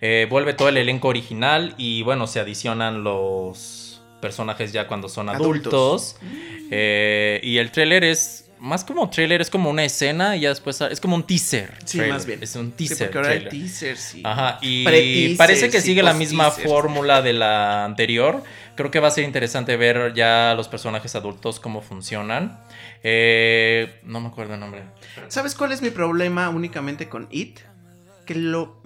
Eh, 0.00 0.26
vuelve 0.30 0.54
todo 0.54 0.68
el 0.68 0.76
elenco 0.76 1.08
original 1.08 1.74
y 1.76 2.02
bueno, 2.02 2.26
se 2.26 2.40
adicionan 2.40 3.04
los 3.04 4.00
personajes 4.20 4.72
ya 4.72 4.86
cuando 4.86 5.08
son 5.08 5.28
adultos. 5.28 6.16
Adultos. 6.20 6.70
Eh, 6.70 7.40
y 7.42 7.58
el 7.58 7.70
tráiler 7.70 8.04
es 8.04 8.39
más 8.60 8.84
como 8.84 9.08
tráiler, 9.10 9.40
es 9.40 9.50
como 9.50 9.70
una 9.70 9.84
escena 9.84 10.36
y 10.36 10.40
ya 10.40 10.50
después 10.50 10.80
es 10.80 11.00
como 11.00 11.16
un 11.16 11.26
teaser. 11.26 11.74
Sí, 11.84 11.98
más 12.02 12.26
bien. 12.26 12.42
Es 12.42 12.54
un 12.56 12.74
Sí, 12.76 12.86
teaser. 12.88 13.06
porque 13.10 13.18
ahora 13.18 13.30
hay 13.30 13.48
teasers, 13.48 14.00
sí. 14.00 14.22
Ajá, 14.24 14.58
y 14.62 15.34
parece 15.36 15.70
que 15.70 15.80
sigue 15.80 16.02
la 16.02 16.12
misma 16.14 16.50
fórmula 16.50 17.22
de 17.22 17.32
la 17.32 17.84
anterior. 17.84 18.42
Creo 18.76 18.90
que 18.90 19.00
va 19.00 19.08
a 19.08 19.10
ser 19.10 19.24
interesante 19.24 19.76
ver 19.76 20.14
ya 20.14 20.54
los 20.56 20.68
personajes 20.68 21.14
adultos 21.14 21.60
cómo 21.60 21.82
funcionan. 21.82 22.60
Eh, 23.02 24.00
no 24.04 24.20
me 24.20 24.28
acuerdo 24.28 24.54
el 24.54 24.60
nombre. 24.60 24.84
¿Sabes 25.28 25.54
cuál 25.54 25.72
es 25.72 25.82
mi 25.82 25.90
problema 25.90 26.48
únicamente 26.48 27.08
con 27.08 27.28
It? 27.30 27.60
Que 28.24 28.34
lo. 28.34 28.80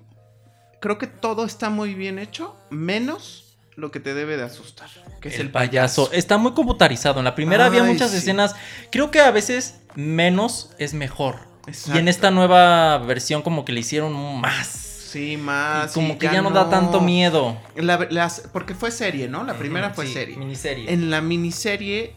Creo 0.81 0.99
que 0.99 1.07
todo 1.07 1.45
está 1.45 1.71
muy 1.71 1.95
bien 1.95 2.19
hecho, 2.19 2.57
menos 2.71 3.44
lo 3.77 3.91
que 3.91 4.01
te 4.01 4.15
debe 4.15 4.37
de 4.37 4.45
asustar, 4.45 4.89
que 5.21 5.29
es 5.29 5.39
el, 5.39 5.51
payaso. 5.51 6.11
Está 6.13 6.39
muy 6.39 6.53
computarizado. 6.53 7.19
En 7.19 7.25
la 7.25 7.35
primera 7.35 7.67
había 7.67 7.83
muchas 7.83 8.11
sí. 8.11 8.19
escenas. 8.19 8.55
Creo 8.91 9.11
que 9.11 9.21
a 9.21 9.31
veces 9.31 9.81
menos 9.95 10.71
es 10.79 10.95
mejor. 10.95 11.49
Y 11.67 11.71
en 11.71 11.75
Exacto. 11.75 12.11
esta 12.11 12.31
nueva 12.31 12.99
versión 12.99 13.43
como 13.43 13.65
que 13.65 13.73
le 13.73 13.81
hicieron 13.81 14.13
más. 14.41 14.67
Sí, 14.67 15.37
más. 15.37 15.93
Y 15.93 15.95
como 15.95 16.15
y 16.15 16.19
que 16.19 16.27
ya 16.27 16.43
no 16.43 16.51
da 16.51 16.69
tanto 16.69 17.01
miedo. 17.01 17.57
La- 17.77 18.07
las- 18.11 18.49
porque 18.53 18.75
fue 18.75 18.91
serie, 18.91 19.29
¿no? 19.29 19.45
La 19.45 19.55
primera 19.55 19.91
fue 19.91 20.07
sí, 20.07 20.13
serie. 20.13 20.37
Miniserie. 20.37 20.93
En 20.93 21.11
la 21.11 21.21
miniserie, 21.21 22.15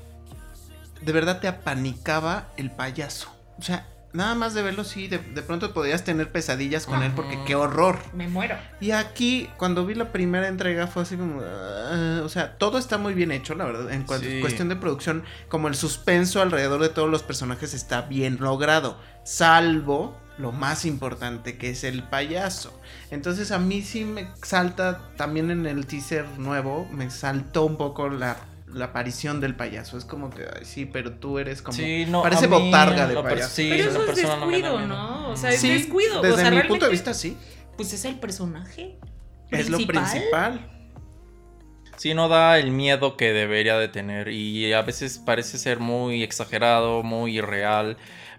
de 1.01 1.11
verdad 1.11 1.39
te 1.39 1.47
apanicaba 1.47 2.49
el 2.57 2.71
payaso. 2.71 3.31
O 3.57 3.61
sea, 3.61 3.87
nada 4.13 4.35
más 4.35 4.53
de 4.53 4.61
verlo, 4.63 4.83
sí, 4.83 5.07
de, 5.07 5.17
de 5.19 5.41
pronto 5.41 5.73
podías 5.73 6.03
tener 6.03 6.31
pesadillas 6.31 6.85
con 6.85 7.03
él 7.03 7.11
porque 7.15 7.37
qué 7.45 7.55
horror. 7.55 7.99
Me 8.13 8.27
muero. 8.27 8.55
Y 8.79 8.91
aquí, 8.91 9.49
cuando 9.57 9.85
vi 9.85 9.93
la 9.95 10.11
primera 10.11 10.47
entrega, 10.47 10.87
fue 10.87 11.03
así 11.03 11.15
como. 11.17 11.41
ah, 11.43 12.21
o 12.23 12.29
sea, 12.29 12.57
todo 12.57 12.77
está 12.77 12.97
muy 12.97 13.13
bien 13.13 13.31
hecho, 13.31 13.53
la 13.55 13.65
verdad. 13.65 13.91
En 13.91 14.03
cuanto 14.03 14.27
Sí. 14.27 14.39
cuestión 14.41 14.69
de 14.69 14.75
producción, 14.75 15.23
como 15.49 15.67
el 15.67 15.75
suspenso 15.75 16.41
alrededor 16.41 16.81
de 16.81 16.89
todos 16.89 17.09
los 17.09 17.23
personajes 17.23 17.73
está 17.73 18.01
bien 18.03 18.37
logrado. 18.39 18.97
Salvo 19.23 20.17
lo 20.37 20.51
más 20.51 20.85
importante, 20.85 21.57
que 21.57 21.71
es 21.71 21.83
el 21.83 22.03
payaso. 22.03 22.79
Entonces, 23.11 23.51
a 23.51 23.57
mí 23.59 23.81
sí 23.81 24.05
me 24.05 24.29
salta 24.43 25.09
también 25.15 25.49
en 25.51 25.65
el 25.65 25.85
teaser 25.87 26.25
nuevo, 26.37 26.87
me 26.91 27.09
saltó 27.09 27.65
un 27.65 27.77
poco 27.77 28.09
la. 28.09 28.37
La 28.77 28.85
aparición 28.85 29.41
del 29.41 29.55
payaso 29.55 29.97
es 29.97 30.05
como 30.05 30.29
que, 30.29 30.43
ay, 30.43 30.63
sí, 30.63 30.85
pero 30.85 31.13
tú 31.13 31.39
eres 31.39 31.61
como. 31.61 31.75
Sí, 31.77 32.05
no, 32.07 32.21
parece 32.21 32.45
a 32.45 32.47
mí 32.47 32.65
botarga 32.65 33.07
de 33.07 33.15
payaso. 33.15 33.55
sí, 33.55 33.69
Pero 33.69 33.89
eso 33.89 34.03
es 34.03 34.23
no 34.23 34.47
descuido. 34.47 34.79
¿no? 34.81 35.29
O 35.29 35.35
sea, 35.35 35.49
es 35.49 35.59
Sí, 35.61 35.69
descuido. 35.69 36.21
Desde 36.21 36.35
o 36.35 36.37
sea, 36.37 36.51
mi 36.51 36.61
punto 36.63 36.85
de 36.85 36.91
vista, 36.91 37.13
sí. 37.13 37.37
Pues 37.75 37.93
es 37.93 38.05
el 38.05 38.19
personaje. 38.19 38.97
Es 39.49 39.69
lo 39.69 39.77
principal. 39.77 40.71
Sí, 41.97 42.13
no 42.13 42.27
da 42.27 42.59
el 42.59 42.71
miedo 42.71 43.17
que 43.17 43.33
debería 43.33 43.77
de 43.79 43.87
tener 43.87 44.27
y 44.27 44.71
a 44.73 44.83
veces 44.83 45.17
parece 45.17 45.57
ser 45.57 45.79
muy 45.79 46.21
exagerado, 46.21 47.01
muy 47.01 47.37
irreal. 47.39 47.97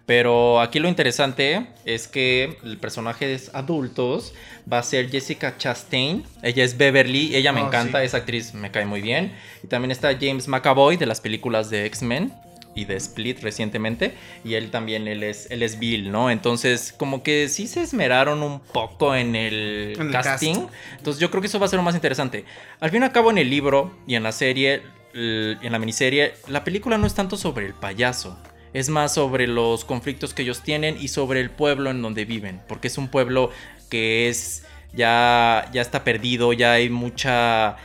Pero 0.09 0.59
aquí 0.63 0.79
lo 0.79 0.89
interesante 0.89 1.67
es 1.85 2.09
que 2.09 2.57
el 2.65 2.79
personaje 2.79 3.27
de 3.27 3.39
adultos 3.53 4.33
va 4.71 4.79
a 4.79 4.83
ser 4.83 5.11
Jessica 5.11 5.59
Chastain. 5.59 6.25
Ella 6.43 6.65
es 6.65 6.79
Beverly, 6.79 7.37
ella 7.37 7.53
me 7.53 7.61
Oh, 7.61 7.67
encanta, 7.67 8.01
sí. 8.01 8.07
esa 8.07 8.17
actriz 8.17 8.55
me 8.55 8.71
cae 8.71 8.87
muy 8.87 9.03
bien. 9.03 9.35
Y 9.63 9.67
también 9.67 9.91
está 9.91 10.17
James 10.19 10.49
McAvoy 10.49 10.97
de 10.97 11.05
las 11.05 11.21
películas 11.21 11.69
de 11.69 11.85
X-Men 11.85 12.33
y 12.75 12.87
de 12.87 12.97
Split 12.97 13.41
recientemente. 13.43 14.15
Y 14.47 14.55
él 14.55 14.71
también, 14.71 15.07
él 15.09 15.23
es, 15.23 15.51
él 15.51 15.63
es 15.63 15.79
Bill, 15.79 16.11
¿no? 16.11 16.31
Entonces, 16.31 16.95
como 16.97 17.23
que 17.23 17.51
sí 17.51 17.67
se 17.67 17.83
esmeraron 17.83 18.43
un 18.43 18.61
poco 18.61 19.15
en 19.15 19.37
el, 19.37 19.93
En 19.95 20.07
el 20.07 20.11
casting. 20.11 20.55
cast. 20.55 20.71
Entonces 20.97 21.21
yo 21.21 21.31
creo 21.31 21.43
que 21.43 21.49
eso 21.49 21.59
va 21.61 21.67
a 21.67 21.69
ser 21.69 21.77
lo 21.77 21.83
más 21.83 21.95
interesante. 21.95 22.47
Al 22.81 22.89
fin 22.91 23.03
y 23.03 23.05
al 23.05 23.13
cabo 23.13 23.31
en 23.31 23.37
el 23.37 23.51
libro 23.51 23.95
y 24.07 24.15
en 24.15 24.23
la 24.23 24.33
serie, 24.33 24.81
en 25.13 25.71
la 25.71 25.79
miniserie, 25.79 26.33
la 26.47 26.65
película 26.65 26.97
no 26.97 27.07
es 27.07 27.13
tanto 27.13 27.37
sobre 27.37 27.67
el 27.67 27.75
payaso. 27.75 28.39
Es 28.73 28.89
más 28.89 29.15
sobre 29.15 29.47
los 29.47 29.85
conflictos 29.85 30.35
que 30.35 30.43
ellos 30.43 30.63
tienen 30.63 30.97
y 31.01 31.09
sobre 31.09 31.41
el 31.41 31.51
pueblo 31.51 31.91
en 31.91 32.03
donde 32.03 32.25
viven. 32.25 32.61
Porque 32.69 32.89
es 32.89 32.99
un 32.99 33.09
pueblo 33.09 33.51
que 33.89 34.29
es 34.29 34.65
ya, 34.93 35.69
ya 35.73 35.83
está 35.83 36.05
perdido, 36.05 36.53
ya 36.53 36.73
hay 36.73 36.91
mucha, 36.91 37.77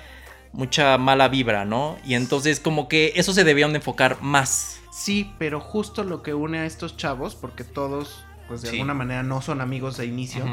mucha 0.51 0.97
mala 0.97 1.27
vibra, 1.29 1.65
¿no? 1.65 1.97
Y 2.05 2.15
entonces 2.15 2.59
como 2.59 2.87
que 2.87 3.13
eso 3.15 3.33
se 3.33 3.43
debían 3.43 3.71
de 3.73 3.77
enfocar 3.77 4.21
más. 4.21 4.79
Sí, 4.91 5.31
pero 5.39 5.59
justo 5.59 6.03
lo 6.03 6.21
que 6.21 6.33
une 6.33 6.59
a 6.59 6.65
estos 6.65 6.97
chavos, 6.97 7.35
porque 7.35 7.63
todos, 7.63 8.23
pues 8.47 8.61
de 8.61 8.69
Sí. 8.69 8.75
alguna 8.75 8.93
manera 8.93 9.23
no 9.23 9.41
son 9.41 9.59
amigos 9.61 9.97
de 9.97 10.05
inicio, 10.05 10.45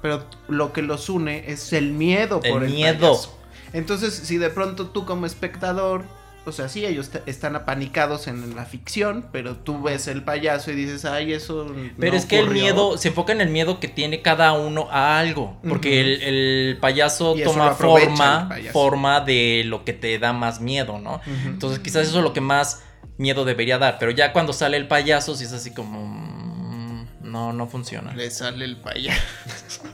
pero 0.00 0.24
lo 0.48 0.72
que 0.72 0.82
los 0.82 1.08
une 1.08 1.50
es 1.50 1.72
el 1.72 1.92
miedo 1.92 2.40
El 2.44 2.52
por 2.52 2.64
el 2.64 2.70
miedo. 2.72 3.08
payaso. 3.12 3.38
Entonces, 3.72 4.14
si 4.14 4.36
de 4.38 4.50
pronto 4.50 4.86
tú 4.88 5.04
como 5.06 5.26
espectador, 5.26 6.04
o 6.44 6.50
sea, 6.52 6.68
sí, 6.68 6.84
ellos 6.84 7.10
están 7.26 7.54
apanicados 7.54 8.26
en 8.26 8.56
la 8.56 8.64
ficción, 8.64 9.26
pero 9.30 9.56
tú 9.56 9.80
ves 9.82 10.08
el 10.08 10.24
payaso 10.24 10.72
y 10.72 10.74
dices, 10.74 11.04
ay, 11.04 11.32
eso. 11.32 11.72
Pero 11.98 12.12
no 12.12 12.18
es 12.18 12.26
que 12.26 12.38
el 12.38 12.44
ocurrió". 12.46 12.62
miedo 12.62 12.98
se 12.98 13.08
enfoca 13.08 13.32
en 13.32 13.40
el 13.40 13.48
miedo 13.48 13.78
que 13.78 13.86
tiene 13.88 14.22
cada 14.22 14.52
uno 14.52 14.88
a 14.90 15.18
algo. 15.20 15.56
Porque 15.68 16.00
el, 16.00 16.22
el 16.22 16.78
payaso 16.78 17.36
toma 17.44 17.72
forma, 17.74 18.48
payaso. 18.48 18.72
forma 18.72 19.20
de 19.20 19.62
lo 19.66 19.84
que 19.84 19.92
te 19.92 20.18
da 20.18 20.32
más 20.32 20.60
miedo, 20.60 20.98
¿no? 20.98 21.20
Entonces 21.46 21.78
quizás 21.78 22.08
eso 22.08 22.18
es 22.18 22.24
lo 22.24 22.32
que 22.32 22.40
más 22.40 22.82
miedo 23.18 23.44
debería 23.44 23.78
dar. 23.78 23.98
Pero 24.00 24.10
ya 24.10 24.32
cuando 24.32 24.52
sale 24.52 24.76
el 24.76 24.88
payaso, 24.88 25.36
sí 25.36 25.44
es 25.44 25.52
así 25.52 25.72
como. 25.72 26.04
mm, 26.04 27.06
No, 27.22 27.52
no 27.52 27.68
funciona. 27.68 28.12
Le 28.14 28.30
sale 28.30 28.64
el 28.64 28.78
payaso. 28.78 29.20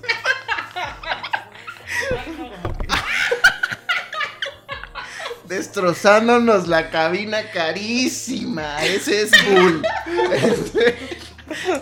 Destrozándonos 5.48 6.68
la 6.68 6.90
cabina 6.90 7.50
carísima. 7.52 8.84
Ese 8.84 9.22
es 9.22 9.30
Bull. 9.48 9.82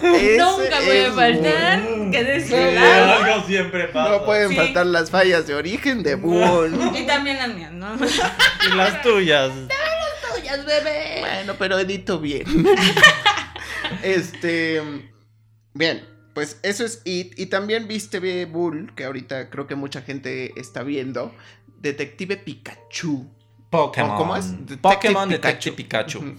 Ese- 0.02 0.36
Nunca 0.38 0.76
puede 0.78 1.06
es 1.08 1.12
faltar 1.12 1.82
que 2.12 2.24
de 2.24 2.46
su 2.46 2.54
lado. 2.54 3.24
Algo 3.24 3.46
siempre 3.48 3.90
No 3.92 4.24
pueden 4.24 4.50
Sí. 4.50 4.56
faltar 4.56 4.86
las 4.86 5.10
fallas 5.10 5.46
de 5.48 5.54
origen 5.54 6.02
de 6.04 6.14
Bull. 6.14 6.78
Y 6.96 7.04
también 7.06 7.38
las 7.38 7.48
mías, 7.54 7.72
¿no? 7.72 7.96
Y 7.96 8.76
las 8.76 9.02
tuyas. 9.02 9.50
Tuyas, 10.34 10.64
bebé. 10.64 11.16
Bueno, 11.20 11.54
pero 11.58 11.78
edito 11.78 12.20
bien. 12.20 12.44
este. 14.02 14.80
Bien, 15.74 16.04
pues 16.34 16.58
eso 16.62 16.84
es 16.84 17.02
It. 17.04 17.38
Y 17.38 17.46
también 17.46 17.88
viste 17.88 18.44
Bull, 18.46 18.92
que 18.94 19.04
ahorita 19.04 19.50
creo 19.50 19.66
que 19.66 19.74
mucha 19.74 20.02
gente 20.02 20.52
está 20.56 20.82
viendo. 20.84 21.34
Detective 21.80 22.36
Pikachu. 22.36 23.28
Pokémon. 23.76 24.10
¿O 24.10 24.16
cómo 24.16 24.36
es? 24.36 24.54
Pokémon 24.80 25.28
Detective 25.28 25.76
Pikachu. 25.76 26.34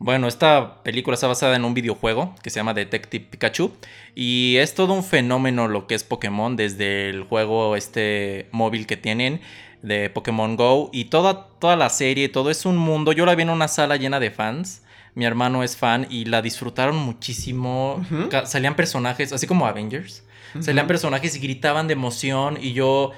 Bueno, 0.00 0.28
esta 0.28 0.82
película 0.84 1.14
está 1.14 1.26
basada 1.26 1.56
en 1.56 1.64
un 1.64 1.74
videojuego 1.74 2.34
que 2.42 2.50
se 2.50 2.60
llama 2.60 2.72
Detective 2.72 3.26
Pikachu 3.30 3.72
y 4.14 4.56
es 4.58 4.74
todo 4.74 4.92
un 4.94 5.02
fenómeno 5.02 5.66
lo 5.66 5.88
que 5.88 5.96
es 5.96 6.04
Pokémon 6.04 6.54
desde 6.54 7.08
el 7.08 7.24
juego 7.24 7.74
este 7.74 8.48
móvil 8.52 8.86
que 8.86 8.96
tienen 8.96 9.40
de 9.82 10.08
Pokémon 10.08 10.54
Go 10.56 10.90
y 10.92 11.06
toda, 11.06 11.48
toda 11.58 11.74
la 11.74 11.88
serie, 11.88 12.28
todo 12.28 12.50
es 12.50 12.64
un 12.64 12.76
mundo. 12.76 13.10
Yo 13.12 13.26
la 13.26 13.34
vi 13.34 13.42
en 13.42 13.50
una 13.50 13.66
sala 13.68 13.96
llena 13.96 14.20
de 14.20 14.30
fans. 14.30 14.82
Mi 15.14 15.24
hermano 15.24 15.64
es 15.64 15.76
fan 15.76 16.06
y 16.08 16.26
la 16.26 16.42
disfrutaron 16.42 16.94
muchísimo. 16.96 18.00
Salían 18.44 18.76
personajes, 18.76 19.32
así 19.32 19.48
como 19.48 19.66
Avengers. 19.66 20.24
Salían 20.60 20.86
personajes 20.86 21.34
y 21.34 21.40
gritaban 21.40 21.88
de 21.88 21.94
emoción 21.94 22.56
y 22.60 22.72
yo 22.72 23.10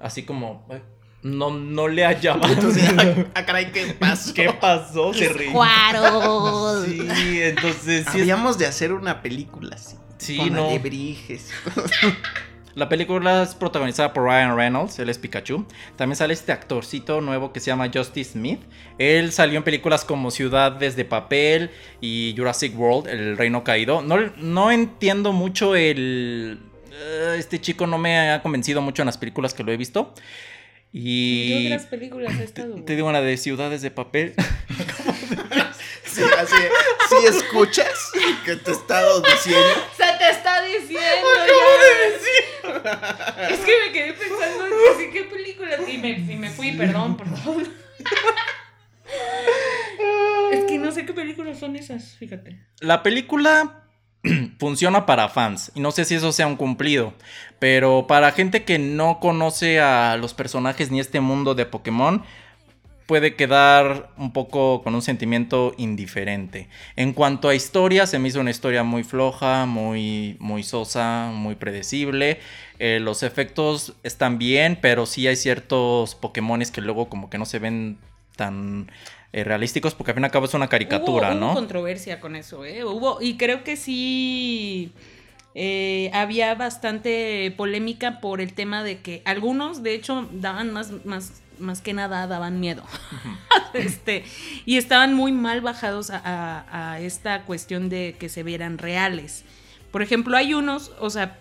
así 0.00 0.24
como 0.24 0.66
"Ay, 0.68 0.82
no, 1.26 1.50
no 1.50 1.88
le 1.88 2.04
hallaba. 2.04 2.48
Entonces, 2.48 2.88
ah, 3.34 3.44
caray, 3.44 3.72
¿qué 3.72 3.86
pasó? 3.98 4.32
¿Qué 4.34 4.50
pasó? 4.52 5.12
Se. 5.12 5.50
Cuaros. 5.52 6.84
Sí, 6.86 7.42
entonces 7.42 7.84
sí. 7.84 8.18
es- 8.18 8.22
Habíamos 8.22 8.58
de 8.58 8.66
hacer 8.66 8.92
una 8.92 9.22
película 9.22 9.76
así. 9.76 9.96
Sí, 10.18 10.38
con 10.38 10.54
no. 10.54 10.68
alebrijes. 10.68 11.50
La 12.74 12.90
película 12.90 13.42
es 13.42 13.54
protagonizada 13.54 14.12
por 14.12 14.24
Ryan 14.24 14.54
Reynolds, 14.54 14.98
él 14.98 15.08
es 15.08 15.16
Pikachu. 15.16 15.64
También 15.96 16.14
sale 16.16 16.34
este 16.34 16.52
actorcito 16.52 17.22
nuevo 17.22 17.50
que 17.50 17.58
se 17.58 17.68
llama 17.68 17.90
Justice 17.92 18.32
Smith. 18.32 18.60
Él 18.98 19.32
salió 19.32 19.56
en 19.56 19.64
películas 19.64 20.04
como 20.04 20.30
Ciudades 20.30 20.94
de 20.94 21.06
Papel 21.06 21.70
y 22.02 22.34
Jurassic 22.36 22.78
World, 22.78 23.08
El 23.08 23.38
Reino 23.38 23.64
Caído. 23.64 24.02
No, 24.02 24.18
no 24.36 24.70
entiendo 24.70 25.32
mucho 25.32 25.74
el... 25.74 26.58
eh, 26.92 27.36
Este 27.38 27.62
chico 27.62 27.86
no 27.86 27.96
me 27.96 28.30
ha 28.32 28.42
convencido 28.42 28.82
mucho 28.82 29.00
en 29.00 29.06
las 29.06 29.16
películas 29.16 29.54
que 29.54 29.62
lo 29.64 29.72
he 29.72 29.78
visto. 29.78 30.12
¿Qué 30.96 31.02
Y... 31.02 31.66
otras 31.66 31.86
películas 31.86 32.34
ha 32.38 32.42
estado? 32.42 32.82
Te 32.84 32.96
digo 32.96 33.08
una 33.08 33.20
de 33.20 33.36
Ciudades 33.36 33.82
de 33.82 33.90
Papel. 33.90 34.34
Sí, 36.06 36.22
así. 36.38 36.54
Si 37.10 37.26
escuchas 37.26 37.92
que 38.46 38.56
te 38.56 38.70
he 38.70 38.72
estado 38.72 39.20
diciendo. 39.20 39.68
Se 39.94 40.04
te 40.16 40.30
está 40.30 40.62
diciendo. 40.62 41.28
ya. 42.72 43.48
Es 43.50 43.58
que 43.58 43.72
me 43.84 43.92
quedé 43.92 44.14
pensando 44.14 44.64
sí, 44.98 45.10
qué 45.12 45.24
película. 45.24 45.76
Y 45.86 45.98
me, 45.98 46.12
y 46.12 46.36
me 46.36 46.48
fui, 46.48 46.72
perdón, 46.72 47.18
perdón. 47.18 47.68
Es 50.52 50.64
que 50.64 50.78
no 50.78 50.90
sé 50.90 51.04
qué 51.04 51.12
películas 51.12 51.58
son 51.58 51.76
esas, 51.76 52.16
fíjate. 52.16 52.64
La 52.80 53.02
película 53.02 53.85
funciona 54.58 55.06
para 55.06 55.28
fans 55.28 55.72
y 55.74 55.80
no 55.80 55.90
sé 55.90 56.04
si 56.04 56.14
eso 56.14 56.32
sea 56.32 56.46
un 56.46 56.56
cumplido, 56.56 57.14
pero 57.58 58.06
para 58.06 58.32
gente 58.32 58.64
que 58.64 58.78
no 58.78 59.20
conoce 59.20 59.80
a 59.80 60.16
los 60.16 60.34
personajes 60.34 60.90
ni 60.90 61.00
este 61.00 61.20
mundo 61.20 61.54
de 61.54 61.66
Pokémon 61.66 62.22
puede 63.06 63.36
quedar 63.36 64.10
un 64.16 64.32
poco 64.32 64.82
con 64.82 64.94
un 64.94 65.02
sentimiento 65.02 65.74
indiferente. 65.76 66.68
En 66.96 67.12
cuanto 67.12 67.48
a 67.48 67.54
historia, 67.54 68.06
se 68.06 68.18
me 68.18 68.28
hizo 68.28 68.40
una 68.40 68.50
historia 68.50 68.82
muy 68.82 69.04
floja, 69.04 69.64
muy 69.64 70.36
muy 70.40 70.62
sosa, 70.64 71.30
muy 71.32 71.54
predecible. 71.54 72.40
Eh, 72.78 72.98
los 73.00 73.22
efectos 73.22 73.94
están 74.02 74.38
bien, 74.38 74.78
pero 74.82 75.06
sí 75.06 75.26
hay 75.26 75.36
ciertos 75.36 76.14
Pokémones 76.16 76.70
que 76.70 76.80
luego 76.80 77.08
como 77.08 77.30
que 77.30 77.38
no 77.38 77.46
se 77.46 77.60
ven 77.60 77.98
tan 78.36 78.90
eh, 79.36 79.44
realísticos 79.44 79.94
porque 79.94 80.10
al 80.12 80.14
fin 80.16 80.24
y 80.24 80.26
al 80.26 80.30
cabo 80.32 80.46
es 80.46 80.54
una 80.54 80.68
caricatura, 80.68 81.30
hubo, 81.32 81.38
¿no? 81.40 81.46
Hubo 81.48 81.54
controversia 81.54 82.20
con 82.20 82.36
eso, 82.36 82.64
¿eh? 82.64 82.84
Hubo, 82.84 83.18
y 83.20 83.36
creo 83.36 83.62
que 83.64 83.76
sí 83.76 84.92
eh, 85.54 86.10
había 86.14 86.54
bastante 86.54 87.52
polémica 87.56 88.20
por 88.20 88.40
el 88.40 88.52
tema 88.52 88.82
de 88.82 88.98
que 89.00 89.22
algunos, 89.24 89.82
de 89.82 89.94
hecho, 89.94 90.28
daban 90.32 90.72
más, 90.72 90.92
más, 91.04 91.42
más 91.58 91.80
que 91.82 91.92
nada, 91.92 92.26
daban 92.26 92.60
miedo. 92.60 92.82
este, 93.74 94.24
y 94.64 94.76
estaban 94.76 95.14
muy 95.14 95.32
mal 95.32 95.60
bajados 95.60 96.10
a, 96.10 96.20
a- 96.24 96.92
a 96.92 97.00
esta 97.00 97.42
cuestión 97.42 97.88
de 97.88 98.16
que 98.18 98.28
se 98.28 98.42
vieran 98.42 98.78
reales. 98.78 99.44
Por 99.90 100.02
ejemplo, 100.02 100.36
hay 100.36 100.54
unos, 100.54 100.92
o 101.00 101.10
sea, 101.10 101.38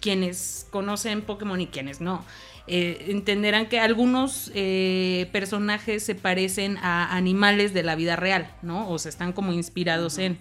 quienes 0.00 0.66
conocen 0.70 1.22
Pokémon 1.22 1.60
y 1.60 1.66
quienes 1.66 2.00
no, 2.00 2.24
eh, 2.68 3.06
entenderán 3.08 3.66
que 3.66 3.80
algunos 3.80 4.52
eh, 4.54 5.28
personajes 5.32 6.02
se 6.02 6.14
parecen 6.14 6.76
a 6.78 7.16
animales 7.16 7.72
de 7.72 7.82
la 7.82 7.96
vida 7.96 8.14
real, 8.14 8.52
¿no? 8.60 8.90
O 8.90 8.98
se 8.98 9.08
están 9.08 9.32
como 9.32 9.52
inspirados 9.52 10.18
en. 10.18 10.38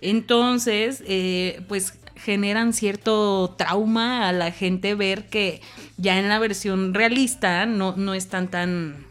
Entonces, 0.00 1.04
eh, 1.06 1.60
pues 1.68 1.98
generan 2.16 2.72
cierto 2.72 3.54
trauma 3.58 4.28
a 4.28 4.32
la 4.32 4.52
gente 4.52 4.94
ver 4.94 5.28
que 5.28 5.60
ya 5.98 6.18
en 6.18 6.28
la 6.28 6.38
versión 6.38 6.94
realista 6.94 7.66
no, 7.66 7.94
no 7.96 8.14
están 8.14 8.48
tan, 8.48 9.06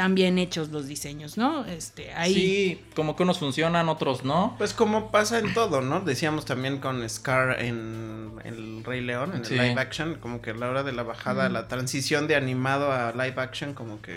tan 0.00 0.14
bien 0.14 0.38
hechos 0.38 0.70
los 0.70 0.88
diseños, 0.88 1.36
¿no? 1.36 1.66
Este, 1.66 2.14
ahí. 2.14 2.32
Sí, 2.32 2.80
como 2.96 3.16
que 3.16 3.22
unos 3.22 3.38
funcionan, 3.38 3.90
otros 3.90 4.24
no. 4.24 4.54
Pues 4.56 4.72
como 4.72 5.10
pasa 5.10 5.38
en 5.38 5.52
todo, 5.52 5.82
¿no? 5.82 6.00
Decíamos 6.00 6.46
también 6.46 6.78
con 6.78 7.06
Scar 7.06 7.62
en 7.62 8.32
El 8.42 8.82
Rey 8.82 9.02
León, 9.02 9.32
en 9.34 9.44
el 9.44 9.58
live 9.58 9.78
action, 9.78 10.14
como 10.14 10.40
que 10.40 10.52
a 10.52 10.54
la 10.54 10.70
hora 10.70 10.84
de 10.84 10.92
la 10.92 11.02
bajada, 11.02 11.50
la 11.50 11.68
transición 11.68 12.28
de 12.28 12.34
animado 12.34 12.90
a 12.90 13.12
live 13.12 13.34
action, 13.36 13.74
como 13.74 14.00
que... 14.00 14.16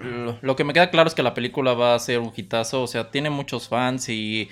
Lo, 0.00 0.38
lo 0.40 0.56
que 0.56 0.64
me 0.64 0.72
queda 0.72 0.88
claro 0.88 1.08
es 1.08 1.14
que 1.14 1.22
la 1.22 1.34
película 1.34 1.74
va 1.74 1.94
a 1.94 1.98
ser 1.98 2.20
un 2.20 2.32
hitazo, 2.34 2.84
o 2.84 2.86
sea, 2.86 3.10
tiene 3.10 3.28
muchos 3.28 3.68
fans 3.68 4.08
y, 4.08 4.48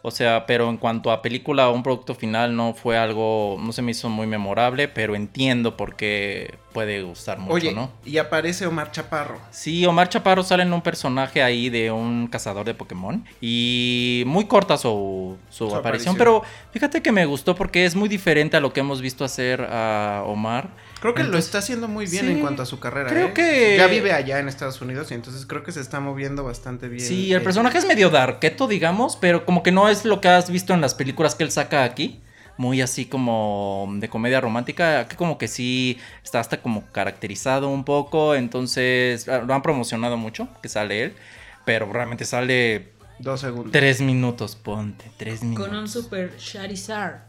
o 0.00 0.10
sea, 0.10 0.46
pero 0.46 0.70
en 0.70 0.78
cuanto 0.78 1.12
a 1.12 1.20
película 1.20 1.68
o 1.68 1.74
un 1.74 1.82
producto 1.82 2.14
final 2.14 2.56
no 2.56 2.72
fue 2.72 2.96
algo, 2.96 3.58
no 3.60 3.72
se 3.72 3.82
me 3.82 3.90
hizo 3.90 4.08
muy 4.08 4.26
memorable, 4.26 4.88
pero 4.88 5.16
entiendo 5.16 5.76
por 5.76 5.96
qué 5.96 6.54
puede 6.74 7.00
gustar 7.02 7.38
mucho, 7.38 7.54
Oye, 7.54 7.72
¿no? 7.72 7.90
y 8.04 8.18
aparece 8.18 8.66
Omar 8.66 8.90
Chaparro. 8.90 9.40
Sí, 9.50 9.86
Omar 9.86 10.08
Chaparro 10.10 10.42
sale 10.42 10.64
en 10.64 10.72
un 10.74 10.82
personaje 10.82 11.42
ahí 11.42 11.70
de 11.70 11.90
un 11.92 12.26
cazador 12.26 12.66
de 12.66 12.74
Pokémon. 12.74 13.24
Y 13.40 14.24
muy 14.26 14.44
corta 14.46 14.76
su, 14.76 15.38
su, 15.48 15.70
Su 15.70 15.76
aparición, 15.76 16.14
aparición. 16.14 16.16
Pero 16.16 16.42
fíjate 16.72 17.00
que 17.00 17.12
me 17.12 17.24
gustó 17.24 17.54
porque 17.54 17.86
es 17.86 17.94
muy 17.94 18.08
diferente 18.08 18.56
a 18.56 18.60
lo 18.60 18.72
que 18.72 18.80
hemos 18.80 19.00
visto 19.00 19.24
hacer 19.24 19.62
a 19.70 20.24
Omar. 20.26 20.68
Creo 21.00 21.14
que 21.14 21.22
lo 21.22 21.38
está 21.38 21.58
haciendo 21.58 21.86
muy 21.86 22.06
bien 22.06 22.26
sí, 22.26 22.32
en 22.32 22.40
cuanto 22.40 22.62
a 22.62 22.66
su 22.66 22.80
carrera. 22.80 23.08
creo 23.10 23.28
¿eh? 23.28 23.32
que- 23.34 23.76
Ya 23.78 23.86
vive 23.86 24.12
allá 24.12 24.38
en 24.40 24.48
Estados 24.48 24.80
Unidos 24.82 25.10
y 25.10 25.14
entonces 25.14 25.46
creo 25.46 25.62
que 25.62 25.70
se 25.70 25.80
está 25.80 26.00
moviendo 26.00 26.42
bastante 26.44 26.88
bien. 26.88 27.06
Sí, 27.06 27.32
el 27.32 27.40
Eh, 27.40 27.44
personaje 27.44 27.78
es 27.78 27.86
medio 27.86 28.10
darketo, 28.10 28.66
digamos, 28.66 29.16
pero 29.16 29.44
como 29.46 29.62
que 29.62 29.70
no 29.70 29.88
es 29.88 30.04
lo 30.04 30.20
que 30.20 30.28
has 30.28 30.50
visto 30.50 30.74
en 30.74 30.80
las 30.80 30.94
películas 30.94 31.34
que 31.36 31.44
él 31.44 31.50
saca 31.52 31.84
aquí. 31.84 32.20
Muy 32.56 32.80
así 32.82 33.06
como 33.06 33.88
de 33.96 34.08
comedia 34.08 34.40
romántica. 34.40 35.00
Aquí 35.00 35.16
como 35.16 35.38
que 35.38 35.48
sí 35.48 35.98
está 36.22 36.38
hasta 36.40 36.62
como 36.62 36.86
caracterizado 36.92 37.68
un 37.68 37.84
poco. 37.84 38.34
Entonces 38.34 39.28
ah, 39.28 39.38
lo 39.46 39.54
han 39.54 39.62
promocionado 39.62 40.16
mucho 40.16 40.48
que 40.62 40.68
sale 40.68 41.02
él. 41.04 41.16
Pero 41.64 41.90
realmente 41.92 42.24
sale 42.24 42.92
Dos 43.18 43.40
segundos. 43.40 43.72
tres 43.72 44.00
minutos, 44.00 44.54
ponte, 44.54 45.10
tres 45.16 45.42
minutos. 45.42 45.66
Con 45.68 45.76
un 45.76 45.88
super 45.88 46.36
Charizard. 46.36 47.22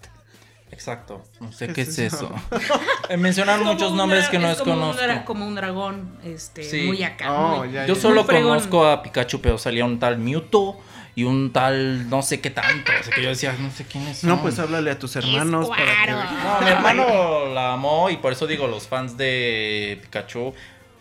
Exacto. 0.71 1.23
No 1.39 1.51
sé 1.53 1.67
¿Qué 1.67 1.73
qué, 1.73 1.82
es 1.82 1.89
es 1.99 2.13
eso? 2.13 2.34
eso. 2.51 2.80
Eh, 3.09 3.17
Mencionaron 3.17 3.65
muchos 3.65 3.91
un 3.91 3.97
nombres 3.97 4.28
que 4.30 4.39
no 4.39 4.49
es 4.49 4.57
como 4.57 4.73
un 4.73 4.80
desconozco. 4.91 5.03
dra- 5.13 5.23
como 5.26 5.47
un 5.47 5.53
dragón, 5.55 6.17
este, 6.23 6.63
Sí. 6.63 6.82
muy 6.88 7.03
acá. 7.03 7.32
Oh, 7.32 7.57
muy- 7.59 7.71
ya, 7.71 7.86
Yo 7.86 7.95
solo 7.95 8.26
conozco 8.26 8.86
a 8.88 9.01
Pikachu, 9.03 9.39
pero 9.41 9.57
salía 9.59 9.86
un 9.86 9.99
tal 9.99 10.17
Mewtwo 10.17 10.82
y 11.16 11.24
un 11.24 11.51
tal 11.53 12.09
no 12.09 12.22
sé 12.22 12.41
qué 12.41 12.49
tanto. 12.49 12.91
O 12.99 13.03
sea 13.03 13.13
que 13.16 13.22
yo 13.24 13.30
decía, 13.30 13.55
no 13.59 13.72
sé 13.72 13.86
quiénes 13.86 14.18
son. 14.20 14.30
No, 14.30 14.41
pues 14.41 14.59
háblale 14.59 14.91
a 14.91 14.99
tus 14.99 15.16
hermanos. 15.16 15.70
para 15.70 16.05
que- 16.05 16.11
No, 16.11 16.61
mi 16.61 16.70
hermano 16.70 17.45
la 17.53 17.74
amó 17.74 18.09
y 18.09 18.18
por 18.18 18.34
eso 18.34 18.47
digo, 18.47 18.68
los 18.68 18.88
fans 18.88 19.16
de 19.18 19.97
Pikachu, 20.03 20.53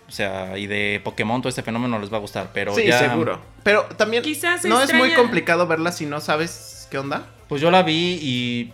o 0.06 0.10
sea, 0.10 0.56
y 0.56 0.66
de 0.66 1.00
Pokémon, 1.02 1.40
todo 1.42 1.48
este 1.48 1.62
fenómeno 1.62 1.98
les 1.98 2.12
va 2.12 2.18
a 2.18 2.20
gustar, 2.20 2.50
pero 2.54 2.74
Sí, 2.74 2.86
ya... 2.86 2.98
seguro. 2.98 3.40
Pero 3.64 3.84
también 3.96 4.22
Quizás 4.22 4.64
no 4.64 4.80
es 4.80 4.92
muy 4.94 5.12
complicado 5.14 5.66
verla 5.66 5.90
si 5.90 6.06
no 6.06 6.20
sabes 6.20 6.86
qué 6.90 6.98
onda. 6.98 7.26
Pues 7.48 7.60
yo 7.60 7.70
la 7.70 7.82
vi 7.82 8.18
y 8.22 8.72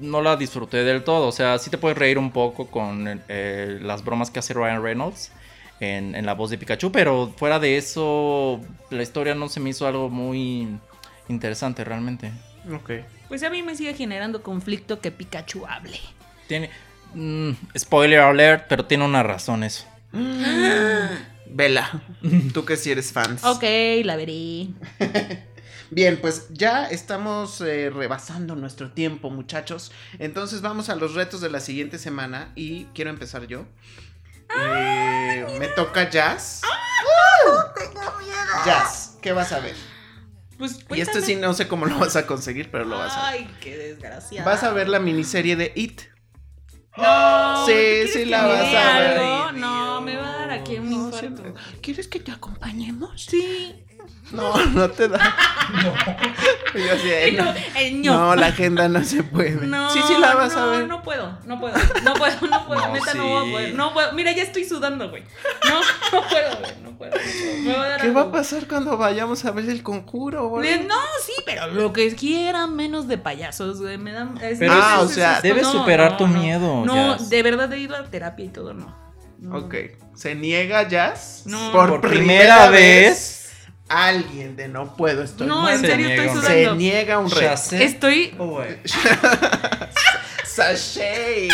no 0.00 0.20
la 0.22 0.36
disfruté 0.36 0.84
del 0.84 1.04
todo, 1.04 1.26
o 1.28 1.32
sea, 1.32 1.58
sí 1.58 1.70
te 1.70 1.78
puedes 1.78 1.96
reír 1.98 2.18
un 2.18 2.30
poco 2.32 2.66
con 2.68 3.20
eh, 3.28 3.78
las 3.82 4.04
bromas 4.04 4.30
que 4.30 4.38
hace 4.38 4.54
Ryan 4.54 4.82
Reynolds 4.82 5.30
en, 5.82 6.14
en 6.14 6.26
la 6.26 6.34
voz 6.34 6.50
de 6.50 6.58
Pikachu, 6.58 6.92
pero 6.92 7.32
fuera 7.36 7.58
de 7.58 7.76
eso, 7.76 8.60
la 8.90 9.02
historia 9.02 9.34
no 9.34 9.48
se 9.48 9.60
me 9.60 9.70
hizo 9.70 9.86
algo 9.86 10.08
muy 10.08 10.68
interesante 11.28 11.84
realmente. 11.84 12.32
Ok. 12.72 12.90
Pues 13.28 13.42
a 13.42 13.50
mí 13.50 13.62
me 13.62 13.74
sigue 13.74 13.94
generando 13.94 14.42
conflicto 14.42 15.00
que 15.00 15.10
Pikachu 15.10 15.66
hable. 15.66 15.98
Tiene... 16.46 16.70
mm, 17.14 17.50
spoiler 17.76 18.20
alert, 18.20 18.66
pero 18.68 18.84
tiene 18.84 19.04
una 19.04 19.22
razón 19.22 19.64
eso. 19.64 19.86
Vela, 21.46 22.02
tú 22.54 22.64
que 22.64 22.76
si 22.76 22.90
eres 22.90 23.12
fan. 23.12 23.36
Ok, 23.44 23.64
la 24.04 24.16
veré. 24.16 24.68
Bien, 25.90 26.18
pues 26.18 26.46
ya 26.50 26.86
estamos 26.86 27.60
eh, 27.60 27.90
rebasando 27.90 28.56
nuestro 28.56 28.92
tiempo, 28.92 29.28
muchachos. 29.28 29.92
Entonces 30.18 30.62
vamos 30.62 30.88
a 30.88 30.96
los 30.96 31.14
retos 31.14 31.42
de 31.42 31.50
la 31.50 31.60
siguiente 31.60 31.98
semana 31.98 32.52
y 32.54 32.84
quiero 32.94 33.10
empezar 33.10 33.46
yo. 33.46 33.66
Eh, 34.58 34.91
me 35.62 35.68
toca 35.68 36.10
jazz. 36.10 36.60
Jazz, 38.64 39.16
¿qué 39.22 39.32
vas 39.32 39.52
a 39.52 39.60
ver? 39.60 39.76
Pues 40.58 40.84
Y 40.90 41.00
esto 41.00 41.20
sí 41.20 41.36
no 41.36 41.54
sé 41.54 41.68
cómo 41.68 41.86
lo 41.86 41.98
vas 42.00 42.16
a 42.16 42.26
conseguir, 42.26 42.68
pero 42.70 42.84
lo 42.84 42.98
vas 42.98 43.16
a 43.16 43.30
ver. 43.30 43.40
Ay, 43.42 43.56
qué 43.60 43.76
desgraciado. 43.76 44.48
Vas 44.48 44.64
a 44.64 44.70
ver 44.72 44.88
la 44.88 44.98
miniserie 44.98 45.54
de 45.54 45.72
It. 45.76 46.02
No, 46.96 47.64
Sí, 47.66 47.72
¿tú 47.72 47.76
quieres 47.78 48.12
sí 48.12 48.24
la 48.26 48.44
vas 48.46 48.60
a 48.74 48.98
ver. 48.98 49.18
algo? 49.18 49.52
No, 49.52 50.00
me 50.00 50.16
va 50.16 50.28
a 50.28 50.36
dar 50.38 50.50
aquí 50.50 50.78
un 50.78 50.90
No, 50.90 51.06
infarto. 51.06 51.42
sí. 51.44 51.78
¿Quieres 51.80 52.08
que 52.08 52.18
te 52.18 52.32
acompañemos? 52.32 53.22
Sí. 53.24 53.86
No, 54.32 54.56
no 54.66 54.90
te 54.90 55.06
da. 55.08 55.18
No. 55.84 55.94
Yo 56.86 56.92
así 56.94 57.06
de, 57.08 57.28
El 57.28 57.36
no. 57.36 57.44
no, 57.44 57.54
el 57.76 58.00
ño. 58.02 58.12
No, 58.12 58.36
la 58.36 58.46
agenda 58.46 58.88
no 58.88 59.02
se 59.04 59.22
puede. 59.22 59.66
No, 59.66 59.90
sí, 59.90 60.00
sí 60.06 60.14
la 60.18 60.34
vas 60.34 60.54
no, 60.54 60.62
a 60.62 60.66
ver. 60.66 60.88
No 60.88 61.02
puedo, 61.02 61.38
no 61.44 61.60
puedo, 61.60 61.74
no 62.02 62.14
puedo, 62.14 62.46
no 62.48 62.66
puedo, 62.66 62.80
No, 62.86 62.92
neta 62.94 63.14
no 63.14 63.26
voy 63.28 63.48
a 63.48 63.52
poder, 63.52 63.74
no 63.74 63.92
puedo. 63.94 64.12
Mira, 64.12 64.32
ya 64.32 64.42
estoy 64.42 64.64
sudando, 64.64 65.10
güey. 65.10 65.22
No, 65.68 65.80
no 66.20 66.28
puedo, 66.28 66.58
güey, 66.60 66.72
no 66.82 66.96
puedo. 66.98 67.10
no 67.12 67.20
puedo. 67.20 67.62
Me 67.64 67.72
va 67.76 67.84
a 67.84 67.88
dar 67.88 68.00
¿Qué 68.00 68.10
va 68.10 68.20
a 68.22 68.32
pasar 68.32 68.66
cuando 68.66 68.96
vayamos 68.96 69.44
a 69.44 69.50
ver 69.50 69.68
el 69.68 69.82
conjuro? 69.82 70.48
güey? 70.48 70.84
No, 70.84 70.94
sí, 71.24 71.32
pero 71.44 71.66
lo 71.68 71.92
que 71.92 72.14
quieran 72.14 72.74
menos 72.76 73.08
de 73.08 73.18
payasos, 73.18 73.80
güey. 73.80 73.98
Me 73.98 74.12
dan. 74.12 74.38
es- 74.42 74.58
Pero 74.58 74.72
Ah, 74.74 74.98
es- 74.98 75.04
o 75.04 75.08
sea, 75.08 75.36
es- 75.36 75.42
debes 75.42 75.66
superar 75.66 76.16
tu 76.16 76.26
miedo, 76.26 76.84
No, 76.84 77.16
Jazz. 77.16 77.28
de 77.30 77.42
verdad 77.42 77.72
he 77.72 77.78
ido 77.78 77.96
a 77.96 78.04
terapia 78.04 78.44
y 78.44 78.48
todo, 78.48 78.72
no. 78.74 78.96
No. 79.38 79.56
Ok. 79.58 79.74
¿Se 80.14 80.34
niega 80.34 80.86
Jazz? 80.88 81.42
No. 81.46 81.72
Por, 81.72 81.88
Por 81.90 82.00
primera 82.02 82.68
primera 82.68 82.70
vez. 82.70 83.41
Alguien 83.88 84.56
de 84.56 84.68
no 84.68 84.96
puedo, 84.96 85.22
estoy 85.22 85.46
No, 85.46 85.62
muerto. 85.62 85.84
en 85.84 85.90
serio 85.90 86.06
Se 86.08 86.14
estoy 86.14 86.26
niega. 86.26 86.40
Se 86.42 86.46
sudando. 86.46 86.74
niega 86.76 87.18
un 87.18 87.30
reto. 87.30 87.76
Estoy. 87.76 88.34
Sashay. 90.44 91.48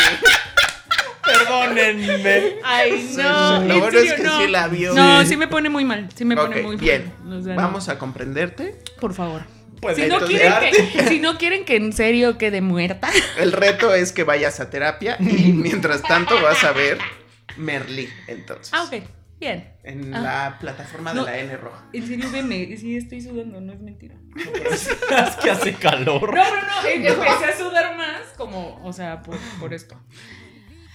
Perdónenme. 1.23 2.55
Ay, 2.63 3.13
no. 3.17 3.61
Lo 3.63 3.73
en 3.73 3.79
bueno 3.79 3.99
es 3.99 4.13
que 4.13 4.23
no. 4.23 4.41
sí 4.41 4.47
la 4.47 4.67
vio. 4.67 4.93
No, 4.93 5.25
Sí. 5.25 5.37
me 5.37 5.47
pone 5.47 5.69
muy 5.69 5.85
mal. 5.85 6.09
Sí 6.15 6.25
me 6.25 6.35
pone 6.35 6.61
muy 6.61 6.75
bien. 6.75 7.13
mal. 7.23 7.43
No. 7.43 7.55
Vamos 7.55 7.89
a 7.89 7.97
comprenderte. 7.97 8.79
Por 8.99 9.13
favor. 9.13 9.43
Pues 9.81 9.95
Si 9.95 10.07
no, 10.07 10.19
quieren 10.19 10.53
que, 10.59 11.07
si 11.07 11.19
no 11.19 11.37
quieren 11.37 11.63
que 11.63 11.77
en 11.77 11.93
serio 11.93 12.37
quede 12.37 12.59
muerta. 12.61 13.09
El 13.37 13.53
reto 13.53 13.93
es 13.93 14.11
que 14.11 14.23
vayas 14.25 14.59
a 14.59 14.69
terapia 14.69 15.15
y 15.19 15.53
mientras 15.53 16.01
tanto 16.01 16.41
vas 16.41 16.63
a 16.65 16.73
ver 16.73 16.97
Merlí, 17.55 18.09
entonces. 18.27 18.71
Ah, 18.73 18.83
ok. 18.83 19.01
Bien. 19.39 19.73
En 19.83 20.13
Ah. 20.13 20.19
la 20.21 20.57
plataforma 20.59 21.11
de 21.13 21.15
No. 21.19 21.25
la 21.25 21.37
N 21.37 21.55
roja. 21.57 21.85
En 21.93 22.05
serio, 22.07 22.29
veme. 22.31 22.75
Sí, 22.77 22.97
estoy 22.97 23.21
sudando, 23.21 23.61
no 23.61 23.71
es 23.73 23.79
mentira. 23.79 24.15
es 24.73 25.35
que 25.41 25.49
hace 25.49 25.73
calor. 25.75 26.33
No, 26.35 26.43
no, 26.43 26.61
no. 26.61 26.87
em- 26.89 27.05
Empecé 27.05 27.45
a 27.45 27.57
sudar 27.57 27.95
más 27.97 28.21
como, 28.37 28.79
o 28.83 28.91
sea, 28.93 29.21
por, 29.21 29.37
por 29.59 29.73
esto. 29.73 29.95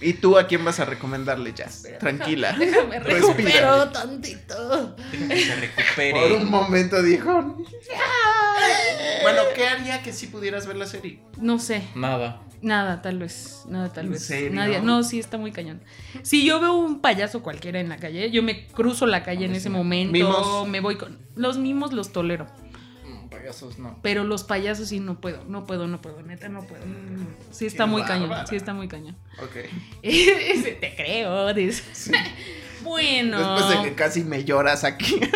¿Y 0.01 0.13
tú 0.13 0.37
a 0.37 0.45
quién 0.45 0.63
vas 0.65 0.79
a 0.81 0.85
recomendarle, 0.85 1.53
Jazz? 1.53 1.87
Tranquila. 1.99 2.51
Déjame 2.59 2.99
Respira. 2.99 3.19
recupero 3.27 3.89
tantito. 3.91 4.95
Que 5.09 5.37
se 5.37 5.55
recupere. 5.55 6.11
Por 6.11 6.31
un 6.33 6.49
momento 6.51 7.01
dijo. 7.01 7.57
Bueno, 9.33 9.41
¿qué 9.55 9.67
haría 9.67 10.01
que 10.03 10.13
si 10.13 10.27
pudieras 10.27 10.67
ver 10.67 10.75
la 10.77 10.85
serie? 10.85 11.19
No 11.39 11.59
sé. 11.59 11.83
Nada. 11.95 12.41
Nada, 12.61 13.01
tal 13.01 13.19
vez. 13.19 13.63
Nada, 13.67 13.91
tal 13.93 14.05
¿En 14.07 14.11
vez. 14.13 14.23
serio? 14.25 14.51
Nadie, 14.53 14.81
no, 14.81 15.03
sí, 15.03 15.19
está 15.19 15.37
muy 15.37 15.51
cañón. 15.51 15.81
Si 16.23 16.45
yo 16.45 16.59
veo 16.59 16.73
un 16.73 16.99
payaso 17.01 17.43
cualquiera 17.43 17.79
en 17.79 17.89
la 17.89 17.97
calle, 17.97 18.31
yo 18.31 18.41
me 18.41 18.65
cruzo 18.67 19.05
la 19.05 19.23
calle 19.23 19.45
en 19.45 19.53
ese 19.53 19.69
momento. 19.69 20.13
¿Mimos? 20.13 20.67
Me 20.67 20.79
voy 20.79 20.95
con. 20.97 21.19
Los 21.35 21.57
mimos 21.57 21.93
los 21.93 22.11
tolero. 22.11 22.47
Mm, 23.05 23.29
Payasos 23.29 23.77
no. 23.77 23.99
Pero 24.01 24.23
los 24.23 24.43
payasos 24.45 24.87
sí 24.89 24.99
no 24.99 25.19
puedo. 25.21 25.43
No 25.45 25.65
puedo, 25.65 25.85
no 25.87 26.01
puedo. 26.01 26.21
Neta, 26.23 26.49
no 26.49 26.63
puedo. 26.65 26.81
Sí 27.51 27.65
está 27.67 27.83
Qué 27.83 27.89
muy 27.91 28.01
bárbara. 28.01 28.27
cañón. 28.29 28.47
Sí 28.47 28.55
está 28.55 28.73
muy 28.73 28.87
cañón. 28.87 29.15
Ok. 29.43 29.55
Te 30.01 30.93
creo. 30.95 31.53
dice. 31.53 31.83
Bueno. 32.85 33.37
Después 33.37 33.77
de 33.77 33.89
que 33.89 33.95
casi 33.95 34.23
me 34.23 34.43
lloras 34.43 34.83
aquí. 34.83 35.19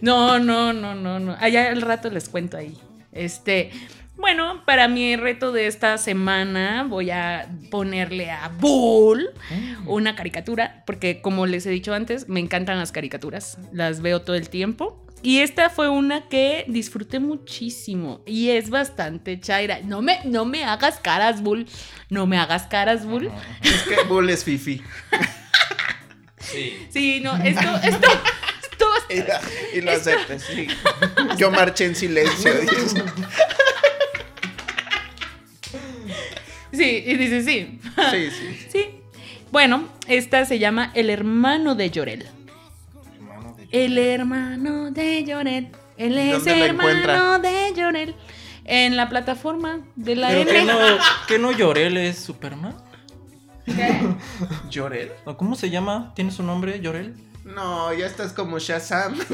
No, 0.00 0.38
no, 0.38 0.72
no, 0.72 0.94
no, 0.94 1.18
no. 1.18 1.36
Allá 1.40 1.70
al 1.70 1.82
rato 1.82 2.10
les 2.10 2.28
cuento 2.28 2.56
ahí. 2.56 2.78
Este, 3.12 3.72
bueno, 4.16 4.62
para 4.64 4.88
mi 4.88 5.16
reto 5.16 5.52
de 5.52 5.66
esta 5.66 5.98
semana 5.98 6.86
voy 6.88 7.10
a 7.10 7.48
ponerle 7.70 8.30
a 8.30 8.48
Bull 8.48 9.30
una 9.86 10.14
caricatura, 10.14 10.84
porque 10.86 11.20
como 11.20 11.46
les 11.46 11.66
he 11.66 11.70
dicho 11.70 11.92
antes, 11.92 12.28
me 12.28 12.40
encantan 12.40 12.78
las 12.78 12.92
caricaturas, 12.92 13.58
las 13.72 14.00
veo 14.00 14.22
todo 14.22 14.36
el 14.36 14.48
tiempo. 14.48 15.05
Y 15.22 15.40
esta 15.40 15.70
fue 15.70 15.88
una 15.88 16.28
que 16.28 16.64
disfruté 16.68 17.18
muchísimo 17.18 18.22
y 18.26 18.50
es 18.50 18.70
bastante 18.70 19.40
chaira. 19.40 19.80
No 19.82 20.02
me, 20.02 20.20
no 20.24 20.44
me 20.44 20.64
hagas 20.64 20.98
caras, 21.00 21.42
Bull. 21.42 21.66
No 22.10 22.26
me 22.26 22.38
hagas 22.38 22.64
caras, 22.64 23.04
Bull. 23.04 23.30
Es 23.62 23.82
que 23.82 24.04
Bull 24.04 24.30
es 24.30 24.44
Fifi. 24.44 24.82
Sí. 26.38 26.86
Sí, 26.90 27.20
no, 27.20 27.36
esto, 27.38 27.68
esto, 27.82 28.08
esto 28.62 28.86
y, 29.74 29.80
lo 29.80 29.92
aceptes, 29.92 30.42
sí. 30.42 30.68
Yo 31.36 31.50
marché 31.50 31.86
en 31.86 31.94
silencio. 31.94 32.52
Sí, 36.72 37.04
y 37.06 37.14
dice 37.14 37.42
sí. 37.42 37.80
Sí, 38.10 38.30
sí. 38.30 38.66
Sí. 38.70 39.00
Bueno, 39.50 39.88
esta 40.08 40.44
se 40.44 40.58
llama 40.58 40.90
El 40.94 41.08
hermano 41.08 41.74
de 41.74 41.90
Llorel. 41.90 42.26
El 43.70 43.98
hermano 43.98 44.90
de 44.90 45.24
Llorel. 45.24 45.68
Él 45.96 46.18
es 46.18 46.32
¿Dónde 46.44 46.56
la 46.56 46.64
hermano 46.66 47.38
de 47.38 47.72
Llorel. 47.74 48.14
En 48.64 48.96
la 48.96 49.08
plataforma 49.08 49.80
de 49.94 50.16
la 50.16 50.28
¿Pero 50.28 50.40
N. 50.42 50.52
que 50.52 50.64
no, 50.64 50.78
que 51.28 51.38
no 51.38 51.52
Llorel 51.52 51.96
es 51.96 52.18
Superman? 52.18 52.74
¿Llorel? 54.70 55.12
¿O 55.24 55.36
¿Cómo 55.36 55.54
se 55.56 55.70
llama? 55.70 56.12
¿Tiene 56.14 56.30
su 56.30 56.42
nombre, 56.42 56.80
Llorel? 56.80 57.14
No, 57.44 57.92
ya 57.94 58.06
estás 58.06 58.32
como 58.32 58.58
Shazam. 58.58 59.16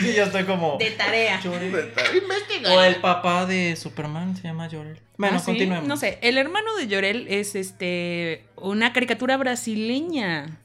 Sí, 0.00 0.14
yo 0.16 0.24
estoy 0.24 0.44
como... 0.44 0.78
De 0.78 0.90
tarea. 0.92 1.38
Investiga. 1.44 2.72
O 2.72 2.82
el 2.82 2.96
papá 2.96 3.44
de 3.44 3.76
Superman 3.76 4.34
se 4.34 4.44
llama 4.44 4.66
Llorel. 4.66 4.98
Bueno, 5.18 5.36
Ah, 5.36 5.38
¿sí? 5.38 5.44
continuemos. 5.44 5.86
No 5.86 5.98
sé, 5.98 6.18
el 6.22 6.38
hermano 6.38 6.74
de 6.76 6.86
Llorel 6.88 7.26
es 7.28 7.54
este 7.54 8.46
una 8.56 8.94
caricatura 8.94 9.36
brasileña. 9.36 10.58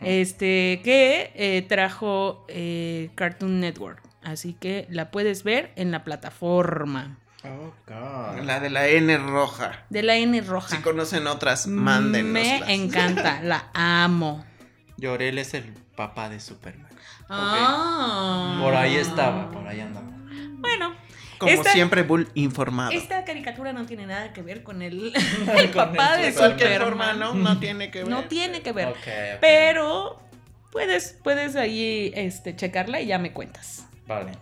Este 0.00 0.80
que 0.84 1.32
eh, 1.34 1.62
trajo 1.68 2.44
eh, 2.48 3.10
Cartoon 3.14 3.60
Network. 3.60 4.02
Así 4.22 4.54
que 4.54 4.86
la 4.90 5.10
puedes 5.10 5.44
ver 5.44 5.72
en 5.76 5.90
la 5.90 6.04
plataforma 6.04 7.16
Oh, 7.42 7.72
God. 7.86 8.44
La 8.44 8.60
de 8.60 8.68
la 8.68 8.86
N 8.88 9.16
roja. 9.16 9.86
de 9.88 10.02
la 10.02 10.16
N 10.16 10.38
roja. 10.42 10.76
Si 10.76 10.82
conocen 10.82 11.26
otras, 11.26 11.66
mándenos. 11.66 12.32
Me 12.32 12.74
encanta, 12.74 13.40
la 13.42 13.70
amo. 13.72 14.44
Llorel 14.98 15.38
es 15.38 15.54
el 15.54 15.72
papá 15.96 16.28
de 16.28 16.38
Superman. 16.38 16.90
Ah. 17.30 18.58
Por 18.62 18.74
ahí 18.74 18.96
estaba, 18.96 19.50
por 19.50 19.66
ahí 19.66 19.80
andaba. 19.80 20.06
Bueno, 20.58 20.94
Como 21.40 21.50
esta, 21.52 21.72
siempre, 21.72 22.02
Bull 22.02 22.28
informado. 22.34 22.90
esta 22.90 23.24
caricatura 23.24 23.72
no 23.72 23.86
tiene 23.86 24.06
nada 24.06 24.34
que 24.34 24.42
ver 24.42 24.62
con 24.62 24.82
el, 24.82 25.12
Con 25.46 25.56
el 25.56 25.70
papá 25.70 26.16
el 26.16 26.26
de 26.26 26.32
Superman. 26.32 26.80
forma, 26.82 27.12
¿no? 27.14 27.32
No 27.32 27.58
tiene 27.58 27.90
que 27.90 28.00
ver. 28.00 28.08
No 28.08 28.24
tiene 28.24 28.60
que 28.60 28.72
ver. 28.72 28.94
Pero 29.40 30.20
puedes, 30.70 31.18
puedes 31.24 31.56
ahí 31.56 32.12
este, 32.14 32.54
checarla 32.54 33.00
y 33.00 33.06
ya 33.06 33.18
me 33.18 33.32
cuentas. 33.32 33.86
Vale. 34.06 34.32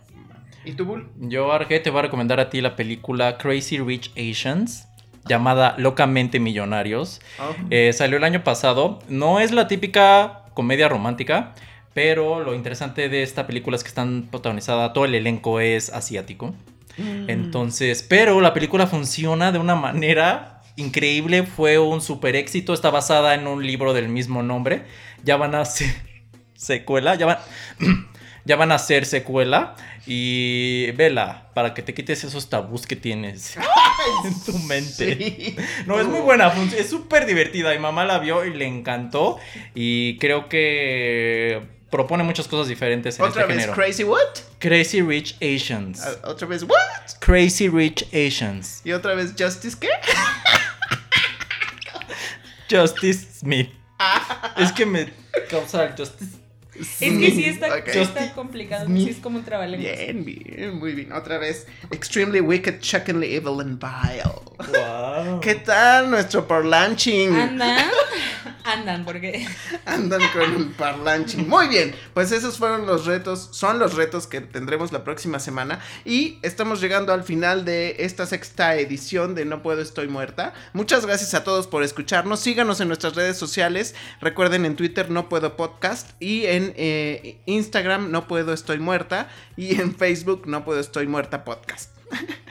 ¿Y 0.65 0.73
tú, 0.73 0.85
Bull? 0.87 1.09
Yo, 1.21 1.53
Arge, 1.53 1.79
te 1.79 1.91
voy 1.91 2.01
a 2.01 2.03
recomendar 2.03 2.41
a 2.41 2.51
ti 2.51 2.61
la 2.61 2.75
película 2.75 3.39
Crazy 3.39 3.79
Rich 3.79 4.11
Asians, 4.19 4.89
llamada 5.25 5.77
Locamente 5.79 6.41
Millonarios. 6.41 7.21
Oh. 7.39 7.55
Eh, 7.71 7.93
salió 7.93 8.17
el 8.17 8.25
año 8.25 8.43
pasado. 8.43 8.99
No 9.09 9.39
es 9.39 9.53
la 9.53 9.69
típica 9.69 10.47
comedia 10.55 10.89
romántica, 10.89 11.55
pero 11.95 12.41
lo 12.41 12.55
interesante 12.55 13.09
de 13.09 13.23
esta 13.23 13.47
película 13.47 13.77
es 13.77 13.85
que 13.85 13.89
están 13.89 14.27
protagonizada, 14.31 14.93
todo 14.93 15.05
el 15.05 15.15
elenco 15.15 15.61
es 15.61 15.91
asiático. 15.91 16.55
Entonces, 16.99 18.03
pero 18.03 18.41
la 18.41 18.55
película 18.55 18.87
funciona 18.87 19.53
de 19.53 19.59
una 19.59 19.75
manera 19.75 20.63
increíble, 20.77 21.45
fue 21.45 21.79
un 21.79 22.01
super 22.01 22.37
éxito, 22.37 22.73
está 22.73 22.91
basada 22.91 23.35
en 23.35 23.47
un 23.47 23.67
libro 23.67 23.93
del 23.93 24.09
mismo 24.09 24.43
nombre. 24.43 24.85
Ya 25.25 25.37
van 25.37 25.55
a 25.55 25.61
hacer 25.61 25.89
secuela, 26.55 27.15
ya 27.17 27.27
van, 27.27 27.39
ya 28.45 28.57
van 28.57 28.73
a 28.73 28.77
hacer 28.77 29.05
secuela 29.05 29.75
y 30.07 30.91
vela 30.93 31.51
para 31.55 31.75
que 31.75 31.83
te 31.83 31.93
quites 31.95 32.25
esos 32.25 32.49
tabús 32.49 32.87
que 32.87 32.97
tienes 32.97 33.57
en 34.25 34.45
tu 34.45 34.59
mente. 34.67 35.17
Sí. 35.17 35.57
No, 35.87 36.01
es 36.01 36.07
muy 36.07 36.21
buena, 36.21 36.53
es 36.77 36.89
súper 36.89 37.27
divertida. 37.27 37.73
Mi 37.73 37.79
mamá 37.79 38.05
la 38.05 38.19
vio 38.19 38.45
y 38.45 38.55
le 38.55 38.67
encantó. 38.67 39.39
Y 39.75 40.17
creo 40.19 40.49
que 40.49 41.78
propone 41.91 42.23
muchas 42.25 42.47
cosas 42.49 42.69
diferentes 42.69 43.19
en 43.19 43.25
Otra 43.25 43.43
este 43.43 43.55
vez, 43.55 43.63
género. 43.63 43.75
Crazy 43.75 44.05
What? 44.05 44.39
Crazy 44.59 45.01
Rich 45.03 45.37
Asians. 45.43 46.01
Ah, 46.05 46.29
Otra 46.29 46.47
vez, 46.47 46.63
What? 46.63 47.19
Crazy 47.21 47.69
Rich 47.69 48.07
Asians. 48.13 48.81
Y 48.85 48.93
otra 48.93 49.15
vez, 49.15 49.35
Justice 49.39 49.77
¿qué? 49.81 49.89
Justice 52.71 53.27
Smith. 53.41 53.71
es 54.57 54.73
que 54.73 54.85
me 54.87 55.13
causa 55.51 55.85
el 55.85 55.97
Justice. 55.97 56.37
Es 56.79 56.97
que 57.01 57.31
sí 57.33 57.45
está, 57.45 57.75
Ok. 57.75 57.89
sí 57.93 57.99
está 57.99 58.33
complicado, 58.35 58.87
sí 58.87 59.11
es 59.11 59.17
como 59.17 59.39
un 59.39 59.45
trabalenguas. 59.45 59.97
Bien, 59.99 60.25
bien, 60.25 60.79
muy 60.79 60.93
bien. 60.95 61.11
Otra 61.13 61.37
vez, 61.39 61.67
Extremely 61.91 62.41
Wicked, 62.41 62.79
Shockingly 62.81 63.35
Evil 63.35 63.61
and 63.61 63.81
Vile. 63.81 64.23
Wow. 64.59 65.41
¿Qué 65.41 65.57
tal 65.57 66.09
nuestro 66.09 66.47
parlanching? 66.47 67.35
Andan, 67.35 67.91
andan, 68.73 69.05
porque 69.05 69.47
Andan 69.87 70.21
con 70.33 70.55
el 70.55 70.67
parlanching. 70.71 71.49
Muy 71.49 71.69
bien, 71.69 71.95
pues 72.15 72.33
esos 72.33 72.59
fueron 72.59 72.87
los 72.87 73.07
retos, 73.07 73.49
son 73.53 73.79
los 73.79 73.95
retos 73.95 74.27
que 74.27 74.41
tendremos 74.41 74.93
la 74.93 75.05
próxima 75.05 75.39
semana. 75.39 75.81
Y 76.05 76.39
estamos 76.43 76.81
llegando 76.81 77.13
al 77.13 77.25
final 77.25 77.65
de 77.65 77.97
esta 78.01 78.27
sexta 78.27 78.77
edición 78.77 79.35
de 79.35 79.45
No 79.45 79.63
Puedo 79.63 79.81
Estoy 79.81 80.09
Muerta. 80.09 80.55
Muchas 80.73 81.07
gracias 81.07 81.35
a 81.35 81.45
todos 81.45 81.67
por 81.67 81.83
escucharnos. 81.83 82.41
Síganos 82.41 82.81
en 82.81 82.89
nuestras 82.89 83.15
redes 83.15 83.37
sociales. 83.37 83.95
Recuerden 84.21 84.65
en 84.65 84.77
Twitter 84.77 85.11
No 85.11 85.29
Puedo 85.29 85.57
Podcast 85.57 86.11
y 86.21 86.47
en 86.47 86.75
eh, 86.77 87.41
Instagram 87.47 88.11
No 88.11 88.29
Puedo 88.29 88.53
Estoy 88.53 88.79
Muerta 88.79 89.29
y 89.57 89.81
en 89.81 89.95
Facebook 89.95 90.47
No 90.47 90.65
Puedo 90.65 90.81
Estoy 90.81 91.07
Muerta 91.07 91.45
Podcast. 91.45 91.91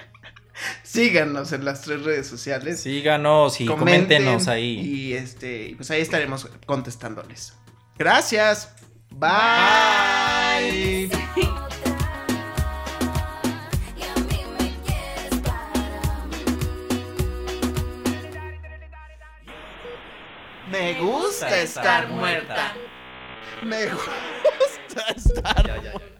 Síganos 0.83 1.51
en 1.51 1.65
las 1.65 1.81
tres 1.81 2.03
redes 2.03 2.27
sociales. 2.27 2.81
Síganos 2.81 3.59
y 3.61 3.65
coméntenos 3.65 4.47
ahí. 4.47 4.79
Y 4.79 5.13
este, 5.13 5.73
pues 5.75 5.91
ahí 5.91 6.01
estaremos 6.01 6.49
contestándoles. 6.65 7.53
Gracias. 7.97 8.73
Bye. 9.11 11.09
Mí 11.35 11.49
me 20.71 20.93
gusta 20.99 21.61
estar 21.61 22.07
muerta. 22.09 22.73
Me 23.63 23.87
gusta 23.87 25.01
estar 25.15 25.83
ya. 25.83 26.16